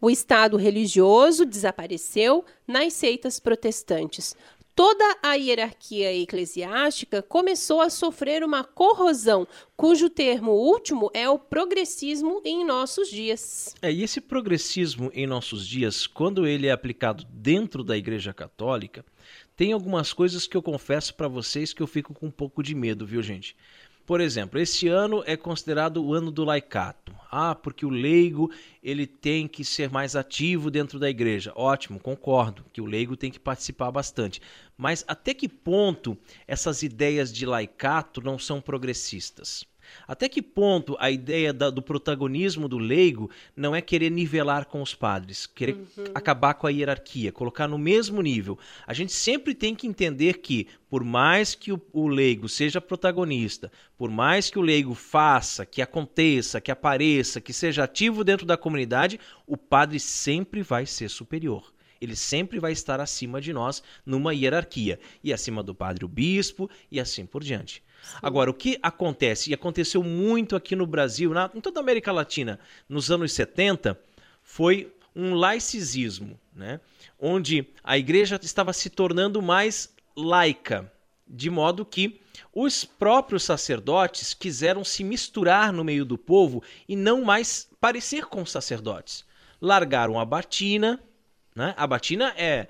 O 0.00 0.08
Estado 0.08 0.56
religioso 0.56 1.44
desapareceu 1.44 2.44
nas 2.68 2.92
seitas 2.92 3.40
protestantes. 3.40 4.36
Toda 4.76 5.18
a 5.20 5.34
hierarquia 5.34 6.14
eclesiástica 6.14 7.20
começou 7.20 7.80
a 7.80 7.90
sofrer 7.90 8.44
uma 8.44 8.62
corrosão, 8.62 9.44
cujo 9.76 10.08
termo 10.08 10.52
último 10.52 11.10
é 11.12 11.28
o 11.28 11.36
progressismo 11.36 12.40
em 12.44 12.64
nossos 12.64 13.08
dias. 13.10 13.74
É, 13.82 13.92
e 13.92 14.04
esse 14.04 14.20
progressismo 14.20 15.10
em 15.12 15.26
nossos 15.26 15.66
dias, 15.66 16.06
quando 16.06 16.46
ele 16.46 16.68
é 16.68 16.70
aplicado 16.70 17.26
dentro 17.28 17.82
da 17.82 17.96
Igreja 17.96 18.32
Católica, 18.32 19.04
tem 19.56 19.72
algumas 19.72 20.12
coisas 20.12 20.46
que 20.46 20.56
eu 20.56 20.62
confesso 20.62 21.14
para 21.14 21.28
vocês 21.28 21.72
que 21.72 21.82
eu 21.82 21.86
fico 21.86 22.14
com 22.14 22.26
um 22.26 22.30
pouco 22.30 22.62
de 22.62 22.74
medo, 22.74 23.06
viu, 23.06 23.22
gente? 23.22 23.56
Por 24.04 24.20
exemplo, 24.20 24.58
esse 24.58 24.88
ano 24.88 25.22
é 25.26 25.36
considerado 25.36 26.04
o 26.04 26.12
ano 26.12 26.30
do 26.30 26.44
laicato. 26.44 27.14
Ah, 27.30 27.54
porque 27.54 27.86
o 27.86 27.90
leigo 27.90 28.50
ele 28.82 29.06
tem 29.06 29.46
que 29.46 29.64
ser 29.64 29.90
mais 29.90 30.16
ativo 30.16 30.70
dentro 30.70 30.98
da 30.98 31.08
igreja. 31.08 31.52
Ótimo, 31.54 32.00
concordo 32.00 32.64
que 32.72 32.80
o 32.80 32.86
leigo 32.86 33.16
tem 33.16 33.30
que 33.30 33.38
participar 33.38 33.90
bastante. 33.92 34.42
Mas 34.76 35.04
até 35.06 35.32
que 35.32 35.48
ponto 35.48 36.18
essas 36.46 36.82
ideias 36.82 37.32
de 37.32 37.46
laicato 37.46 38.20
não 38.20 38.38
são 38.38 38.60
progressistas? 38.60 39.64
Até 40.06 40.28
que 40.28 40.42
ponto 40.42 40.96
a 40.98 41.10
ideia 41.10 41.52
da, 41.52 41.70
do 41.70 41.82
protagonismo 41.82 42.68
do 42.68 42.78
leigo 42.78 43.30
não 43.56 43.74
é 43.74 43.80
querer 43.80 44.10
nivelar 44.10 44.66
com 44.66 44.82
os 44.82 44.94
padres, 44.94 45.46
querer 45.46 45.74
uhum. 45.74 46.04
acabar 46.14 46.54
com 46.54 46.66
a 46.66 46.70
hierarquia, 46.70 47.32
colocar 47.32 47.68
no 47.68 47.78
mesmo 47.78 48.20
nível? 48.20 48.58
A 48.86 48.94
gente 48.94 49.12
sempre 49.12 49.54
tem 49.54 49.74
que 49.74 49.86
entender 49.86 50.38
que, 50.38 50.66
por 50.88 51.04
mais 51.04 51.54
que 51.54 51.72
o, 51.72 51.80
o 51.92 52.08
leigo 52.08 52.48
seja 52.48 52.80
protagonista, 52.80 53.70
por 53.96 54.10
mais 54.10 54.50
que 54.50 54.58
o 54.58 54.62
leigo 54.62 54.94
faça, 54.94 55.64
que 55.64 55.82
aconteça, 55.82 56.60
que 56.60 56.70
apareça, 56.70 57.40
que 57.40 57.52
seja 57.52 57.84
ativo 57.84 58.24
dentro 58.24 58.46
da 58.46 58.56
comunidade, 58.56 59.18
o 59.46 59.56
padre 59.56 59.98
sempre 59.98 60.62
vai 60.62 60.86
ser 60.86 61.08
superior 61.08 61.72
ele 62.02 62.16
sempre 62.16 62.58
vai 62.58 62.72
estar 62.72 62.98
acima 62.98 63.40
de 63.40 63.52
nós 63.52 63.80
numa 64.04 64.34
hierarquia, 64.34 64.98
e 65.22 65.32
acima 65.32 65.62
do 65.62 65.72
padre 65.72 66.04
o 66.04 66.08
bispo 66.08 66.68
e 66.90 66.98
assim 66.98 67.24
por 67.24 67.44
diante. 67.44 67.80
Agora, 68.20 68.50
o 68.50 68.54
que 68.54 68.78
acontece, 68.82 69.50
e 69.50 69.54
aconteceu 69.54 70.02
muito 70.02 70.56
aqui 70.56 70.74
no 70.74 70.86
Brasil, 70.86 71.30
na, 71.30 71.50
em 71.54 71.60
toda 71.60 71.80
a 71.80 71.82
América 71.82 72.12
Latina, 72.12 72.58
nos 72.88 73.10
anos 73.10 73.32
70, 73.32 73.98
foi 74.42 74.92
um 75.14 75.34
laicismo, 75.34 76.38
né? 76.54 76.80
onde 77.18 77.66
a 77.84 77.96
igreja 77.98 78.38
estava 78.42 78.72
se 78.72 78.90
tornando 78.90 79.40
mais 79.40 79.94
laica, 80.16 80.90
de 81.26 81.48
modo 81.48 81.84
que 81.84 82.20
os 82.54 82.84
próprios 82.84 83.44
sacerdotes 83.44 84.34
quiseram 84.34 84.84
se 84.84 85.02
misturar 85.04 85.72
no 85.72 85.84
meio 85.84 86.04
do 86.04 86.18
povo 86.18 86.62
e 86.88 86.96
não 86.96 87.22
mais 87.22 87.68
parecer 87.80 88.26
com 88.26 88.44
sacerdotes. 88.44 89.24
Largaram 89.60 90.18
a 90.18 90.24
batina, 90.24 91.00
né? 91.54 91.74
A 91.76 91.86
batina 91.86 92.34
é 92.36 92.66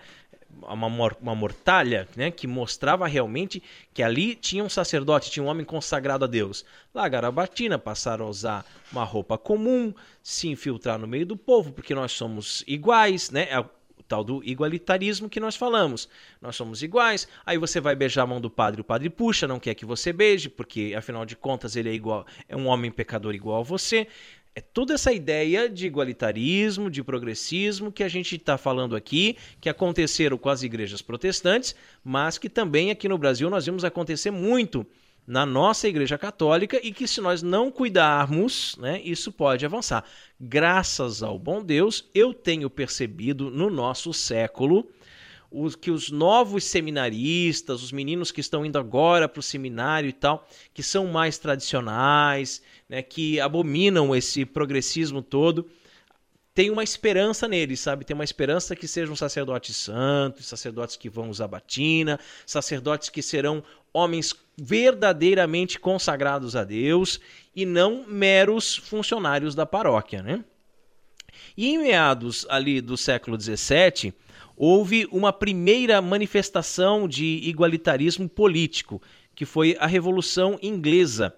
uma, 0.60 0.86
uma 1.20 1.34
mortalha 1.34 2.08
né, 2.16 2.30
que 2.30 2.46
mostrava 2.46 3.06
realmente 3.06 3.62
que 3.92 4.02
ali 4.02 4.34
tinha 4.34 4.62
um 4.62 4.68
sacerdote, 4.68 5.30
tinha 5.30 5.42
um 5.42 5.48
homem 5.48 5.64
consagrado 5.64 6.24
a 6.24 6.28
Deus. 6.28 6.64
Largaram 6.94 7.28
a 7.28 7.32
batina, 7.32 7.78
passaram 7.78 8.26
a 8.26 8.28
usar 8.28 8.66
uma 8.90 9.04
roupa 9.04 9.38
comum, 9.38 9.92
se 10.22 10.48
infiltrar 10.48 10.98
no 10.98 11.06
meio 11.06 11.26
do 11.26 11.36
povo, 11.36 11.72
porque 11.72 11.94
nós 11.94 12.12
somos 12.12 12.62
iguais, 12.66 13.30
né? 13.30 13.48
É 13.50 13.58
o 13.58 13.66
tal 14.06 14.22
do 14.22 14.42
igualitarismo 14.44 15.28
que 15.28 15.40
nós 15.40 15.56
falamos. 15.56 16.08
Nós 16.40 16.54
somos 16.54 16.82
iguais. 16.82 17.26
Aí 17.46 17.56
você 17.56 17.80
vai 17.80 17.94
beijar 17.94 18.22
a 18.22 18.26
mão 18.26 18.40
do 18.40 18.50
padre, 18.50 18.80
o 18.80 18.84
padre 18.84 19.08
puxa, 19.08 19.48
não 19.48 19.58
quer 19.58 19.74
que 19.74 19.86
você 19.86 20.12
beije, 20.12 20.48
porque 20.48 20.94
afinal 20.96 21.24
de 21.24 21.34
contas 21.34 21.76
ele 21.76 21.88
é 21.88 21.94
igual, 21.94 22.26
é 22.48 22.56
um 22.56 22.66
homem 22.66 22.90
pecador 22.90 23.34
igual 23.34 23.60
a 23.60 23.64
você. 23.64 24.06
É 24.54 24.60
toda 24.60 24.92
essa 24.92 25.10
ideia 25.10 25.66
de 25.66 25.86
igualitarismo, 25.86 26.90
de 26.90 27.02
progressismo 27.02 27.90
que 27.90 28.02
a 28.02 28.08
gente 28.08 28.36
está 28.36 28.58
falando 28.58 28.94
aqui, 28.94 29.36
que 29.58 29.68
aconteceram 29.68 30.36
com 30.36 30.50
as 30.50 30.62
igrejas 30.62 31.00
protestantes, 31.00 31.74
mas 32.04 32.36
que 32.36 32.50
também 32.50 32.90
aqui 32.90 33.08
no 33.08 33.16
Brasil 33.16 33.48
nós 33.48 33.64
vimos 33.64 33.82
acontecer 33.82 34.30
muito 34.30 34.86
na 35.26 35.46
nossa 35.46 35.88
igreja 35.88 36.18
católica 36.18 36.78
e 36.82 36.92
que 36.92 37.08
se 37.08 37.20
nós 37.20 37.42
não 37.42 37.70
cuidarmos, 37.70 38.76
né, 38.78 39.00
isso 39.02 39.32
pode 39.32 39.64
avançar. 39.64 40.04
Graças 40.38 41.22
ao 41.22 41.38
bom 41.38 41.64
Deus, 41.64 42.10
eu 42.14 42.34
tenho 42.34 42.68
percebido 42.68 43.50
no 43.50 43.70
nosso 43.70 44.12
século 44.12 44.86
os, 45.52 45.76
que 45.76 45.90
os 45.90 46.10
novos 46.10 46.64
seminaristas, 46.64 47.82
os 47.82 47.92
meninos 47.92 48.30
que 48.30 48.40
estão 48.40 48.64
indo 48.64 48.78
agora 48.78 49.28
para 49.28 49.40
o 49.40 49.42
seminário 49.42 50.08
e 50.08 50.12
tal, 50.12 50.48
que 50.72 50.82
são 50.82 51.06
mais 51.06 51.38
tradicionais, 51.38 52.62
né, 52.88 53.02
que 53.02 53.40
abominam 53.40 54.14
esse 54.14 54.44
progressismo 54.44 55.22
todo, 55.22 55.68
tem 56.54 56.70
uma 56.70 56.84
esperança 56.84 57.48
neles, 57.48 57.80
sabe? 57.80 58.04
Tem 58.04 58.14
uma 58.14 58.24
esperança 58.24 58.76
que 58.76 58.86
sejam 58.86 59.16
sacerdotes 59.16 59.74
santos, 59.74 60.46
sacerdotes 60.46 60.96
que 60.96 61.08
vão 61.08 61.30
usar 61.30 61.48
batina, 61.48 62.20
sacerdotes 62.44 63.08
que 63.08 63.22
serão 63.22 63.64
homens 63.92 64.34
verdadeiramente 64.56 65.78
consagrados 65.78 66.54
a 66.54 66.62
Deus 66.62 67.18
e 67.56 67.64
não 67.64 68.04
meros 68.06 68.76
funcionários 68.76 69.54
da 69.54 69.64
paróquia, 69.64 70.22
né? 70.22 70.44
E 71.56 71.68
em 71.68 71.78
meados 71.78 72.46
ali 72.50 72.80
do 72.80 72.96
século 72.96 73.40
XVII, 73.40 74.12
houve 74.56 75.08
uma 75.10 75.32
primeira 75.32 76.00
manifestação 76.02 77.08
de 77.08 77.40
igualitarismo 77.44 78.28
político, 78.28 79.00
que 79.34 79.46
foi 79.46 79.76
a 79.80 79.86
Revolução 79.86 80.58
Inglesa, 80.62 81.34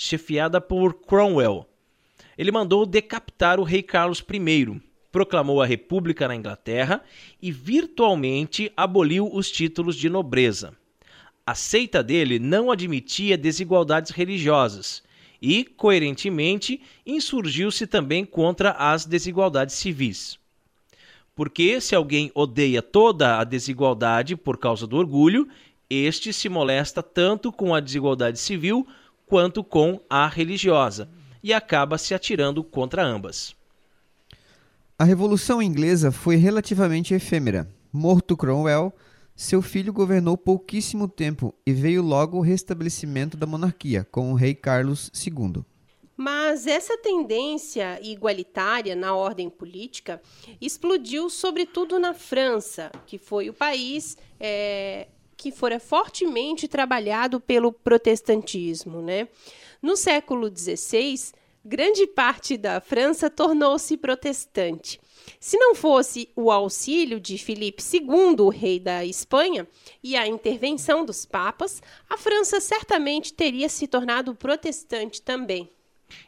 chefiada 0.00 0.60
por 0.60 0.94
Cromwell. 0.94 1.66
Ele 2.38 2.52
mandou 2.52 2.86
decapitar 2.86 3.58
o 3.58 3.64
rei 3.64 3.82
Carlos 3.82 4.20
I, 4.20 4.80
proclamou 5.10 5.60
a 5.60 5.66
República 5.66 6.28
na 6.28 6.36
Inglaterra 6.36 7.02
e 7.42 7.50
virtualmente 7.50 8.72
aboliu 8.76 9.28
os 9.28 9.50
títulos 9.50 9.96
de 9.96 10.08
nobreza. 10.08 10.72
A 11.44 11.52
seita 11.52 12.00
dele 12.00 12.38
não 12.38 12.70
admitia 12.70 13.36
desigualdades 13.36 14.12
religiosas 14.12 15.02
e, 15.42 15.64
coerentemente, 15.64 16.80
insurgiu-se 17.04 17.84
também 17.84 18.24
contra 18.24 18.70
as 18.70 19.04
desigualdades 19.04 19.74
civis. 19.74 20.38
Porque 21.34 21.80
se 21.80 21.96
alguém 21.96 22.30
odeia 22.36 22.82
toda 22.82 23.40
a 23.40 23.44
desigualdade 23.44 24.36
por 24.36 24.58
causa 24.58 24.86
do 24.86 24.96
orgulho, 24.96 25.48
este 25.90 26.32
se 26.32 26.48
molesta 26.48 27.02
tanto 27.02 27.50
com 27.50 27.74
a 27.74 27.80
desigualdade 27.80 28.38
civil 28.38 28.86
quanto 29.28 29.62
com 29.62 30.00
a 30.08 30.26
religiosa 30.26 31.08
e 31.42 31.52
acaba 31.52 31.98
se 31.98 32.14
atirando 32.14 32.64
contra 32.64 33.04
ambas. 33.04 33.54
A 34.98 35.04
Revolução 35.04 35.62
Inglesa 35.62 36.10
foi 36.10 36.36
relativamente 36.36 37.14
efêmera. 37.14 37.68
Morto 37.92 38.36
Cromwell, 38.36 38.92
seu 39.36 39.62
filho 39.62 39.92
governou 39.92 40.36
pouquíssimo 40.36 41.06
tempo 41.06 41.54
e 41.64 41.72
veio 41.72 42.02
logo 42.02 42.38
o 42.38 42.42
restabelecimento 42.42 43.36
da 43.36 43.46
monarquia 43.46 44.04
com 44.10 44.32
o 44.32 44.34
rei 44.34 44.54
Carlos 44.54 45.12
II. 45.14 45.64
Mas 46.16 46.66
essa 46.66 46.98
tendência 46.98 48.00
igualitária 48.02 48.96
na 48.96 49.14
ordem 49.14 49.48
política 49.48 50.20
explodiu 50.60 51.30
sobretudo 51.30 52.00
na 52.00 52.12
França, 52.12 52.90
que 53.06 53.16
foi 53.16 53.48
o 53.48 53.54
país 53.54 54.18
é, 54.40 55.06
que 55.38 55.52
fora 55.52 55.78
fortemente 55.78 56.66
trabalhado 56.66 57.40
pelo 57.40 57.72
protestantismo. 57.72 59.00
Né? 59.00 59.28
No 59.80 59.96
século 59.96 60.54
XVI, 60.54 61.30
grande 61.64 62.06
parte 62.08 62.56
da 62.56 62.80
França 62.80 63.30
tornou-se 63.30 63.96
protestante. 63.96 65.00
Se 65.38 65.56
não 65.56 65.74
fosse 65.74 66.28
o 66.34 66.50
auxílio 66.50 67.20
de 67.20 67.38
Filipe 67.38 67.82
II, 67.82 68.40
o 68.40 68.48
rei 68.48 68.80
da 68.80 69.04
Espanha, 69.04 69.68
e 70.02 70.16
a 70.16 70.26
intervenção 70.26 71.04
dos 71.04 71.24
papas, 71.24 71.80
a 72.10 72.16
França 72.16 72.60
certamente 72.60 73.32
teria 73.32 73.68
se 73.68 73.86
tornado 73.86 74.34
protestante 74.34 75.22
também. 75.22 75.70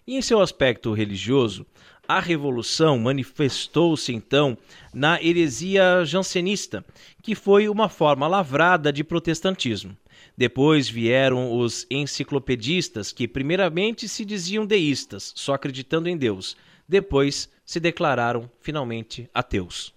E 0.07 0.17
em 0.17 0.23
seu 0.23 0.41
aspecto 0.41 0.93
religioso, 0.93 1.67
a 2.11 2.19
revolução 2.19 2.99
manifestou-se 2.99 4.13
então 4.13 4.59
na 4.93 5.23
heresia 5.23 6.05
jansenista, 6.05 6.85
que 7.23 7.37
foi 7.37 7.69
uma 7.69 7.89
forma 7.89 8.27
lavrada 8.27 8.93
de 8.93 9.05
protestantismo. 9.05 9.97
Depois 10.37 10.89
vieram 10.89 11.57
os 11.57 11.87
enciclopedistas, 11.89 13.13
que 13.13 13.29
primeiramente 13.29 14.09
se 14.09 14.25
diziam 14.25 14.67
deístas, 14.67 15.33
só 15.37 15.55
acreditando 15.55 16.09
em 16.09 16.17
Deus. 16.17 16.57
Depois 16.89 17.49
se 17.65 17.79
declararam 17.79 18.51
finalmente 18.61 19.31
ateus. 19.33 19.95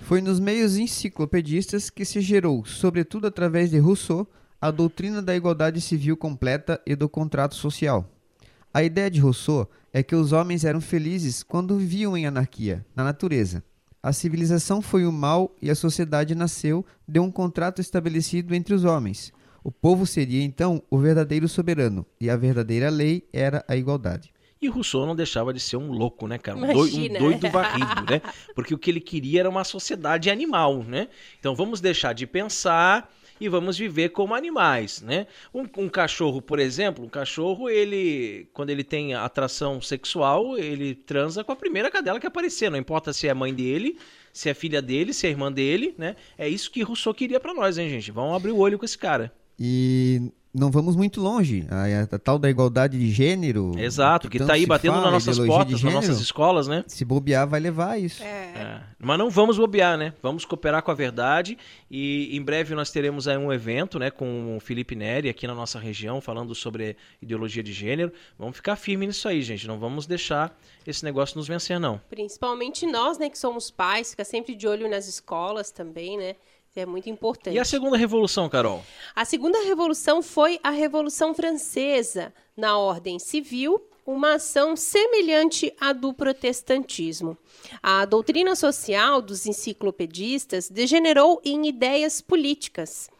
Foi 0.00 0.22
nos 0.22 0.40
meios 0.40 0.78
enciclopedistas 0.78 1.90
que 1.90 2.06
se 2.06 2.22
gerou, 2.22 2.64
sobretudo 2.64 3.26
através 3.26 3.68
de 3.68 3.78
Rousseau, 3.78 4.26
a 4.58 4.70
doutrina 4.70 5.20
da 5.20 5.36
igualdade 5.36 5.78
civil 5.82 6.16
completa 6.16 6.80
e 6.86 6.96
do 6.96 7.06
contrato 7.06 7.54
social. 7.54 8.08
A 8.72 8.82
ideia 8.82 9.10
de 9.10 9.20
Rousseau 9.20 9.68
é 9.92 10.02
que 10.02 10.14
os 10.14 10.32
homens 10.32 10.64
eram 10.64 10.80
felizes 10.80 11.42
quando 11.42 11.78
viviam 11.78 12.16
em 12.16 12.26
anarquia, 12.26 12.84
na 12.94 13.02
natureza. 13.02 13.62
A 14.02 14.12
civilização 14.12 14.80
foi 14.80 15.06
o 15.06 15.12
mal 15.12 15.54
e 15.60 15.70
a 15.70 15.74
sociedade 15.74 16.34
nasceu 16.34 16.84
de 17.06 17.18
um 17.18 17.30
contrato 17.30 17.80
estabelecido 17.80 18.54
entre 18.54 18.74
os 18.74 18.84
homens. 18.84 19.32
O 19.64 19.72
povo 19.72 20.06
seria 20.06 20.42
então 20.42 20.82
o 20.90 20.98
verdadeiro 20.98 21.48
soberano 21.48 22.06
e 22.20 22.30
a 22.30 22.36
verdadeira 22.36 22.90
lei 22.90 23.26
era 23.32 23.64
a 23.66 23.74
igualdade. 23.74 24.32
E 24.60 24.68
Rousseau 24.68 25.06
não 25.06 25.14
deixava 25.16 25.52
de 25.52 25.60
ser 25.60 25.76
um 25.76 25.90
louco, 25.90 26.26
né, 26.26 26.36
cara? 26.36 26.58
Um 26.58 26.72
doido, 26.72 26.98
um 26.98 27.18
doido 27.18 27.50
varrido, 27.50 28.02
né? 28.10 28.20
Porque 28.54 28.74
o 28.74 28.78
que 28.78 28.90
ele 28.90 29.00
queria 29.00 29.40
era 29.40 29.48
uma 29.48 29.64
sociedade 29.64 30.30
animal, 30.30 30.82
né? 30.82 31.08
Então 31.38 31.54
vamos 31.54 31.80
deixar 31.80 32.12
de 32.12 32.26
pensar 32.26 33.08
e 33.40 33.48
vamos 33.48 33.78
viver 33.78 34.10
como 34.10 34.34
animais, 34.34 35.02
né? 35.02 35.26
Um, 35.54 35.64
um, 35.76 35.88
cachorro, 35.88 36.40
por 36.40 36.58
exemplo, 36.58 37.04
um 37.04 37.08
cachorro, 37.08 37.68
ele, 37.68 38.48
quando 38.52 38.70
ele 38.70 38.84
tem 38.84 39.14
atração 39.14 39.80
sexual, 39.80 40.58
ele 40.58 40.94
transa 40.94 41.44
com 41.44 41.52
a 41.52 41.56
primeira 41.56 41.90
cadela 41.90 42.20
que 42.20 42.26
aparecer, 42.26 42.70
não 42.70 42.78
importa 42.78 43.12
se 43.12 43.28
é 43.28 43.34
mãe 43.34 43.54
dele, 43.54 43.98
se 44.32 44.48
é 44.48 44.54
filha 44.54 44.80
dele, 44.80 45.12
se 45.12 45.26
é 45.26 45.30
irmã 45.30 45.50
dele, 45.50 45.94
né? 45.98 46.16
É 46.36 46.48
isso 46.48 46.70
que 46.70 46.82
Rousseau 46.82 47.14
queria 47.14 47.40
para 47.40 47.54
nós, 47.54 47.78
hein, 47.78 47.88
gente? 47.88 48.10
Vamos 48.10 48.34
abrir 48.34 48.52
o 48.52 48.58
olho 48.58 48.78
com 48.78 48.84
esse 48.84 48.98
cara. 48.98 49.32
E 49.58 50.30
não 50.58 50.70
vamos 50.70 50.96
muito 50.96 51.20
longe. 51.20 51.66
A, 51.70 52.14
a, 52.14 52.18
tal 52.18 52.38
da 52.38 52.50
igualdade 52.50 52.98
de 52.98 53.10
gênero. 53.10 53.72
Exato, 53.78 54.28
que 54.28 54.38
está 54.38 54.54
aí 54.54 54.66
batendo 54.66 54.94
fala, 54.94 55.10
nas 55.10 55.26
nossas 55.26 55.46
portas, 55.46 55.82
nas 55.82 55.94
nossas 55.94 56.20
escolas, 56.20 56.66
né? 56.66 56.84
Se 56.86 57.04
bobear, 57.04 57.48
vai 57.48 57.60
levar 57.60 57.90
a 57.90 57.98
isso. 57.98 58.22
É. 58.22 58.26
É. 58.26 58.80
Mas 58.98 59.18
não 59.18 59.30
vamos 59.30 59.56
bobear, 59.56 59.96
né? 59.96 60.12
Vamos 60.22 60.44
cooperar 60.44 60.82
com 60.82 60.90
a 60.90 60.94
verdade. 60.94 61.56
E 61.90 62.36
em 62.36 62.42
breve 62.42 62.74
nós 62.74 62.90
teremos 62.90 63.28
aí 63.28 63.36
um 63.36 63.52
evento, 63.52 63.98
né, 63.98 64.10
com 64.10 64.56
o 64.56 64.60
Felipe 64.60 64.94
Neri 64.94 65.28
aqui 65.28 65.46
na 65.46 65.54
nossa 65.54 65.78
região, 65.78 66.20
falando 66.20 66.54
sobre 66.54 66.96
ideologia 67.22 67.62
de 67.62 67.72
gênero. 67.72 68.12
Vamos 68.38 68.56
ficar 68.56 68.76
firme 68.76 69.06
nisso 69.06 69.28
aí, 69.28 69.40
gente. 69.40 69.66
Não 69.66 69.78
vamos 69.78 70.06
deixar 70.06 70.56
esse 70.86 71.04
negócio 71.04 71.36
nos 71.38 71.46
vencer, 71.46 71.78
não. 71.78 72.00
Principalmente 72.10 72.86
nós, 72.86 73.18
né, 73.18 73.28
que 73.30 73.38
somos 73.38 73.70
pais, 73.70 74.10
fica 74.10 74.24
sempre 74.24 74.54
de 74.54 74.66
olho 74.66 74.88
nas 74.90 75.06
escolas 75.06 75.70
também, 75.70 76.18
né? 76.18 76.34
É 76.80 76.86
muito 76.86 77.08
importante. 77.08 77.54
E 77.54 77.58
a 77.58 77.64
segunda 77.64 77.96
revolução, 77.96 78.48
Carol? 78.48 78.82
A 79.14 79.24
segunda 79.24 79.62
revolução 79.62 80.22
foi 80.22 80.58
a 80.62 80.70
Revolução 80.70 81.34
Francesa, 81.34 82.32
na 82.56 82.78
ordem 82.78 83.18
civil, 83.18 83.80
uma 84.06 84.34
ação 84.34 84.74
semelhante 84.74 85.72
à 85.78 85.92
do 85.92 86.14
protestantismo. 86.14 87.36
A 87.82 88.04
doutrina 88.04 88.56
social 88.56 89.20
dos 89.20 89.44
enciclopedistas 89.44 90.70
degenerou 90.70 91.40
em 91.44 91.68
ideias 91.68 92.20
políticas 92.20 93.10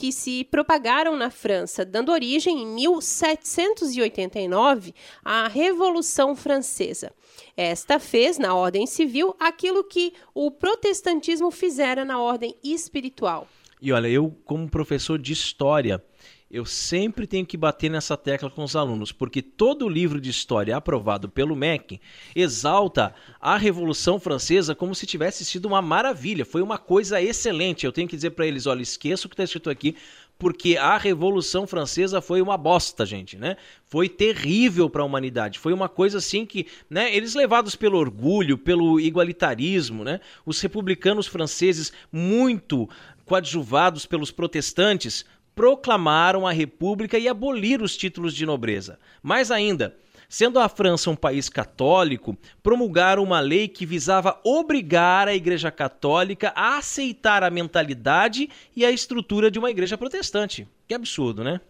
que 0.00 0.10
se 0.10 0.42
propagaram 0.44 1.14
na 1.14 1.30
França, 1.30 1.84
dando 1.84 2.10
origem 2.10 2.62
em 2.62 2.66
1789 2.66 4.94
à 5.22 5.46
Revolução 5.46 6.34
Francesa. 6.34 7.12
Esta 7.54 7.98
fez 7.98 8.38
na 8.38 8.54
ordem 8.54 8.86
civil 8.86 9.36
aquilo 9.38 9.84
que 9.84 10.14
o 10.32 10.50
protestantismo 10.50 11.50
fizera 11.50 12.02
na 12.02 12.18
ordem 12.18 12.56
espiritual. 12.64 13.46
E 13.82 13.92
olha, 13.92 14.08
eu, 14.08 14.34
como 14.46 14.70
professor 14.70 15.18
de 15.18 15.34
história, 15.34 16.02
eu 16.50 16.64
sempre 16.64 17.28
tenho 17.28 17.46
que 17.46 17.56
bater 17.56 17.88
nessa 17.88 18.16
tecla 18.16 18.50
com 18.50 18.64
os 18.64 18.74
alunos, 18.74 19.12
porque 19.12 19.40
todo 19.40 19.88
livro 19.88 20.20
de 20.20 20.30
história 20.30 20.76
aprovado 20.76 21.28
pelo 21.28 21.54
MEC 21.54 22.00
exalta 22.34 23.14
a 23.40 23.56
Revolução 23.56 24.18
Francesa 24.18 24.74
como 24.74 24.94
se 24.94 25.06
tivesse 25.06 25.44
sido 25.44 25.66
uma 25.66 25.80
maravilha, 25.80 26.44
foi 26.44 26.60
uma 26.60 26.76
coisa 26.76 27.22
excelente. 27.22 27.86
Eu 27.86 27.92
tenho 27.92 28.08
que 28.08 28.16
dizer 28.16 28.30
para 28.30 28.46
eles: 28.46 28.66
olha, 28.66 28.82
esqueça 28.82 29.26
o 29.26 29.30
que 29.30 29.34
está 29.34 29.44
escrito 29.44 29.70
aqui, 29.70 29.94
porque 30.40 30.76
a 30.76 30.96
Revolução 30.96 31.66
Francesa 31.66 32.20
foi 32.20 32.42
uma 32.42 32.56
bosta, 32.56 33.06
gente, 33.06 33.36
né? 33.36 33.56
Foi 33.84 34.08
terrível 34.08 34.90
para 34.90 35.02
a 35.02 35.04
humanidade. 35.04 35.58
Foi 35.58 35.72
uma 35.72 35.88
coisa 35.88 36.18
assim 36.18 36.46
que, 36.46 36.66
né, 36.88 37.14
eles 37.14 37.34
levados 37.34 37.76
pelo 37.76 37.98
orgulho, 37.98 38.58
pelo 38.58 38.98
igualitarismo, 38.98 40.02
né? 40.02 40.18
Os 40.44 40.60
republicanos 40.60 41.26
franceses 41.26 41.92
muito 42.10 42.88
coadjuvados 43.24 44.06
pelos 44.06 44.32
protestantes 44.32 45.24
proclamaram 45.60 46.46
a 46.46 46.52
república 46.52 47.18
e 47.18 47.28
aboliram 47.28 47.84
os 47.84 47.94
títulos 47.94 48.34
de 48.34 48.46
nobreza. 48.46 48.98
Mais 49.22 49.50
ainda, 49.50 49.94
Sendo 50.26 50.58
a 50.60 50.68
França 50.68 51.10
um 51.10 51.16
país 51.16 51.48
católico, 51.48 52.38
promulgaram 52.62 53.24
uma 53.24 53.40
lei 53.40 53.66
que 53.66 53.84
visava 53.84 54.40
obrigar 54.44 55.26
a 55.26 55.34
Igreja 55.34 55.72
Católica 55.72 56.52
a 56.54 56.78
aceitar 56.78 57.42
a 57.42 57.50
mentalidade 57.50 58.48
e 58.74 58.84
a 58.84 58.92
estrutura 58.92 59.50
de 59.50 59.58
uma 59.58 59.72
igreja 59.72 59.98
protestante. 59.98 60.68
Que 60.86 60.94
absurdo, 60.94 61.42
né? 61.42 61.60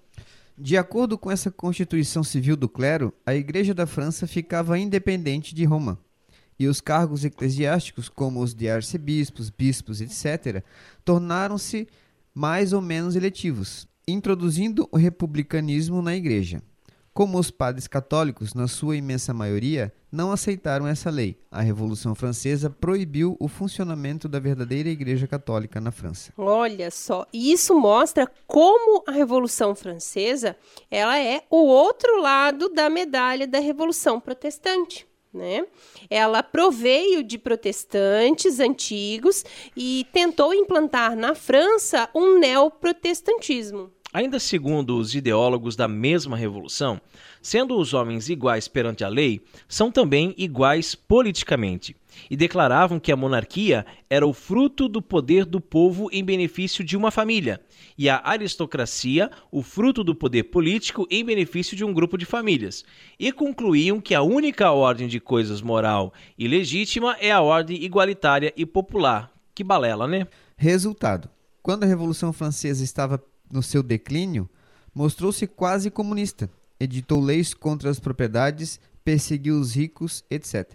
De 0.59 0.77
acordo 0.77 1.17
com 1.17 1.31
essa 1.31 1.51
Constituição 1.51 2.23
Civil 2.23 2.55
do 2.55 2.69
Clero, 2.69 3.15
a 3.25 3.35
Igreja 3.35 3.73
da 3.73 3.87
França 3.87 4.27
ficava 4.27 4.79
independente 4.79 5.55
de 5.55 5.65
Roma. 5.65 5.99
E 6.59 6.69
os 6.69 6.83
cargos 6.83 7.25
eclesiásticos, 7.25 8.11
como 8.11 8.43
os 8.43 8.55
de 8.55 8.69
arcebispos, 8.69 9.49
bispos, 9.49 10.03
etc., 10.03 10.63
tornaram-se 11.03 11.89
mais 12.35 12.73
ou 12.73 12.81
menos 12.81 13.17
eletivos, 13.17 13.89
introduzindo 14.07 14.89
o 14.91 14.97
republicanismo 14.97 16.03
na 16.03 16.15
Igreja. 16.15 16.63
Como 17.13 17.39
os 17.39 17.51
padres 17.51 17.89
católicos, 17.89 18.55
na 18.55 18.69
sua 18.69 18.97
imensa 18.97 19.35
maioria, 19.35 19.93
não 20.13 20.31
aceitaram 20.31 20.87
essa 20.87 21.11
lei, 21.11 21.37
a 21.51 21.61
Revolução 21.61 22.15
Francesa 22.15 22.71
proibiu 22.71 23.37
o 23.41 23.49
funcionamento 23.49 24.29
da 24.29 24.39
verdadeira 24.39 24.89
Igreja 24.89 25.27
Católica 25.27 25.81
na 25.81 25.91
França. 25.91 26.33
Olha 26.37 26.89
só, 26.91 27.27
isso 27.33 27.79
mostra 27.79 28.31
como 28.47 29.03
a 29.09 29.11
Revolução 29.11 29.75
Francesa 29.75 30.57
ela 30.89 31.19
é 31.19 31.43
o 31.51 31.67
outro 31.67 32.23
lado 32.23 32.69
da 32.69 32.89
medalha 32.89 33.47
da 33.47 33.59
Revolução 33.59 34.21
Protestante. 34.21 35.10
Né? 35.33 35.65
Ela 36.09 36.43
proveio 36.43 37.23
de 37.23 37.39
protestantes 37.39 38.59
antigos 38.59 39.45
e 39.77 40.05
tentou 40.13 40.53
implantar 40.53 41.15
na 41.15 41.37
França 41.37 42.09
um 42.15 42.39
neoprotestantismo. 42.39 43.93
Ainda 44.13 44.41
segundo 44.41 44.99
os 44.99 45.15
ideólogos 45.15 45.77
da 45.77 45.87
mesma 45.87 46.37
revolução, 46.37 47.01
sendo 47.41 47.79
os 47.79 47.95
homens 47.95 48.29
iguais 48.29 48.67
perante 48.67 49.05
a 49.05 49.09
lei, 49.09 49.41
são 49.69 49.89
também 49.89 50.35
iguais 50.37 50.97
politicamente, 50.97 51.95
e 52.31 52.37
declaravam 52.37 52.99
que 52.99 53.13
a 53.13 53.17
monarquia 53.17 53.85
era 54.09 54.27
o 54.27 54.33
fruto 54.33 54.89
do 54.89 55.01
poder 55.01 55.45
do 55.45 55.61
povo 55.61 56.09
em 56.13 56.25
benefício 56.25 56.85
de 56.85 56.97
uma 56.97 57.11
família, 57.11 57.61
e 57.97 58.09
a 58.09 58.21
aristocracia 58.25 59.31
o 59.51 59.63
fruto 59.63 60.03
do 60.03 60.15
poder 60.15 60.45
político 60.45 61.07
em 61.11 61.25
benefício 61.25 61.77
de 61.77 61.85
um 61.85 61.93
grupo 61.93 62.17
de 62.17 62.25
famílias, 62.25 62.85
e 63.19 63.33
concluíam 63.33 64.01
que 64.01 64.15
a 64.15 64.23
única 64.23 64.71
ordem 64.71 65.09
de 65.09 65.21
coisas 65.21 65.61
moral 65.61 66.13
e 66.39 66.47
legítima 66.47 67.17
é 67.21 67.31
a 67.31 67.41
ordem 67.41 67.83
igualitária 67.83 68.53
e 68.57 68.65
popular. 68.65 69.33
Que 69.55 69.65
balela, 69.65 70.07
né? 70.07 70.27
Resultado: 70.57 71.29
quando 71.63 71.85
a 71.85 71.87
Revolução 71.87 72.33
Francesa 72.33 72.83
estava 72.83 73.23
no 73.51 73.63
seu 73.63 73.83
declínio, 73.83 74.49
mostrou-se 74.95 75.47
quase 75.47 75.91
comunista. 75.91 76.51
Editou 76.79 77.21
leis 77.21 77.53
contra 77.53 77.91
as 77.91 78.01
propriedades, 78.01 78.81
perseguiu 79.05 79.59
os 79.59 79.75
ricos, 79.75 80.25
etc. 80.31 80.73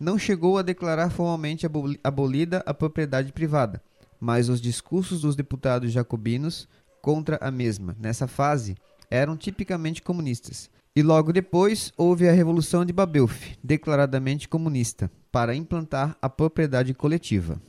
Não 0.00 0.16
chegou 0.18 0.58
a 0.58 0.62
declarar 0.62 1.10
formalmente 1.10 1.66
abolida 2.04 2.62
a 2.64 2.72
propriedade 2.72 3.32
privada, 3.32 3.82
mas 4.20 4.48
os 4.48 4.60
discursos 4.60 5.22
dos 5.22 5.34
deputados 5.34 5.90
jacobinos 5.90 6.68
contra 7.02 7.36
a 7.40 7.50
mesma, 7.50 7.96
nessa 7.98 8.28
fase, 8.28 8.76
eram 9.10 9.36
tipicamente 9.36 10.00
comunistas. 10.00 10.70
E 10.94 11.02
logo 11.02 11.32
depois 11.32 11.92
houve 11.96 12.28
a 12.28 12.32
Revolução 12.32 12.84
de 12.84 12.92
Babelf, 12.92 13.56
declaradamente 13.62 14.48
comunista, 14.48 15.10
para 15.32 15.54
implantar 15.54 16.16
a 16.22 16.28
propriedade 16.28 16.94
coletiva. 16.94 17.60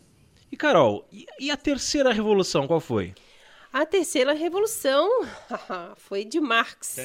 E 0.51 0.57
Carol, 0.57 1.07
e 1.39 1.51
a 1.51 1.57
terceira 1.57 2.11
revolução 2.11 2.67
qual 2.67 2.79
foi? 2.79 3.13
A 3.71 3.85
terceira 3.85 4.33
revolução 4.33 5.07
foi 5.97 6.25
de 6.25 6.39
Marx. 6.39 6.97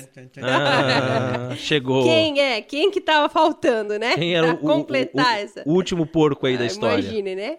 Ah, 0.43 1.55
chegou. 1.59 2.05
Quem 2.05 2.41
é? 2.41 2.63
Quem 2.63 2.91
que 2.91 3.01
estava 3.01 3.29
faltando, 3.29 3.99
né? 3.99 4.15
Quem 4.15 4.35
era 4.35 4.55
pra 4.55 4.65
o, 4.65 4.67
completar 4.67 5.37
o, 5.37 5.39
essa? 5.39 5.63
O 5.67 5.73
último 5.75 6.07
porco 6.07 6.47
aí 6.47 6.55
ah, 6.55 6.59
da 6.59 6.67
história. 6.67 7.03
Imagine, 7.03 7.35
né? 7.35 7.59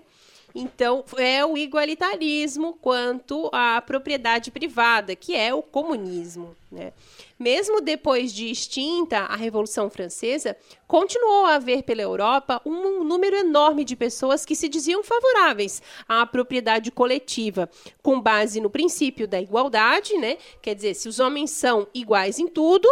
Então, 0.56 1.04
é 1.18 1.46
o 1.46 1.58
igualitarismo 1.58 2.78
quanto 2.82 3.50
à 3.54 3.82
propriedade 3.82 4.50
privada, 4.50 5.14
que 5.14 5.36
é 5.36 5.54
o 5.54 5.62
comunismo. 5.62 6.56
Né? 6.72 6.94
Mesmo 7.38 7.82
depois 7.82 8.34
de 8.34 8.50
extinta 8.50 9.20
a 9.20 9.36
Revolução 9.36 9.90
Francesa, 9.90 10.56
continuou 10.88 11.46
a 11.46 11.56
haver 11.56 11.84
pela 11.84 12.02
Europa 12.02 12.62
um 12.66 13.04
número 13.04 13.36
enorme 13.36 13.84
de 13.84 13.94
pessoas 13.94 14.46
que 14.46 14.56
se 14.56 14.70
diziam 14.70 15.04
favoráveis 15.04 15.82
à 16.08 16.26
propriedade 16.26 16.92
coletiva, 16.92 17.70
com 18.02 18.22
base 18.22 18.62
no 18.62 18.70
princípio 18.70 19.28
da 19.28 19.42
igualdade, 19.42 20.18
né? 20.18 20.38
Quer 20.62 20.76
dizer, 20.76 20.94
se 20.94 21.10
os 21.10 21.20
homens 21.20 21.52
são 21.52 21.86
iguais 21.94 22.40
em 22.40 22.48
tudo, 22.48 22.88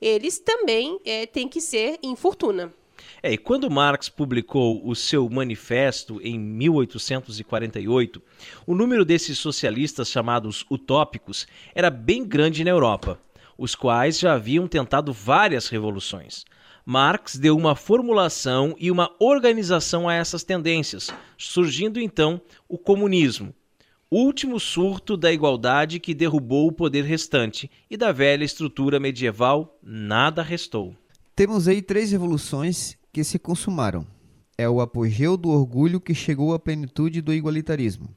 eles 0.00 0.38
também 0.38 1.00
é, 1.04 1.26
têm 1.26 1.48
que 1.48 1.60
ser 1.60 1.98
em 2.00 2.14
fortuna. 2.14 2.72
É, 3.22 3.32
e 3.32 3.38
quando 3.38 3.70
Marx 3.70 4.08
publicou 4.08 4.80
o 4.86 4.94
seu 4.94 5.28
manifesto 5.28 6.20
em 6.22 6.38
1848, 6.38 8.22
o 8.66 8.74
número 8.74 9.04
desses 9.04 9.38
socialistas 9.38 10.08
chamados 10.08 10.64
utópicos 10.70 11.46
era 11.74 11.90
bem 11.90 12.24
grande 12.24 12.62
na 12.62 12.70
Europa, 12.70 13.20
os 13.58 13.74
quais 13.74 14.18
já 14.18 14.34
haviam 14.34 14.68
tentado 14.68 15.12
várias 15.12 15.68
revoluções. 15.68 16.44
Marx 16.86 17.36
deu 17.36 17.56
uma 17.56 17.74
formulação 17.74 18.74
e 18.78 18.90
uma 18.90 19.14
organização 19.18 20.08
a 20.08 20.14
essas 20.14 20.44
tendências, 20.44 21.10
surgindo 21.36 22.00
então 22.00 22.40
o 22.66 22.78
comunismo, 22.78 23.52
último 24.10 24.58
surto 24.58 25.16
da 25.16 25.30
igualdade 25.30 26.00
que 26.00 26.14
derrubou 26.14 26.68
o 26.68 26.72
poder 26.72 27.04
restante, 27.04 27.70
e 27.90 27.96
da 27.96 28.12
velha 28.12 28.44
estrutura 28.44 28.98
medieval 28.98 29.78
nada 29.82 30.42
restou. 30.42 30.94
Temos 31.36 31.68
aí 31.68 31.82
três 31.82 32.10
revoluções 32.12 32.96
que 33.12 33.22
se 33.22 33.38
consumaram. 33.38 34.06
É 34.56 34.68
o 34.68 34.80
apogeu 34.80 35.36
do 35.36 35.50
orgulho 35.50 36.00
que 36.00 36.14
chegou 36.14 36.54
à 36.54 36.58
plenitude 36.58 37.20
do 37.20 37.34
igualitarismo. 37.34 38.08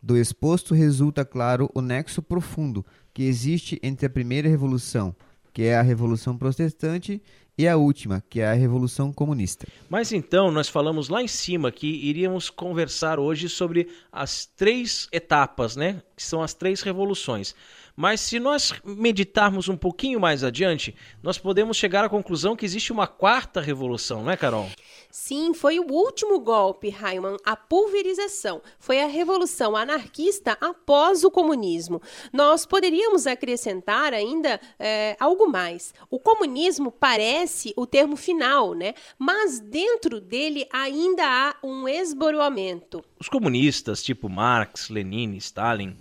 Do 0.00 0.16
exposto 0.16 0.74
resulta 0.74 1.24
claro 1.24 1.70
o 1.74 1.80
nexo 1.80 2.22
profundo 2.22 2.84
que 3.12 3.24
existe 3.24 3.78
entre 3.82 4.06
a 4.06 4.10
primeira 4.10 4.48
revolução, 4.48 5.14
que 5.52 5.62
é 5.62 5.76
a 5.76 5.82
Revolução 5.82 6.36
Protestante, 6.36 7.20
e 7.56 7.68
a 7.68 7.76
última, 7.76 8.24
que 8.30 8.40
é 8.40 8.46
a 8.46 8.54
Revolução 8.54 9.12
Comunista. 9.12 9.66
Mas 9.88 10.10
então, 10.10 10.50
nós 10.50 10.68
falamos 10.68 11.08
lá 11.08 11.22
em 11.22 11.28
cima 11.28 11.70
que 11.70 11.86
iríamos 11.86 12.48
conversar 12.48 13.18
hoje 13.18 13.48
sobre 13.48 13.88
as 14.10 14.46
três 14.46 15.06
etapas, 15.12 15.76
né? 15.76 16.02
Que 16.16 16.22
são 16.22 16.42
as 16.42 16.54
três 16.54 16.80
revoluções. 16.80 17.54
Mas 17.94 18.22
se 18.22 18.40
nós 18.40 18.72
meditarmos 18.84 19.68
um 19.68 19.76
pouquinho 19.76 20.18
mais 20.18 20.42
adiante, 20.42 20.94
nós 21.22 21.36
podemos 21.36 21.76
chegar 21.76 22.04
à 22.04 22.08
conclusão 22.08 22.56
que 22.56 22.64
existe 22.64 22.90
uma 22.90 23.06
quarta 23.06 23.60
revolução, 23.60 24.24
não 24.24 24.30
é, 24.30 24.36
Carol? 24.36 24.70
Sim, 25.12 25.52
foi 25.52 25.78
o 25.78 25.92
último 25.92 26.40
golpe, 26.40 26.88
Raiman, 26.88 27.36
a 27.44 27.54
pulverização. 27.54 28.62
Foi 28.78 28.98
a 28.98 29.06
revolução 29.06 29.76
anarquista 29.76 30.56
após 30.58 31.22
o 31.22 31.30
comunismo. 31.30 32.00
Nós 32.32 32.64
poderíamos 32.64 33.26
acrescentar 33.26 34.14
ainda 34.14 34.58
é, 34.78 35.14
algo 35.20 35.46
mais. 35.50 35.92
O 36.10 36.18
comunismo 36.18 36.90
parece 36.90 37.74
o 37.76 37.86
termo 37.86 38.16
final, 38.16 38.72
né? 38.72 38.94
Mas 39.18 39.60
dentro 39.60 40.18
dele 40.18 40.66
ainda 40.72 41.24
há 41.26 41.56
um 41.62 41.86
esboroamento. 41.86 43.04
Os 43.20 43.28
comunistas, 43.28 44.02
tipo 44.02 44.30
Marx, 44.30 44.88
Lenin, 44.88 45.36
Stalin 45.36 45.94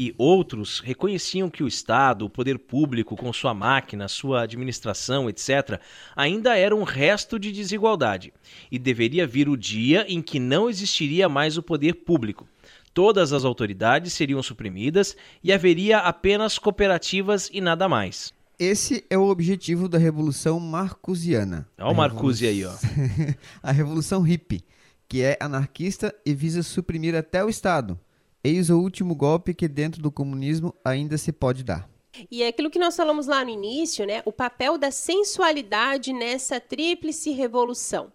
e 0.00 0.14
outros, 0.16 0.78
reconheciam 0.78 1.50
que 1.50 1.64
o 1.64 1.66
Estado, 1.66 2.24
o 2.24 2.30
poder 2.30 2.56
público, 2.56 3.16
com 3.16 3.32
sua 3.32 3.52
máquina, 3.52 4.06
sua 4.06 4.42
administração, 4.42 5.28
etc., 5.28 5.80
ainda 6.14 6.56
era 6.56 6.76
um 6.76 6.84
resto 6.84 7.36
de 7.36 7.50
desigualdade 7.50 8.32
e 8.70 8.78
deveria 8.78 9.26
vir 9.26 9.48
o 9.48 9.56
dia 9.56 10.06
em 10.08 10.22
que 10.22 10.38
não 10.38 10.70
existiria 10.70 11.28
mais 11.28 11.58
o 11.58 11.64
poder 11.64 11.94
público. 11.94 12.46
Todas 12.94 13.32
as 13.32 13.44
autoridades 13.44 14.12
seriam 14.12 14.40
suprimidas 14.40 15.16
e 15.42 15.52
haveria 15.52 15.98
apenas 15.98 16.60
cooperativas 16.60 17.50
e 17.52 17.60
nada 17.60 17.88
mais. 17.88 18.32
Esse 18.56 19.04
é 19.10 19.18
o 19.18 19.28
objetivo 19.28 19.88
da 19.88 19.98
Revolução 19.98 20.60
Marcusiana. 20.60 21.66
Olha 21.76 21.90
o 21.90 21.94
Marcuse 21.96 22.46
aí, 22.46 22.64
ó. 22.64 22.72
a 23.60 23.72
Revolução 23.72 24.22
Hippie 24.22 24.62
que 25.08 25.22
é 25.22 25.38
anarquista 25.40 26.14
e 26.24 26.34
visa 26.34 26.62
suprimir 26.62 27.14
até 27.14 27.42
o 27.42 27.48
Estado. 27.48 27.98
Eis 28.42 28.70
o 28.70 28.78
último 28.78 29.14
golpe 29.14 29.52
que 29.52 29.66
dentro 29.66 30.00
do 30.00 30.10
comunismo 30.10 30.74
ainda 30.84 31.18
se 31.18 31.32
pode 31.32 31.64
dar. 31.64 31.88
E 32.30 32.42
é 32.42 32.48
aquilo 32.48 32.70
que 32.70 32.78
nós 32.78 32.96
falamos 32.96 33.26
lá 33.26 33.44
no 33.44 33.50
início, 33.50 34.06
né? 34.06 34.22
O 34.24 34.32
papel 34.32 34.78
da 34.78 34.90
sensualidade 34.90 36.12
nessa 36.12 36.58
tríplice 36.58 37.30
revolução. 37.30 38.12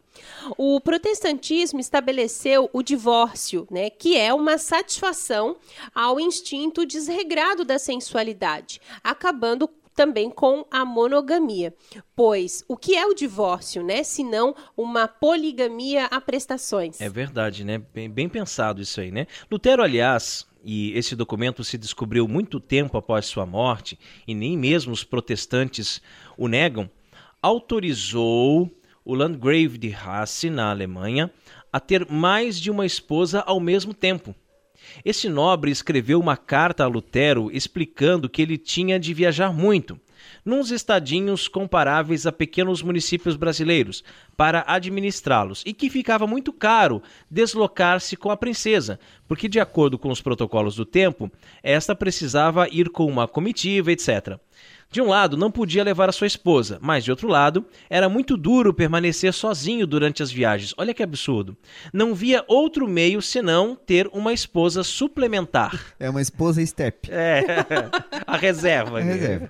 O 0.57 0.79
protestantismo 0.79 1.79
estabeleceu 1.79 2.69
o 2.71 2.83
divórcio, 2.83 3.67
né, 3.71 3.89
que 3.89 4.15
é 4.15 4.31
uma 4.33 4.59
satisfação 4.59 5.57
ao 5.93 6.19
instinto 6.19 6.85
desregrado 6.85 7.65
da 7.65 7.79
sensualidade, 7.79 8.79
acabando 9.03 9.67
também 9.93 10.29
com 10.29 10.65
a 10.71 10.83
monogamia. 10.83 11.73
Pois 12.15 12.63
o 12.67 12.75
que 12.75 12.95
é 12.95 13.05
o 13.05 13.13
divórcio, 13.13 13.83
né? 13.83 14.03
Se 14.03 14.23
não 14.23 14.55
uma 14.75 15.07
poligamia 15.07 16.05
a 16.05 16.19
prestações. 16.19 16.99
É 16.99 17.09
verdade, 17.09 17.63
né? 17.63 17.81
Bem, 17.93 18.09
bem 18.09 18.27
pensado 18.27 18.81
isso 18.81 18.99
aí, 18.99 19.11
né? 19.11 19.27
Lutero, 19.51 19.83
aliás, 19.83 20.45
e 20.63 20.97
esse 20.97 21.15
documento 21.15 21.63
se 21.63 21.77
descobriu 21.77 22.27
muito 22.27 22.59
tempo 22.59 22.97
após 22.97 23.25
sua 23.25 23.45
morte, 23.45 23.99
e 24.27 24.33
nem 24.33 24.57
mesmo 24.57 24.93
os 24.93 25.03
protestantes 25.03 26.01
o 26.37 26.47
negam, 26.47 26.89
autorizou 27.41 28.71
o 29.03 29.13
Landgrave 29.13 29.77
de 29.77 29.89
Hesse, 29.89 30.49
na 30.49 30.71
Alemanha, 30.71 31.29
a 31.71 31.79
ter 31.79 32.09
mais 32.09 32.59
de 32.59 32.71
uma 32.71 32.85
esposa 32.85 33.41
ao 33.41 33.59
mesmo 33.59 33.93
tempo. 33.93 34.33
Esse 35.03 35.29
nobre 35.29 35.71
escreveu 35.71 36.19
uma 36.19 36.37
carta 36.37 36.83
a 36.83 36.87
Lutero 36.87 37.49
explicando 37.51 38.29
que 38.29 38.41
ele 38.41 38.57
tinha 38.57 38.99
de 38.99 39.13
viajar 39.13 39.53
muito, 39.53 39.99
nos 40.45 40.71
estadinhos 40.71 41.47
comparáveis 41.47 42.25
a 42.25 42.31
pequenos 42.31 42.81
municípios 42.81 43.35
brasileiros, 43.35 44.03
para 44.35 44.63
administrá-los, 44.67 45.63
e 45.65 45.73
que 45.73 45.89
ficava 45.89 46.27
muito 46.27 46.51
caro 46.51 47.01
deslocar-se 47.29 48.15
com 48.15 48.29
a 48.29 48.37
princesa, 48.37 48.99
porque, 49.27 49.47
de 49.47 49.59
acordo 49.59 49.97
com 49.97 50.09
os 50.09 50.21
protocolos 50.21 50.75
do 50.75 50.85
tempo, 50.85 51.31
esta 51.61 51.95
precisava 51.95 52.67
ir 52.69 52.89
com 52.89 53.05
uma 53.05 53.27
comitiva, 53.27 53.91
etc. 53.91 54.39
De 54.93 55.01
um 55.01 55.07
lado, 55.07 55.35
não 55.35 55.49
podia 55.49 55.83
levar 55.83 56.07
a 56.07 56.11
sua 56.11 56.27
esposa, 56.27 56.77
mas 56.79 57.03
de 57.03 57.09
outro 57.09 57.27
lado, 57.27 57.65
era 57.89 58.07
muito 58.07 58.37
duro 58.37 58.71
permanecer 58.71 59.33
sozinho 59.33 59.87
durante 59.87 60.21
as 60.21 60.31
viagens. 60.31 60.71
Olha 60.77 60.93
que 60.93 61.01
absurdo. 61.01 61.57
Não 61.91 62.13
via 62.13 62.45
outro 62.47 62.87
meio 62.87 63.19
senão 63.19 63.75
ter 63.75 64.07
uma 64.13 64.31
esposa 64.31 64.83
suplementar. 64.83 65.95
É 65.99 66.07
uma 66.07 66.21
esposa 66.21 66.63
step. 66.63 67.09
É, 67.11 67.43
a 68.27 68.37
reserva. 68.37 68.99
A 68.99 69.01
reserva. 69.01 69.49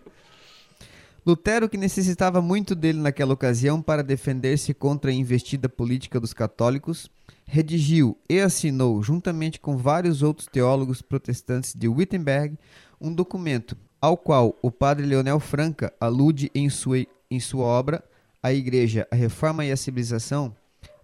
Lutero, 1.25 1.67
que 1.67 1.77
necessitava 1.77 2.41
muito 2.41 2.73
dele 2.73 2.99
naquela 2.99 3.33
ocasião 3.33 3.81
para 3.81 4.01
defender-se 4.01 4.73
contra 4.73 5.11
a 5.11 5.13
investida 5.13 5.67
política 5.67 6.21
dos 6.21 6.33
católicos, 6.33 7.11
redigiu 7.45 8.17
e 8.29 8.39
assinou, 8.39 9.03
juntamente 9.03 9.59
com 9.59 9.75
vários 9.75 10.23
outros 10.23 10.47
teólogos 10.47 11.01
protestantes 11.01 11.73
de 11.73 11.89
Wittenberg, 11.89 12.57
um 13.01 13.13
documento 13.13 13.75
ao 14.03 14.17
qual 14.17 14.59
o 14.61 14.69
padre 14.69 15.05
Leonel 15.05 15.39
Franca 15.39 15.93
alude 15.97 16.51
em 16.53 16.69
sua, 16.69 17.07
em 17.31 17.39
sua 17.39 17.63
obra 17.63 18.03
A 18.43 18.51
Igreja, 18.51 19.07
a 19.09 19.15
Reforma 19.15 19.63
e 19.63 19.71
a 19.71 19.77
Civilização, 19.77 20.53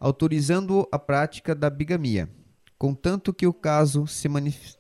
autorizando 0.02 0.86
a 0.92 1.00
prática 1.00 1.56
da 1.56 1.70
bigamia, 1.70 2.28
contanto 2.78 3.32
que 3.32 3.48
o 3.48 3.54
caso 3.54 4.06
se, 4.06 4.28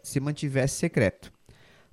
se 0.03 0.19
mantivesse 0.19 0.75
secreto. 0.75 1.31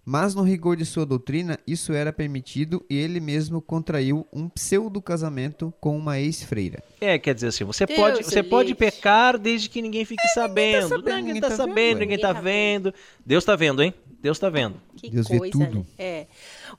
Mas 0.04 0.34
no 0.34 0.42
rigor 0.42 0.76
de 0.76 0.84
sua 0.84 1.06
doutrina, 1.06 1.60
isso 1.64 1.92
era 1.92 2.12
permitido 2.12 2.84
e 2.90 2.96
ele 2.96 3.20
mesmo 3.20 3.60
contraiu 3.60 4.26
um 4.32 4.48
pseudo 4.48 5.00
casamento 5.00 5.72
com 5.80 5.96
uma 5.96 6.18
ex-freira. 6.18 6.82
É, 7.00 7.20
quer 7.20 7.34
dizer 7.34 7.48
assim, 7.48 7.62
você 7.62 7.86
Deus 7.86 7.98
pode, 7.98 8.24
você 8.24 8.42
pode 8.42 8.74
pecar 8.74 9.38
desde 9.38 9.68
que 9.68 9.80
ninguém 9.80 10.04
fique 10.04 10.24
é, 10.24 10.28
sabendo. 10.28 10.88
Ninguém 10.88 10.90
tá 10.90 10.96
sabendo, 10.96 11.26
ninguém 11.26 11.40
tá, 11.40 11.48
tá 11.48 11.56
sabendo, 11.56 11.98
ninguém 12.00 12.18
tá, 12.18 12.34
tá 12.34 12.40
vendo. 12.40 12.94
Deus 13.24 13.44
tá 13.44 13.54
vendo, 13.54 13.80
hein? 13.80 13.94
Deus 14.26 14.38
está 14.38 14.50
vendo. 14.50 14.80
Que 14.96 15.08
Deus 15.08 15.28
coisa, 15.28 15.44
vê 15.44 15.50
tudo. 15.50 15.78
Né? 15.78 15.84
É. 15.96 16.26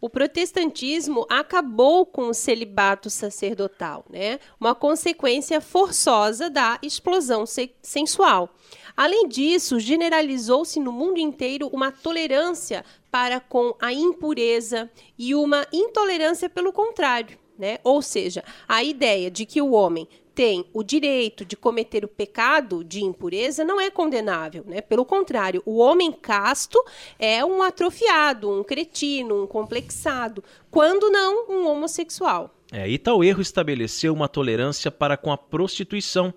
O 0.02 0.10
protestantismo 0.10 1.26
acabou 1.30 2.06
com 2.06 2.24
o 2.24 2.34
celibato 2.34 3.10
sacerdotal, 3.10 4.06
né? 4.10 4.38
Uma 4.60 4.76
consequência 4.76 5.62
forçosa 5.62 6.50
da 6.50 6.78
explosão 6.82 7.46
se 7.46 7.72
sensual. 7.82 8.54
Além 8.98 9.30
disso, 9.30 9.80
generalizou-se 9.80 10.78
no 10.78 10.92
mundo 10.92 11.20
inteiro 11.20 11.70
uma 11.72 11.90
tolerância 11.90 12.84
para 13.10 13.40
com 13.40 13.74
a 13.80 13.94
impureza 13.94 14.92
e 15.18 15.34
uma 15.34 15.66
intolerância 15.72 16.50
pelo 16.50 16.74
contrário. 16.74 17.38
Né? 17.58 17.78
Ou 17.82 18.02
seja, 18.02 18.44
a 18.68 18.84
ideia 18.84 19.32
de 19.32 19.46
que 19.46 19.62
o 19.62 19.72
homem 19.72 20.06
tem 20.38 20.64
o 20.72 20.84
direito 20.84 21.44
de 21.44 21.58
cometer 21.58 22.06
o 22.06 22.08
pecado 22.08 22.84
de 22.84 23.04
impureza 23.04 23.64
não 23.64 23.82
é 23.82 23.90
condenável, 23.90 24.64
né? 24.68 24.82
Pelo 24.82 25.04
contrário, 25.04 25.64
o 25.66 25.80
homem 25.80 26.12
casto 26.12 26.80
é 27.18 27.44
um 27.44 27.64
atrofiado, 27.64 28.48
um 28.48 28.64
cretino, 28.64 29.42
um 29.42 29.48
complexado, 29.48 30.44
quando 30.70 31.10
não 31.10 31.50
um 31.50 31.68
homossexual. 31.68 32.54
É, 32.72 32.88
e 32.88 33.00
tal 33.00 33.24
erro 33.24 33.42
estabeleceu 33.42 34.14
uma 34.14 34.28
tolerância 34.28 34.92
para 34.92 35.18
com 35.18 35.32
a 35.32 35.38
prostituição. 35.38 36.32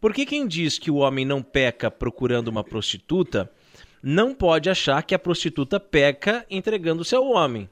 Porque 0.00 0.24
quem 0.24 0.46
diz 0.46 0.78
que 0.78 0.92
o 0.92 0.98
homem 0.98 1.24
não 1.24 1.42
peca 1.42 1.90
procurando 1.90 2.46
uma 2.46 2.62
prostituta, 2.62 3.50
não 4.00 4.32
pode 4.36 4.70
achar 4.70 5.02
que 5.02 5.16
a 5.16 5.18
prostituta 5.18 5.80
peca 5.80 6.46
entregando-se 6.48 7.16
ao 7.16 7.26
homem. 7.26 7.68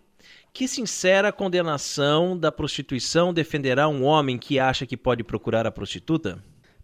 Que 0.54 0.68
sincera 0.68 1.32
condenação 1.32 2.38
da 2.38 2.52
prostituição 2.52 3.34
defenderá 3.34 3.88
um 3.88 4.04
homem 4.04 4.38
que 4.38 4.60
acha 4.60 4.86
que 4.86 4.96
pode 4.96 5.24
procurar 5.24 5.66
a 5.66 5.72
prostituta? 5.72 6.38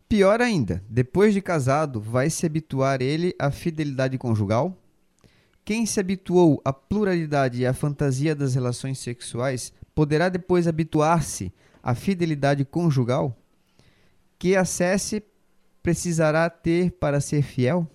Pior 0.08 0.40
ainda, 0.40 0.82
depois 0.88 1.32
de 1.32 1.40
casado, 1.40 2.00
vai 2.00 2.28
se 2.30 2.44
habituar 2.44 3.00
ele 3.00 3.32
à 3.38 3.48
fidelidade 3.52 4.18
conjugal? 4.18 4.76
Quem 5.64 5.86
se 5.86 6.00
habituou 6.00 6.60
à 6.64 6.72
pluralidade 6.72 7.60
e 7.60 7.66
à 7.66 7.72
fantasia 7.72 8.34
das 8.34 8.56
relações 8.56 8.98
sexuais 8.98 9.72
poderá 9.94 10.28
depois 10.28 10.66
habituar-se 10.66 11.52
à 11.80 11.94
fidelidade 11.94 12.64
conjugal? 12.64 13.38
Que 14.36 14.56
acesse 14.56 15.22
precisará 15.80 16.50
ter 16.50 16.90
para 16.90 17.20
ser 17.20 17.42
fiel? 17.42 17.88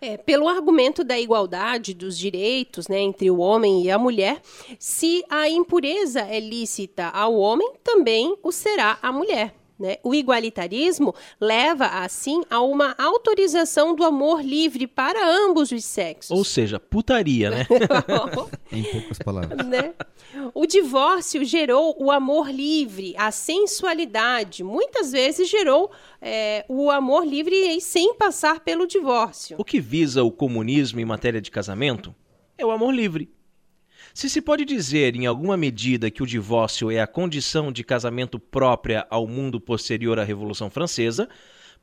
É, 0.00 0.16
pelo 0.16 0.48
argumento 0.48 1.02
da 1.02 1.18
igualdade 1.18 1.92
dos 1.92 2.16
direitos 2.16 2.86
né, 2.86 3.00
entre 3.00 3.30
o 3.30 3.38
homem 3.38 3.82
e 3.82 3.90
a 3.90 3.98
mulher, 3.98 4.40
se 4.78 5.24
a 5.28 5.48
impureza 5.48 6.20
é 6.20 6.38
lícita 6.38 7.08
ao 7.08 7.34
homem, 7.34 7.72
também 7.82 8.36
o 8.42 8.52
será 8.52 8.98
à 9.02 9.10
mulher. 9.10 9.57
Né? 9.78 9.98
O 10.02 10.12
igualitarismo 10.12 11.14
leva, 11.40 11.86
assim, 11.86 12.42
a 12.50 12.60
uma 12.60 12.96
autorização 12.98 13.94
do 13.94 14.02
amor 14.04 14.42
livre 14.42 14.88
para 14.88 15.24
ambos 15.24 15.70
os 15.70 15.84
sexos. 15.84 16.36
Ou 16.36 16.44
seja, 16.44 16.80
putaria, 16.80 17.50
né? 17.50 17.66
Em 18.72 18.82
poucas 18.82 19.18
palavras. 19.18 19.64
né? 19.66 19.94
O 20.52 20.66
divórcio 20.66 21.44
gerou 21.44 21.96
o 21.98 22.10
amor 22.10 22.50
livre, 22.50 23.14
a 23.16 23.30
sensualidade. 23.30 24.64
Muitas 24.64 25.12
vezes 25.12 25.48
gerou 25.48 25.90
é, 26.20 26.64
o 26.68 26.90
amor 26.90 27.24
livre 27.24 27.54
e 27.54 27.80
sem 27.80 28.14
passar 28.14 28.60
pelo 28.60 28.86
divórcio. 28.86 29.56
O 29.60 29.64
que 29.64 29.80
visa 29.80 30.24
o 30.24 30.30
comunismo 30.32 30.98
em 30.98 31.04
matéria 31.04 31.40
de 31.40 31.50
casamento 31.50 32.14
é 32.56 32.66
o 32.66 32.70
amor 32.72 32.92
livre. 32.92 33.30
Se 34.18 34.28
se 34.28 34.42
pode 34.42 34.64
dizer, 34.64 35.14
em 35.14 35.26
alguma 35.26 35.56
medida, 35.56 36.10
que 36.10 36.24
o 36.24 36.26
divórcio 36.26 36.90
é 36.90 37.00
a 37.00 37.06
condição 37.06 37.70
de 37.70 37.84
casamento 37.84 38.36
própria 38.36 39.06
ao 39.08 39.28
mundo 39.28 39.60
posterior 39.60 40.18
à 40.18 40.24
Revolução 40.24 40.68
Francesa, 40.68 41.28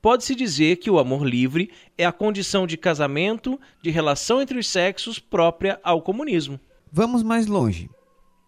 pode-se 0.02 0.36
dizer 0.36 0.76
que 0.76 0.90
o 0.90 1.00
amor 1.00 1.26
livre 1.26 1.72
é 1.98 2.06
a 2.06 2.12
condição 2.12 2.68
de 2.68 2.76
casamento, 2.76 3.58
de 3.82 3.90
relação 3.90 4.42
entre 4.42 4.60
os 4.60 4.68
sexos 4.68 5.18
própria 5.18 5.80
ao 5.82 6.02
comunismo. 6.02 6.60
Vamos 6.92 7.24
mais 7.24 7.48
longe. 7.48 7.90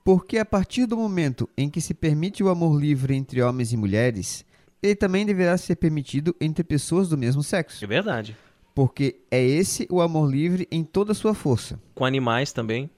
Porque 0.03 0.37
a 0.37 0.43
partir 0.43 0.85
do 0.85 0.97
momento 0.97 1.47
em 1.57 1.69
que 1.69 1.79
se 1.79 1.93
permite 1.93 2.43
o 2.43 2.49
amor 2.49 2.77
livre 2.77 3.15
entre 3.15 3.41
homens 3.41 3.71
e 3.71 3.77
mulheres, 3.77 4.43
ele 4.83 4.95
também 4.95 5.25
deverá 5.25 5.57
ser 5.57 5.77
permitido 5.77 6.35
entre 6.41 6.61
pessoas 6.61 7.07
do 7.07 7.17
mesmo 7.17 7.41
sexo. 7.41 7.85
É 7.85 7.87
verdade. 7.87 8.35
Porque 8.75 9.21
é 9.31 9.41
esse 9.41 9.87
o 9.89 10.01
amor 10.01 10.29
livre 10.29 10.67
em 10.69 10.83
toda 10.83 11.13
a 11.13 11.15
sua 11.15 11.33
força. 11.33 11.79
Com 11.95 12.03
animais 12.03 12.51
também. 12.51 12.89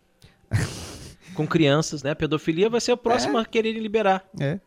Com 1.33 1.47
crianças, 1.47 2.03
né? 2.03 2.11
A 2.11 2.15
pedofilia 2.15 2.69
vai 2.69 2.81
ser 2.81 2.91
a 2.91 2.97
próxima 2.97 3.41
a 3.41 3.45
querer 3.45 3.73
liberar. 3.73 4.27
É. 4.39 4.59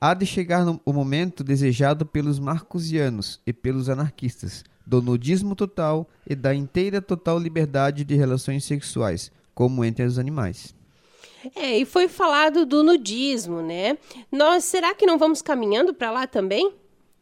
Há 0.00 0.14
de 0.14 0.26
chegar 0.26 0.64
no, 0.64 0.80
o 0.84 0.92
momento 0.92 1.44
desejado 1.44 2.04
pelos 2.04 2.38
marcusianos 2.38 3.40
e 3.46 3.52
pelos 3.52 3.88
anarquistas, 3.88 4.64
do 4.84 5.00
nudismo 5.00 5.54
total 5.54 6.08
e 6.28 6.34
da 6.34 6.54
inteira 6.54 7.00
total 7.00 7.38
liberdade 7.38 8.04
de 8.04 8.16
relações 8.16 8.64
sexuais, 8.64 9.30
como 9.54 9.84
entre 9.84 10.04
os 10.04 10.18
animais. 10.18 10.74
É, 11.54 11.78
e 11.78 11.84
foi 11.84 12.08
falado 12.08 12.66
do 12.66 12.82
nudismo, 12.82 13.62
né? 13.62 13.98
Nós, 14.30 14.64
será 14.64 14.94
que 14.94 15.06
não 15.06 15.18
vamos 15.18 15.42
caminhando 15.42 15.94
para 15.94 16.10
lá 16.10 16.26
também? 16.26 16.72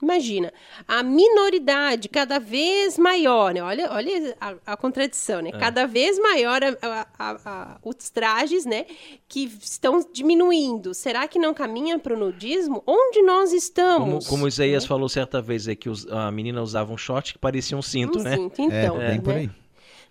Imagina, 0.03 0.53
a 0.88 1.03
minoridade 1.03 2.09
cada 2.09 2.38
vez 2.38 2.96
maior, 2.96 3.53
né? 3.53 3.62
Olha, 3.62 3.90
olha 3.92 4.36
a, 4.40 4.55
a 4.72 4.76
contradição, 4.76 5.40
né? 5.42 5.53
Cada 5.53 5.86
vez 5.86 6.18
maior 6.18 6.61
a- 6.64 7.07
a- 7.18 7.78
os 7.84 8.09
trajes, 8.09 8.64
né? 8.64 8.86
Que 9.28 9.44
estão 9.62 10.01
diminuindo. 10.12 10.94
Será 10.94 11.28
que 11.28 11.38
não 11.38 11.53
caminha 11.53 11.98
para 11.98 12.14
o 12.14 12.18
nudismo? 12.18 12.82
Onde 12.86 13.20
nós 13.22 13.51
Como, 13.51 13.57
estamos? 13.59 14.26
como 14.26 14.44
o 14.44 14.48
Isaías 14.48 14.86
falou 14.86 15.09
certa 15.09 15.42
vez, 15.42 15.68
é 15.68 15.74
que 15.74 15.88
os- 15.90 16.07
a 16.11 16.30
menina 16.30 16.62
usava 16.62 16.92
um 16.92 16.96
short 16.96 17.34
que 17.34 17.38
parecia 17.38 17.76
um 17.76 17.82
cinto, 17.82 18.18
Um 18.18 18.22
né? 18.22 18.36
cinto, 18.36 18.62
então, 18.62 19.01
é, 19.03 19.11
bem 19.11 19.20
por 19.20 19.34
né? 19.34 19.40
aí. 19.40 19.51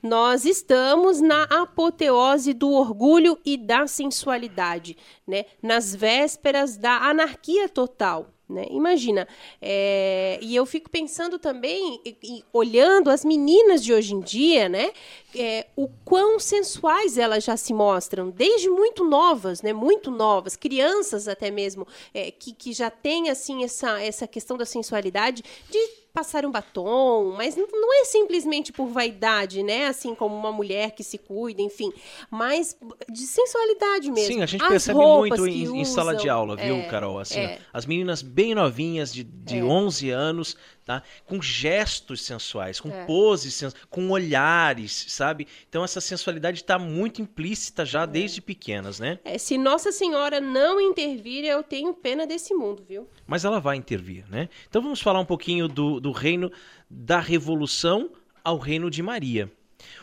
Nós 0.02 0.46
estamos 0.46 1.20
na 1.20 1.44
apoteose 1.44 2.54
do 2.54 2.70
orgulho 2.72 3.38
e 3.44 3.58
da 3.58 3.86
sensualidade, 3.88 4.96
né? 5.28 5.46
Nas 5.62 5.94
vésperas 5.94 6.78
da 6.78 6.96
anarquia 7.10 7.68
total. 7.68 8.30
Né? 8.50 8.66
Imagina, 8.72 9.28
é, 9.62 10.39
e 10.41 10.56
eu 10.56 10.66
fico 10.66 10.89
pensando 10.89 11.38
também, 11.38 12.02
e- 12.04 12.18
e 12.24 12.43
olhando 12.52 13.12
as 13.12 13.24
meninas 13.24 13.84
de 13.84 13.93
hoje 13.93 14.16
em 14.16 14.20
dia, 14.22 14.68
né? 14.68 14.91
É, 15.36 15.68
o 15.76 15.88
quão 16.04 16.39
sensuais 16.39 17.16
elas 17.20 17.43
já 17.43 17.56
se 17.56 17.72
mostram, 17.76 18.32
desde 18.32 18.68
muito 18.68 19.04
novas, 19.06 19.62
né? 19.62 19.72
Muito 19.72 20.10
novas, 20.10 20.56
crianças 20.56 21.28
até 21.28 21.52
mesmo, 21.52 21.86
é, 22.12 22.32
que, 22.32 22.52
que 22.52 22.74
já 22.74 22.89
têm 22.89 23.30
assim 23.30 23.64
essa, 23.64 24.02
essa 24.02 24.26
questão 24.28 24.58
da 24.58 24.66
sensualidade 24.66 25.43
de 25.70 26.00
passar 26.20 26.45
um 26.45 26.51
batom, 26.51 27.34
mas 27.38 27.55
não 27.55 28.01
é 28.01 28.03
simplesmente 28.03 28.74
por 28.74 28.88
vaidade, 28.88 29.63
né? 29.63 29.88
Assim 29.88 30.13
como 30.13 30.36
uma 30.36 30.51
mulher 30.51 30.91
que 30.91 31.01
se 31.01 31.17
cuida, 31.17 31.61
enfim, 31.61 31.93
mas 32.30 32.78
de 33.09 33.22
sensualidade 33.22 34.11
mesmo. 34.11 34.34
Sim, 34.34 34.41
a 34.41 34.45
gente 34.45 34.61
As 34.61 34.67
percebe 34.67 34.99
muito 34.99 35.47
em, 35.47 35.80
em 35.80 35.86
sala 35.86 36.15
de 36.15 36.28
aula, 36.28 36.57
viu, 36.57 36.76
é, 36.76 36.82
Carol? 36.88 37.20
Assim, 37.20 37.39
é. 37.39 37.59
as 37.72 37.86
meninas 37.86 38.22
bem 38.22 38.53
novinhas, 38.53 39.13
de, 39.13 39.24
de 39.24 39.63
11 39.63 40.09
anos, 40.09 40.57
tá? 40.90 41.04
Com 41.24 41.40
gestos 41.40 42.24
sensuais, 42.24 42.80
com 42.80 42.90
É. 42.90 43.06
poses 43.06 43.54
sensuais, 43.54 43.86
com 43.92 44.10
olhares, 44.10 45.06
sabe? 45.10 45.48
Então 45.70 45.84
essa 45.84 46.02
sensualidade 46.02 46.62
está 46.62 46.80
muito 46.80 47.22
implícita 47.22 47.86
já 47.86 48.08
desde 48.08 48.42
pequenas, 48.42 49.00
né? 49.00 49.20
É, 49.24 49.38
se 49.38 49.56
Nossa 49.56 49.92
Senhora 49.92 50.42
não 50.42 50.82
intervir, 50.82 51.46
eu 51.46 51.62
tenho 51.62 51.94
pena 51.94 52.26
desse 52.26 52.56
mundo, 52.56 52.84
viu? 52.90 53.08
Mas 53.28 53.46
ela 53.46 53.60
vai 53.60 53.76
intervir, 53.76 54.26
né? 54.28 54.50
Então 54.68 54.82
vamos 54.82 55.00
falar 55.00 55.20
um 55.20 55.26
pouquinho 55.26 55.68
do, 55.68 56.00
do 56.00 56.12
reino 56.12 56.52
da 56.90 57.20
Revolução 57.20 58.10
ao 58.44 58.58
reino 58.58 58.90
de 58.90 59.04
Maria. 59.04 59.52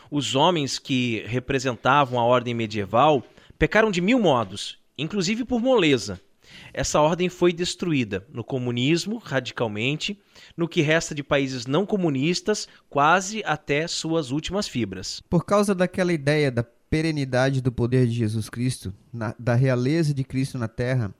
Os 0.09 0.35
homens 0.35 0.79
que 0.79 1.21
representavam 1.27 2.17
a 2.17 2.23
ordem 2.23 2.53
medieval 2.53 3.21
pecaram 3.59 3.91
de 3.91 3.99
mil 3.99 4.19
modos, 4.19 4.77
inclusive 4.97 5.43
por 5.43 5.59
moleza. 5.59 6.21
Essa 6.73 6.99
ordem 7.01 7.29
foi 7.29 7.51
destruída 7.53 8.25
no 8.31 8.43
comunismo, 8.43 9.17
radicalmente, 9.17 10.19
no 10.55 10.67
que 10.67 10.81
resta 10.81 11.13
de 11.15 11.23
países 11.23 11.65
não 11.65 11.85
comunistas, 11.85 12.67
quase 12.89 13.43
até 13.45 13.87
suas 13.87 14.31
últimas 14.31 14.67
fibras. 14.67 15.21
Por 15.29 15.45
causa 15.45 15.73
daquela 15.73 16.13
ideia 16.13 16.51
da 16.51 16.63
perenidade 16.63 17.61
do 17.61 17.71
poder 17.71 18.07
de 18.07 18.13
Jesus 18.13 18.49
Cristo, 18.49 18.93
na- 19.11 19.35
da 19.37 19.55
realeza 19.55 20.13
de 20.13 20.23
Cristo 20.23 20.57
na 20.57 20.67
terra, 20.67 21.13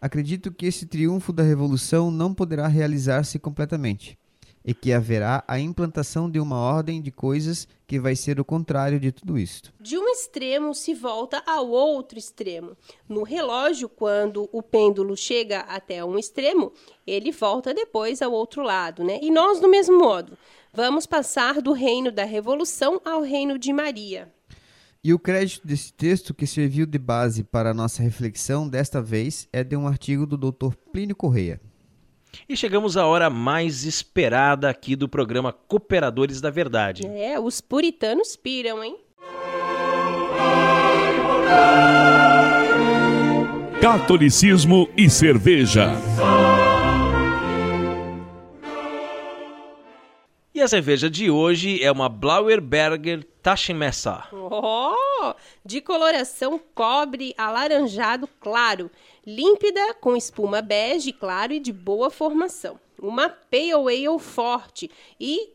acredito 0.00 0.50
que 0.50 0.66
esse 0.66 0.86
triunfo 0.86 1.32
da 1.32 1.42
revolução 1.42 2.10
não 2.10 2.34
poderá 2.34 2.66
realizar-se 2.66 3.38
completamente, 3.38 4.18
e 4.64 4.72
que 4.72 4.92
haverá 4.92 5.42
a 5.46 5.58
implantação 5.58 6.30
de 6.30 6.38
uma 6.38 6.58
ordem 6.58 7.00
de 7.00 7.10
coisas 7.10 7.66
que 7.86 7.98
vai 7.98 8.16
ser 8.16 8.40
o 8.40 8.44
contrário 8.44 8.98
de 8.98 9.12
tudo 9.12 9.38
isto. 9.38 9.72
De 9.80 9.98
um 9.98 10.08
extremo 10.08 10.74
se 10.74 10.94
volta 10.94 11.42
ao 11.46 11.68
outro 11.68 12.18
extremo. 12.18 12.76
No 13.08 13.22
relógio, 13.22 13.88
quando 13.88 14.48
o 14.52 14.62
pêndulo 14.62 15.16
chega 15.16 15.60
até 15.60 16.04
um 16.04 16.18
extremo, 16.18 16.72
ele 17.06 17.32
volta 17.32 17.74
depois 17.74 18.22
ao 18.22 18.32
outro 18.32 18.62
lado, 18.62 19.04
né? 19.04 19.18
E 19.22 19.30
nós, 19.30 19.60
do 19.60 19.68
mesmo 19.68 19.98
modo, 19.98 20.38
vamos 20.72 21.06
passar 21.06 21.60
do 21.60 21.72
reino 21.72 22.10
da 22.10 22.24
revolução 22.24 23.00
ao 23.04 23.20
reino 23.20 23.58
de 23.58 23.72
Maria. 23.72 24.32
E 25.04 25.12
o 25.12 25.18
crédito 25.18 25.66
desse 25.66 25.92
texto 25.92 26.32
que 26.32 26.46
serviu 26.46 26.86
de 26.86 26.96
base 26.96 27.42
para 27.42 27.70
a 27.70 27.74
nossa 27.74 28.02
reflexão 28.02 28.68
desta 28.68 29.02
vez 29.02 29.48
é 29.52 29.64
de 29.64 29.76
um 29.76 29.88
artigo 29.88 30.24
do 30.24 30.36
Dr. 30.36 30.76
Plínio 30.92 31.16
Correia. 31.16 31.60
E 32.48 32.56
chegamos 32.56 32.96
à 32.96 33.06
hora 33.06 33.28
mais 33.28 33.84
esperada 33.84 34.68
aqui 34.68 34.96
do 34.96 35.08
programa 35.08 35.52
Cooperadores 35.52 36.40
da 36.40 36.50
Verdade. 36.50 37.06
É, 37.06 37.38
os 37.38 37.60
puritanos 37.60 38.36
piram, 38.36 38.82
hein? 38.82 38.96
Catolicismo 43.80 44.88
e 44.96 45.10
cerveja. 45.10 45.90
E 50.54 50.60
a 50.60 50.68
cerveja 50.68 51.10
de 51.10 51.30
hoje 51.30 51.82
é 51.82 51.90
uma 51.90 52.08
Blauerberger 52.08 53.26
Taschenmesser. 53.42 54.28
Oh, 54.32 55.34
de 55.64 55.80
coloração 55.80 56.60
cobre 56.74 57.34
alaranjado 57.36 58.28
claro, 58.38 58.90
límpida, 59.26 59.94
com 59.94 60.16
espuma 60.16 60.60
bege 60.60 61.12
claro 61.12 61.52
e 61.52 61.60
de 61.60 61.72
boa 61.72 62.10
formação. 62.10 62.78
Uma 63.00 63.28
pale 63.28 63.72
ale 63.72 64.18
forte 64.20 64.90
e 65.18 65.52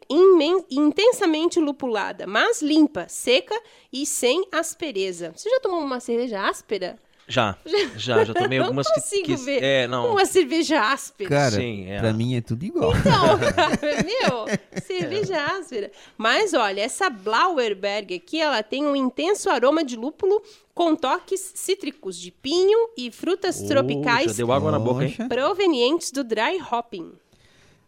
intensamente 0.70 1.59
lupulada, 1.59 2.28
mas 2.28 2.61
limpa, 2.61 3.07
seca 3.07 3.57
e 3.91 4.05
sem 4.05 4.45
aspereza. 4.51 5.32
Você 5.34 5.49
já 5.49 5.59
tomou 5.61 5.80
uma 5.80 5.99
cerveja 6.01 6.45
áspera? 6.47 6.99
Já, 7.28 7.57
já, 7.97 8.23
já 8.23 8.34
tomei 8.34 8.57
algumas 8.59 8.88
não 8.88 8.93
que, 8.93 9.01
consigo 9.01 9.25
que 9.25 9.36
ver 9.36 9.61
é, 9.61 9.88
não. 9.88 10.13
uma 10.13 10.25
cerveja 10.25 10.80
áspera. 10.80 11.30
Cara, 11.30 11.55
Sim, 11.57 11.89
é. 11.89 11.99
pra 11.99 12.13
mim 12.13 12.36
é 12.36 12.41
tudo 12.41 12.63
igual. 12.63 12.93
Então, 12.95 13.38
cara, 13.53 13.80
meu, 14.03 14.82
cerveja 14.82 15.43
áspera. 15.43 15.91
Mas 16.17 16.53
olha, 16.53 16.82
essa 16.82 17.09
Blauerberg 17.09 18.15
aqui, 18.15 18.39
ela 18.39 18.63
tem 18.63 18.86
um 18.86 18.95
intenso 18.95 19.49
aroma 19.49 19.84
de 19.84 19.97
lúpulo 19.97 20.41
com 20.73 20.95
toques 20.95 21.51
cítricos 21.55 22.17
de 22.17 22.32
pinho 22.32 22.89
e 22.97 23.11
frutas 23.11 23.59
Oh, 23.59 23.63
já 23.63 23.67
tropicais 23.67 24.38
deu 24.38 24.51
água 24.51 24.71
na 24.71 24.80
boca, 24.80 25.03
hein? 25.03 25.15
Provenientes 25.28 26.11
do 26.11 26.23
dry 26.23 26.61
hopping. 26.71 27.11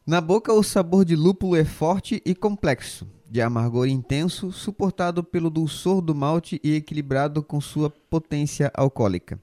Na 0.06 0.20
boca, 0.20 0.52
o 0.52 0.64
sabor 0.64 1.06
de 1.06 1.16
lúpulo 1.16 1.56
é 1.56 1.64
forte 1.64 2.22
e 2.26 2.34
complexo, 2.34 3.08
de 3.30 3.42
amargor 3.42 3.88
intenso, 3.88 4.52
suportado 4.52 5.24
pelo 5.24 5.50
dulçor 5.50 6.02
do 6.02 6.16
malte 6.16 6.60
e 6.64 6.76
equilibrado 6.76 7.44
com 7.44 7.62
sua 7.62 7.90
potência 7.90 8.72
alcoólica. 8.74 9.40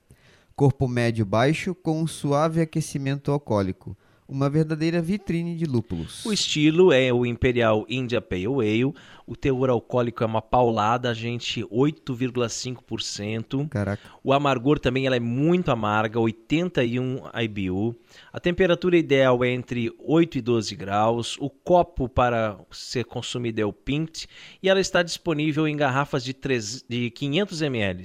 Corpo 0.57 0.89
médio-baixo 0.89 1.75
com 1.75 2.03
um 2.03 2.07
suave 2.07 2.61
aquecimento 2.61 3.31
alcoólico. 3.31 3.97
Uma 4.29 4.51
verdadeira 4.51 5.01
vitrine 5.01 5.57
de 5.57 5.65
lúpulos. 5.65 6.25
O 6.25 6.33
estilo 6.33 6.93
é 6.93 7.13
o 7.13 7.25
Imperial 7.25 7.87
India 7.89 8.21
Pale 8.21 8.47
Ale. 8.47 8.93
O 9.27 9.37
teor 9.37 9.71
alcoólico 9.71 10.23
é 10.23 10.27
uma 10.27 10.43
paulada, 10.43 11.15
gente, 11.15 11.65
8,5%. 11.65 13.69
Caraca. 13.69 14.03
O 14.23 14.33
amargor 14.33 14.79
também 14.79 15.07
ela 15.07 15.17
é 15.17 15.21
muito 15.21 15.71
amarga, 15.71 16.21
81 16.21 17.23
IBU. 17.43 17.97
A 18.33 18.41
temperatura 18.41 18.97
ideal 18.97 19.45
é 19.45 19.51
entre 19.51 19.93
8 19.99 20.39
e 20.39 20.41
12 20.41 20.77
graus. 20.77 21.37
O 21.41 21.51
copo 21.51 22.09
para 22.09 22.59
ser 22.71 23.05
consumido 23.05 23.61
é 23.61 23.65
o 23.65 23.73
Pint 23.73 24.27
e 24.63 24.69
ela 24.69 24.81
está 24.81 25.03
disponível 25.03 25.67
em 25.69 25.77
garrafas 25.77 26.25
de, 26.25 26.33
3, 26.33 26.85
de 26.89 27.11
500 27.11 27.63
ml. 27.63 28.05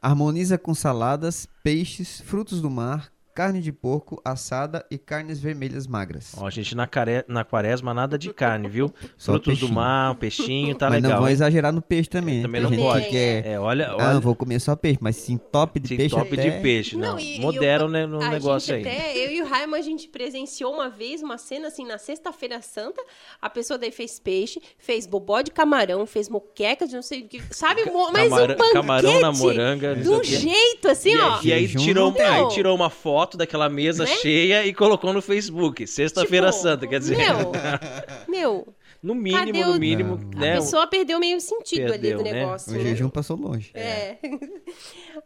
Harmoniza 0.00 0.58
com 0.58 0.74
saladas, 0.74 1.48
peixes, 1.62 2.20
frutos 2.20 2.60
do 2.60 2.68
mar, 2.68 3.13
carne 3.34 3.60
de 3.60 3.72
porco 3.72 4.20
assada 4.24 4.86
e 4.90 4.96
carnes 4.96 5.40
vermelhas 5.40 5.86
magras. 5.86 6.32
Ó, 6.38 6.48
gente, 6.50 6.74
na, 6.76 6.86
care... 6.86 7.24
na 7.26 7.44
quaresma 7.44 7.92
nada 7.92 8.16
de 8.16 8.32
carne, 8.32 8.68
viu? 8.68 8.92
Só 9.18 9.32
Frutos 9.32 9.54
do 9.54 9.60
peixinho. 9.60 9.74
mar, 9.74 10.14
peixinho, 10.14 10.74
tá 10.76 10.86
mas 10.90 11.02
legal. 11.02 11.10
não 11.18 11.18
vão 11.24 11.28
exagerar 11.32 11.72
no 11.72 11.82
peixe 11.82 12.08
também. 12.08 12.42
Também 12.42 12.60
não 12.62 12.70
pode. 12.70 13.08
Que 13.08 13.16
é, 13.16 13.42
É, 13.52 13.60
olha, 13.60 13.88
ah, 13.88 14.10
olha. 14.10 14.20
vou 14.20 14.34
comer 14.36 14.60
só 14.60 14.76
peixe, 14.76 14.98
mas 15.02 15.16
sim 15.16 15.36
top 15.36 15.80
de 15.80 15.88
Sim, 15.88 15.96
peixe 15.96 16.14
top 16.14 16.32
até... 16.32 16.50
de 16.50 16.62
peixe, 16.62 16.96
não. 16.96 17.18
e 17.18 17.40
Moderam 17.40 17.86
eu- 17.86 17.90
né, 17.90 18.06
no 18.06 18.20
a 18.22 18.28
negócio 18.28 18.74
aí. 18.74 18.82
Até, 18.82 19.16
eu 19.16 19.32
e 19.32 19.42
o 19.42 19.46
Raima, 19.46 19.76
a 19.78 19.80
gente 19.82 20.06
presenciou 20.08 20.72
uma 20.72 20.88
vez 20.88 21.20
uma 21.22 21.36
cena 21.36 21.68
assim, 21.68 21.84
na 21.86 21.98
Sexta-feira 21.98 22.62
Santa. 22.62 23.02
A 23.42 23.50
pessoa 23.50 23.76
daí 23.76 23.90
fez 23.90 24.20
peixe, 24.20 24.60
fez 24.78 25.06
bobó 25.06 25.40
de 25.42 25.50
camarão, 25.50 26.06
fez 26.06 26.28
moqueca 26.28 26.86
de 26.86 26.94
não 26.94 27.02
sei 27.02 27.22
o 27.22 27.28
que. 27.28 27.42
Sabe, 27.50 27.82
mas 28.12 28.28
Camara- 28.28 28.44
um 28.44 28.56
banquete 28.56 28.72
camarão 28.72 29.20
na 29.20 29.32
moranga, 29.32 29.94
não 29.96 30.02
de 30.02 30.08
um 30.10 30.22
jeito 30.22 30.88
assim, 30.88 31.10
E, 31.10 31.18
ó. 31.18 31.40
e 31.42 31.52
aí 31.52 31.66
tirou, 31.68 32.12
não 32.12 32.20
aí 32.24 32.48
tirou 32.48 32.74
uma 32.76 32.90
foto 32.90 33.23
daquela 33.36 33.68
mesa 33.68 34.04
Né? 34.04 34.16
cheia 34.16 34.66
e 34.66 34.72
colocou 34.74 35.12
no 35.12 35.20
Facebook. 35.22 35.86
Sexta-feira 35.86 36.50
Tipo, 36.50 36.62
Santa, 36.62 36.86
quer 36.86 36.98
dizer. 37.00 37.16
Meu, 37.16 37.52
meu, 38.28 38.74
no 39.02 39.14
mínimo, 39.14 39.44
cadê 39.46 39.64
no 39.64 39.72
o- 39.72 39.78
mínimo, 39.78 40.16
né? 40.36 40.52
a 40.52 40.56
pessoa 40.56 40.86
perdeu 40.86 41.18
meio 41.18 41.40
sentido 41.40 41.90
Perdeu, 41.90 42.18
ali 42.18 42.24
do 42.24 42.30
né? 42.30 42.40
negócio. 42.40 42.72
O 42.72 42.74
né? 42.76 42.80
jejum 42.82 43.08
passou 43.08 43.36
longe. 43.36 43.70
É. 43.74 44.16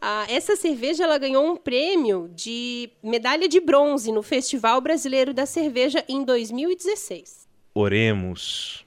Ah, 0.01 0.27
essa 0.29 0.55
cerveja 0.55 1.03
ela 1.03 1.19
ganhou 1.19 1.45
um 1.45 1.57
prêmio 1.57 2.31
de 2.33 2.89
medalha 3.03 3.49
de 3.49 3.59
bronze 3.59 4.13
no 4.13 4.23
Festival 4.23 4.81
Brasileiro 4.81 5.35
da 5.35 5.45
Cerveja 5.45 6.05
em 6.09 6.23
2016. 6.25 7.49
Oremos. 7.75 8.85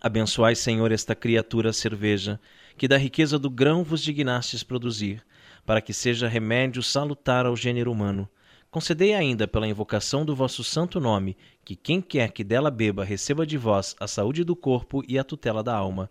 Abençoai, 0.00 0.54
Senhor, 0.54 0.90
esta 0.92 1.14
criatura 1.14 1.72
cerveja, 1.72 2.40
que 2.78 2.88
da 2.88 2.96
riqueza 2.96 3.38
do 3.38 3.50
grão 3.50 3.82
vos 3.84 4.00
dignastes 4.00 4.62
produzir, 4.62 5.22
para 5.64 5.80
que 5.80 5.92
seja 5.92 6.28
remédio 6.28 6.82
salutar 6.82 7.46
ao 7.46 7.56
gênero 7.56 7.90
humano. 7.90 8.28
Concedei 8.70 9.14
ainda, 9.14 9.48
pela 9.48 9.66
invocação 9.66 10.24
do 10.24 10.34
vosso 10.34 10.62
santo 10.62 11.00
nome, 11.00 11.36
que 11.64 11.74
quem 11.74 12.00
quer 12.00 12.30
que 12.30 12.44
dela 12.44 12.70
beba 12.70 13.04
receba 13.04 13.44
de 13.44 13.58
vós 13.58 13.96
a 13.98 14.06
saúde 14.06 14.44
do 14.44 14.54
corpo 14.54 15.02
e 15.08 15.18
a 15.18 15.24
tutela 15.24 15.62
da 15.62 15.74
alma. 15.74 16.08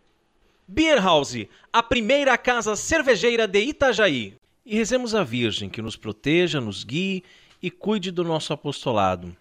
Beer 0.68 1.00
House, 1.00 1.48
a 1.72 1.82
primeira 1.82 2.38
casa 2.38 2.76
cervejeira 2.76 3.48
de 3.48 3.58
Itajaí. 3.58 4.34
E 4.64 4.76
rezemos 4.76 5.16
a 5.16 5.24
Virgem 5.24 5.68
que 5.68 5.82
nos 5.82 5.96
proteja, 5.96 6.60
nos 6.60 6.84
guie 6.84 7.24
e 7.60 7.72
cuide 7.72 8.12
do 8.12 8.22
nosso 8.22 8.52
apostolado. 8.52 9.36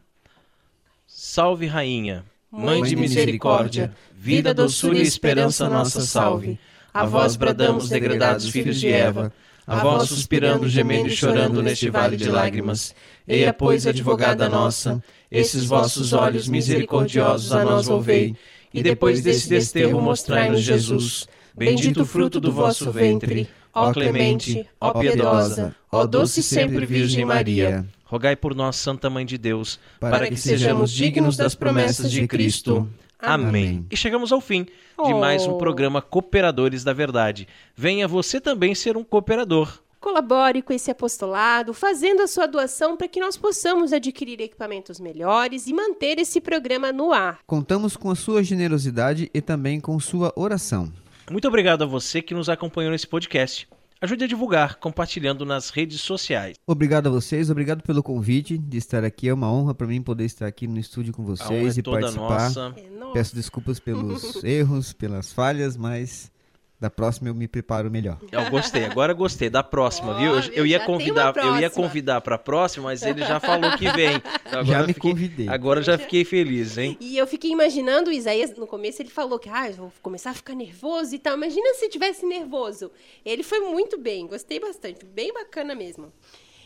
Salve, 1.05 1.67
Rainha, 1.67 2.25
Mãe 2.49 2.81
de 2.81 2.95
misericórdia, 2.95 3.93
vida, 4.15 4.53
doçura 4.53 4.97
e 4.97 5.01
esperança 5.01 5.69
nossa 5.69 5.99
salve. 5.99 6.57
A 6.93 7.05
vós 7.05 7.35
bradamos, 7.35 7.89
degredados 7.89 8.47
filhos 8.49 8.79
de 8.79 8.87
Eva, 8.87 9.33
a 9.67 9.83
vós 9.83 10.07
suspirando, 10.07 10.69
gemendo 10.69 11.09
e 11.09 11.15
chorando 11.15 11.61
neste 11.61 11.89
vale 11.89 12.15
de 12.15 12.29
lágrimas. 12.29 12.95
Eia, 13.27 13.51
pois, 13.51 13.85
advogada 13.85 14.47
nossa, 14.47 15.03
esses 15.29 15.65
vossos 15.65 16.13
olhos 16.13 16.47
misericordiosos 16.47 17.51
a 17.51 17.65
nós 17.65 17.87
volvei, 17.87 18.33
e 18.73 18.81
depois 18.81 19.21
desse 19.21 19.49
desterro 19.49 20.01
mostrai-nos 20.01 20.61
Jesus, 20.61 21.27
bendito 21.53 22.03
o 22.03 22.05
fruto 22.05 22.39
do 22.39 22.51
vosso 22.51 22.89
ventre. 22.91 23.49
Ó 23.73 23.91
clemente, 23.91 24.65
ó 24.79 24.93
piedosa, 24.93 25.75
ó 25.91 26.05
doce 26.05 26.41
sempre 26.41 26.85
Virgem 26.85 27.25
Maria. 27.25 27.85
Rogai 28.07 28.35
por 28.37 28.55
nós, 28.55 28.77
Santa 28.77 29.09
Mãe 29.09 29.25
de 29.25 29.37
Deus, 29.37 29.79
para, 29.99 30.27
que, 30.29 30.37
sejamos 30.37 30.91
dignos 30.91 31.35
das 31.35 31.53
promessas 31.55 32.09
de 32.09 32.25
Cristo. 32.25 32.89
Amém. 33.19 33.47
Amém. 33.47 33.85
E 33.91 33.97
chegamos 33.97 34.31
ao 34.31 34.39
fim 34.39 34.65
de 35.05 35.13
mais 35.13 35.45
um 35.45 35.51
Oh. 35.53 35.57
programa 35.57 36.01
Cooperadores 36.01 36.83
da 36.83 36.93
Verdade. 36.93 37.47
Venha 37.75 38.07
você 38.07 38.39
também 38.39 38.73
ser 38.73 38.95
um 38.95 39.03
cooperador. 39.03 39.79
Colabore 39.99 40.61
com 40.61 40.71
esse 40.71 40.89
apostolado, 40.91 41.73
fazendo 41.73 42.21
a 42.21 42.27
sua 42.27 42.45
doação 42.45 42.95
para 42.95 43.07
que 43.07 43.19
nós 43.19 43.35
possamos 43.35 43.91
adquirir 43.91 44.39
equipamentos 44.39 44.99
melhores 44.99 45.67
e 45.67 45.73
manter 45.73 46.17
esse 46.19 46.39
programa 46.39 46.93
no 46.93 47.11
ar. 47.11 47.39
Contamos 47.45 47.97
com 47.97 48.09
a 48.09 48.15
sua 48.15 48.41
generosidade 48.43 49.29
e 49.33 49.41
também 49.41 49.81
com 49.81 49.99
sua 49.99 50.31
oração. 50.35 50.93
Muito 51.29 51.47
obrigado 51.47 51.81
a 51.83 51.87
você 51.87 52.21
que 52.21 52.33
nos 52.33 52.47
acompanhou 52.47 52.91
nesse 52.91 53.07
podcast. 53.07 53.67
Ajude 53.99 54.25
a 54.25 54.27
divulgar, 54.27 54.75
compartilhando 54.75 55.43
nas 55.43 55.71
redes 55.71 56.01
sociais. 56.01 56.55
Obrigado 56.67 57.07
a 57.07 57.09
vocês, 57.09 57.49
obrigado 57.49 57.81
pelo 57.81 58.03
convite 58.03 58.55
de 58.55 58.77
estar 58.77 59.03
aqui. 59.03 59.27
É 59.27 59.33
uma 59.33 59.51
honra 59.51 59.73
para 59.73 59.87
mim 59.87 60.01
poder 60.03 60.25
estar 60.25 60.45
aqui 60.45 60.67
no 60.67 60.77
estúdio 60.77 61.11
com 61.13 61.23
A 61.23 61.25
honra 61.25 61.35
vocês 61.35 61.77
é 61.77 61.79
e 61.79 61.83
toda 61.83 62.01
participar. 62.01 62.43
nossa. 62.43 62.73
É, 62.77 62.89
nossa. 62.91 63.13
Peço 63.13 63.35
desculpas 63.35 63.79
pelos 63.79 64.41
erros, 64.45 64.93
pelas 64.93 65.33
falhas, 65.33 65.75
mas 65.75 66.31
da 66.79 66.89
próxima 66.91 67.27
eu 67.29 67.33
me 67.33 67.47
preparo 67.47 67.89
melhor. 67.89 68.19
Eu 68.31 68.49
gostei, 68.51 68.85
agora 68.85 69.11
gostei. 69.13 69.49
Da 69.49 69.63
próxima, 69.63 70.13
viu? 70.13 70.35
Eu, 70.35 70.41
eu 70.53 70.65
ia 70.65 70.79
convidar, 70.79 71.35
eu 71.37 71.55
ia 71.55 71.69
próxima. 71.69 71.69
convidar 71.87 72.21
para 72.21 72.37
próxima, 72.37 72.83
mas 72.85 73.01
ele 73.01 73.21
já 73.25 73.39
falou 73.39 73.75
que 73.77 73.89
vem. 73.91 74.21
Então, 74.47 74.63
Já 74.63 74.75
agora 74.75 74.87
me 74.87 74.93
fiquei- 74.93 75.11
convidei. 75.11 75.49
Agora 75.49 75.81
já 75.81 75.97
fiquei 75.97 76.23
feliz, 76.23 76.77
hein? 76.77 76.95
E 77.01 77.17
eu 77.17 77.27
fiquei 77.27 77.51
imaginando, 77.51 78.09
o 78.09 78.13
Isaías, 78.13 78.55
no 78.55 78.65
começo 78.65 79.01
ele 79.01 79.09
falou 79.09 79.37
que 79.37 79.49
ah, 79.49 79.69
eu 79.69 79.73
vou 79.75 79.93
começar 80.01 80.29
a 80.29 80.33
ficar 80.33 80.55
nervoso 80.55 81.13
e 81.13 81.19
tal. 81.19 81.35
Imagina 81.35 81.73
se 81.73 81.89
tivesse 81.89 82.25
nervoso. 82.25 82.89
Ele 83.25 83.43
foi 83.43 83.59
muito 83.59 83.97
bem, 83.97 84.25
gostei 84.25 84.57
bastante, 84.57 85.05
bem 85.05 85.33
bacana 85.33 85.75
mesmo. 85.75 86.13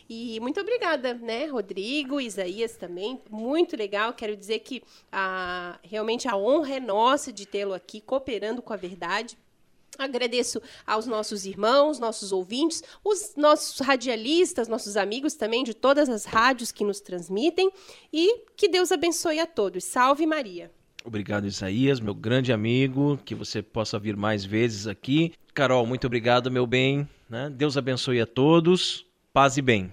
E 0.08 0.38
muito 0.40 0.60
obrigada, 0.60 1.14
né, 1.14 1.46
Rodrigo, 1.46 2.20
Isaías 2.20 2.76
também, 2.76 3.20
muito 3.30 3.76
legal. 3.76 4.12
Quero 4.12 4.36
dizer 4.36 4.58
que 4.60 4.82
a, 5.10 5.78
realmente 5.82 6.28
a 6.28 6.36
honra 6.36 6.74
é 6.76 6.80
nossa 6.80 7.32
de 7.32 7.46
tê-lo 7.46 7.72
aqui, 7.74 8.00
cooperando 8.00 8.60
com 8.62 8.72
a 8.72 8.76
verdade. 8.76 9.36
Agradeço 9.98 10.60
aos 10.86 11.06
nossos 11.06 11.44
irmãos, 11.44 11.98
nossos 11.98 12.32
ouvintes, 12.32 12.82
os 13.04 13.34
nossos 13.36 13.78
radialistas, 13.80 14.66
nossos 14.66 14.96
amigos 14.96 15.34
também 15.34 15.62
de 15.62 15.74
todas 15.74 16.08
as 16.08 16.24
rádios 16.24 16.72
que 16.72 16.84
nos 16.84 17.00
transmitem 17.00 17.70
e 18.12 18.44
que 18.56 18.68
Deus 18.68 18.90
abençoe 18.90 19.38
a 19.38 19.46
todos. 19.46 19.84
Salve 19.84 20.26
Maria. 20.26 20.70
Obrigado, 21.04 21.46
Isaías, 21.46 22.00
meu 22.00 22.14
grande 22.14 22.52
amigo, 22.52 23.18
que 23.24 23.34
você 23.34 23.60
possa 23.60 23.98
vir 23.98 24.16
mais 24.16 24.44
vezes 24.44 24.86
aqui. 24.86 25.32
Carol, 25.52 25.84
muito 25.84 26.06
obrigado, 26.06 26.50
meu 26.50 26.66
bem. 26.66 27.08
Né? 27.28 27.50
Deus 27.50 27.76
abençoe 27.76 28.20
a 28.20 28.26
todos. 28.26 29.04
Paz 29.32 29.56
e 29.56 29.62
bem. 29.62 29.92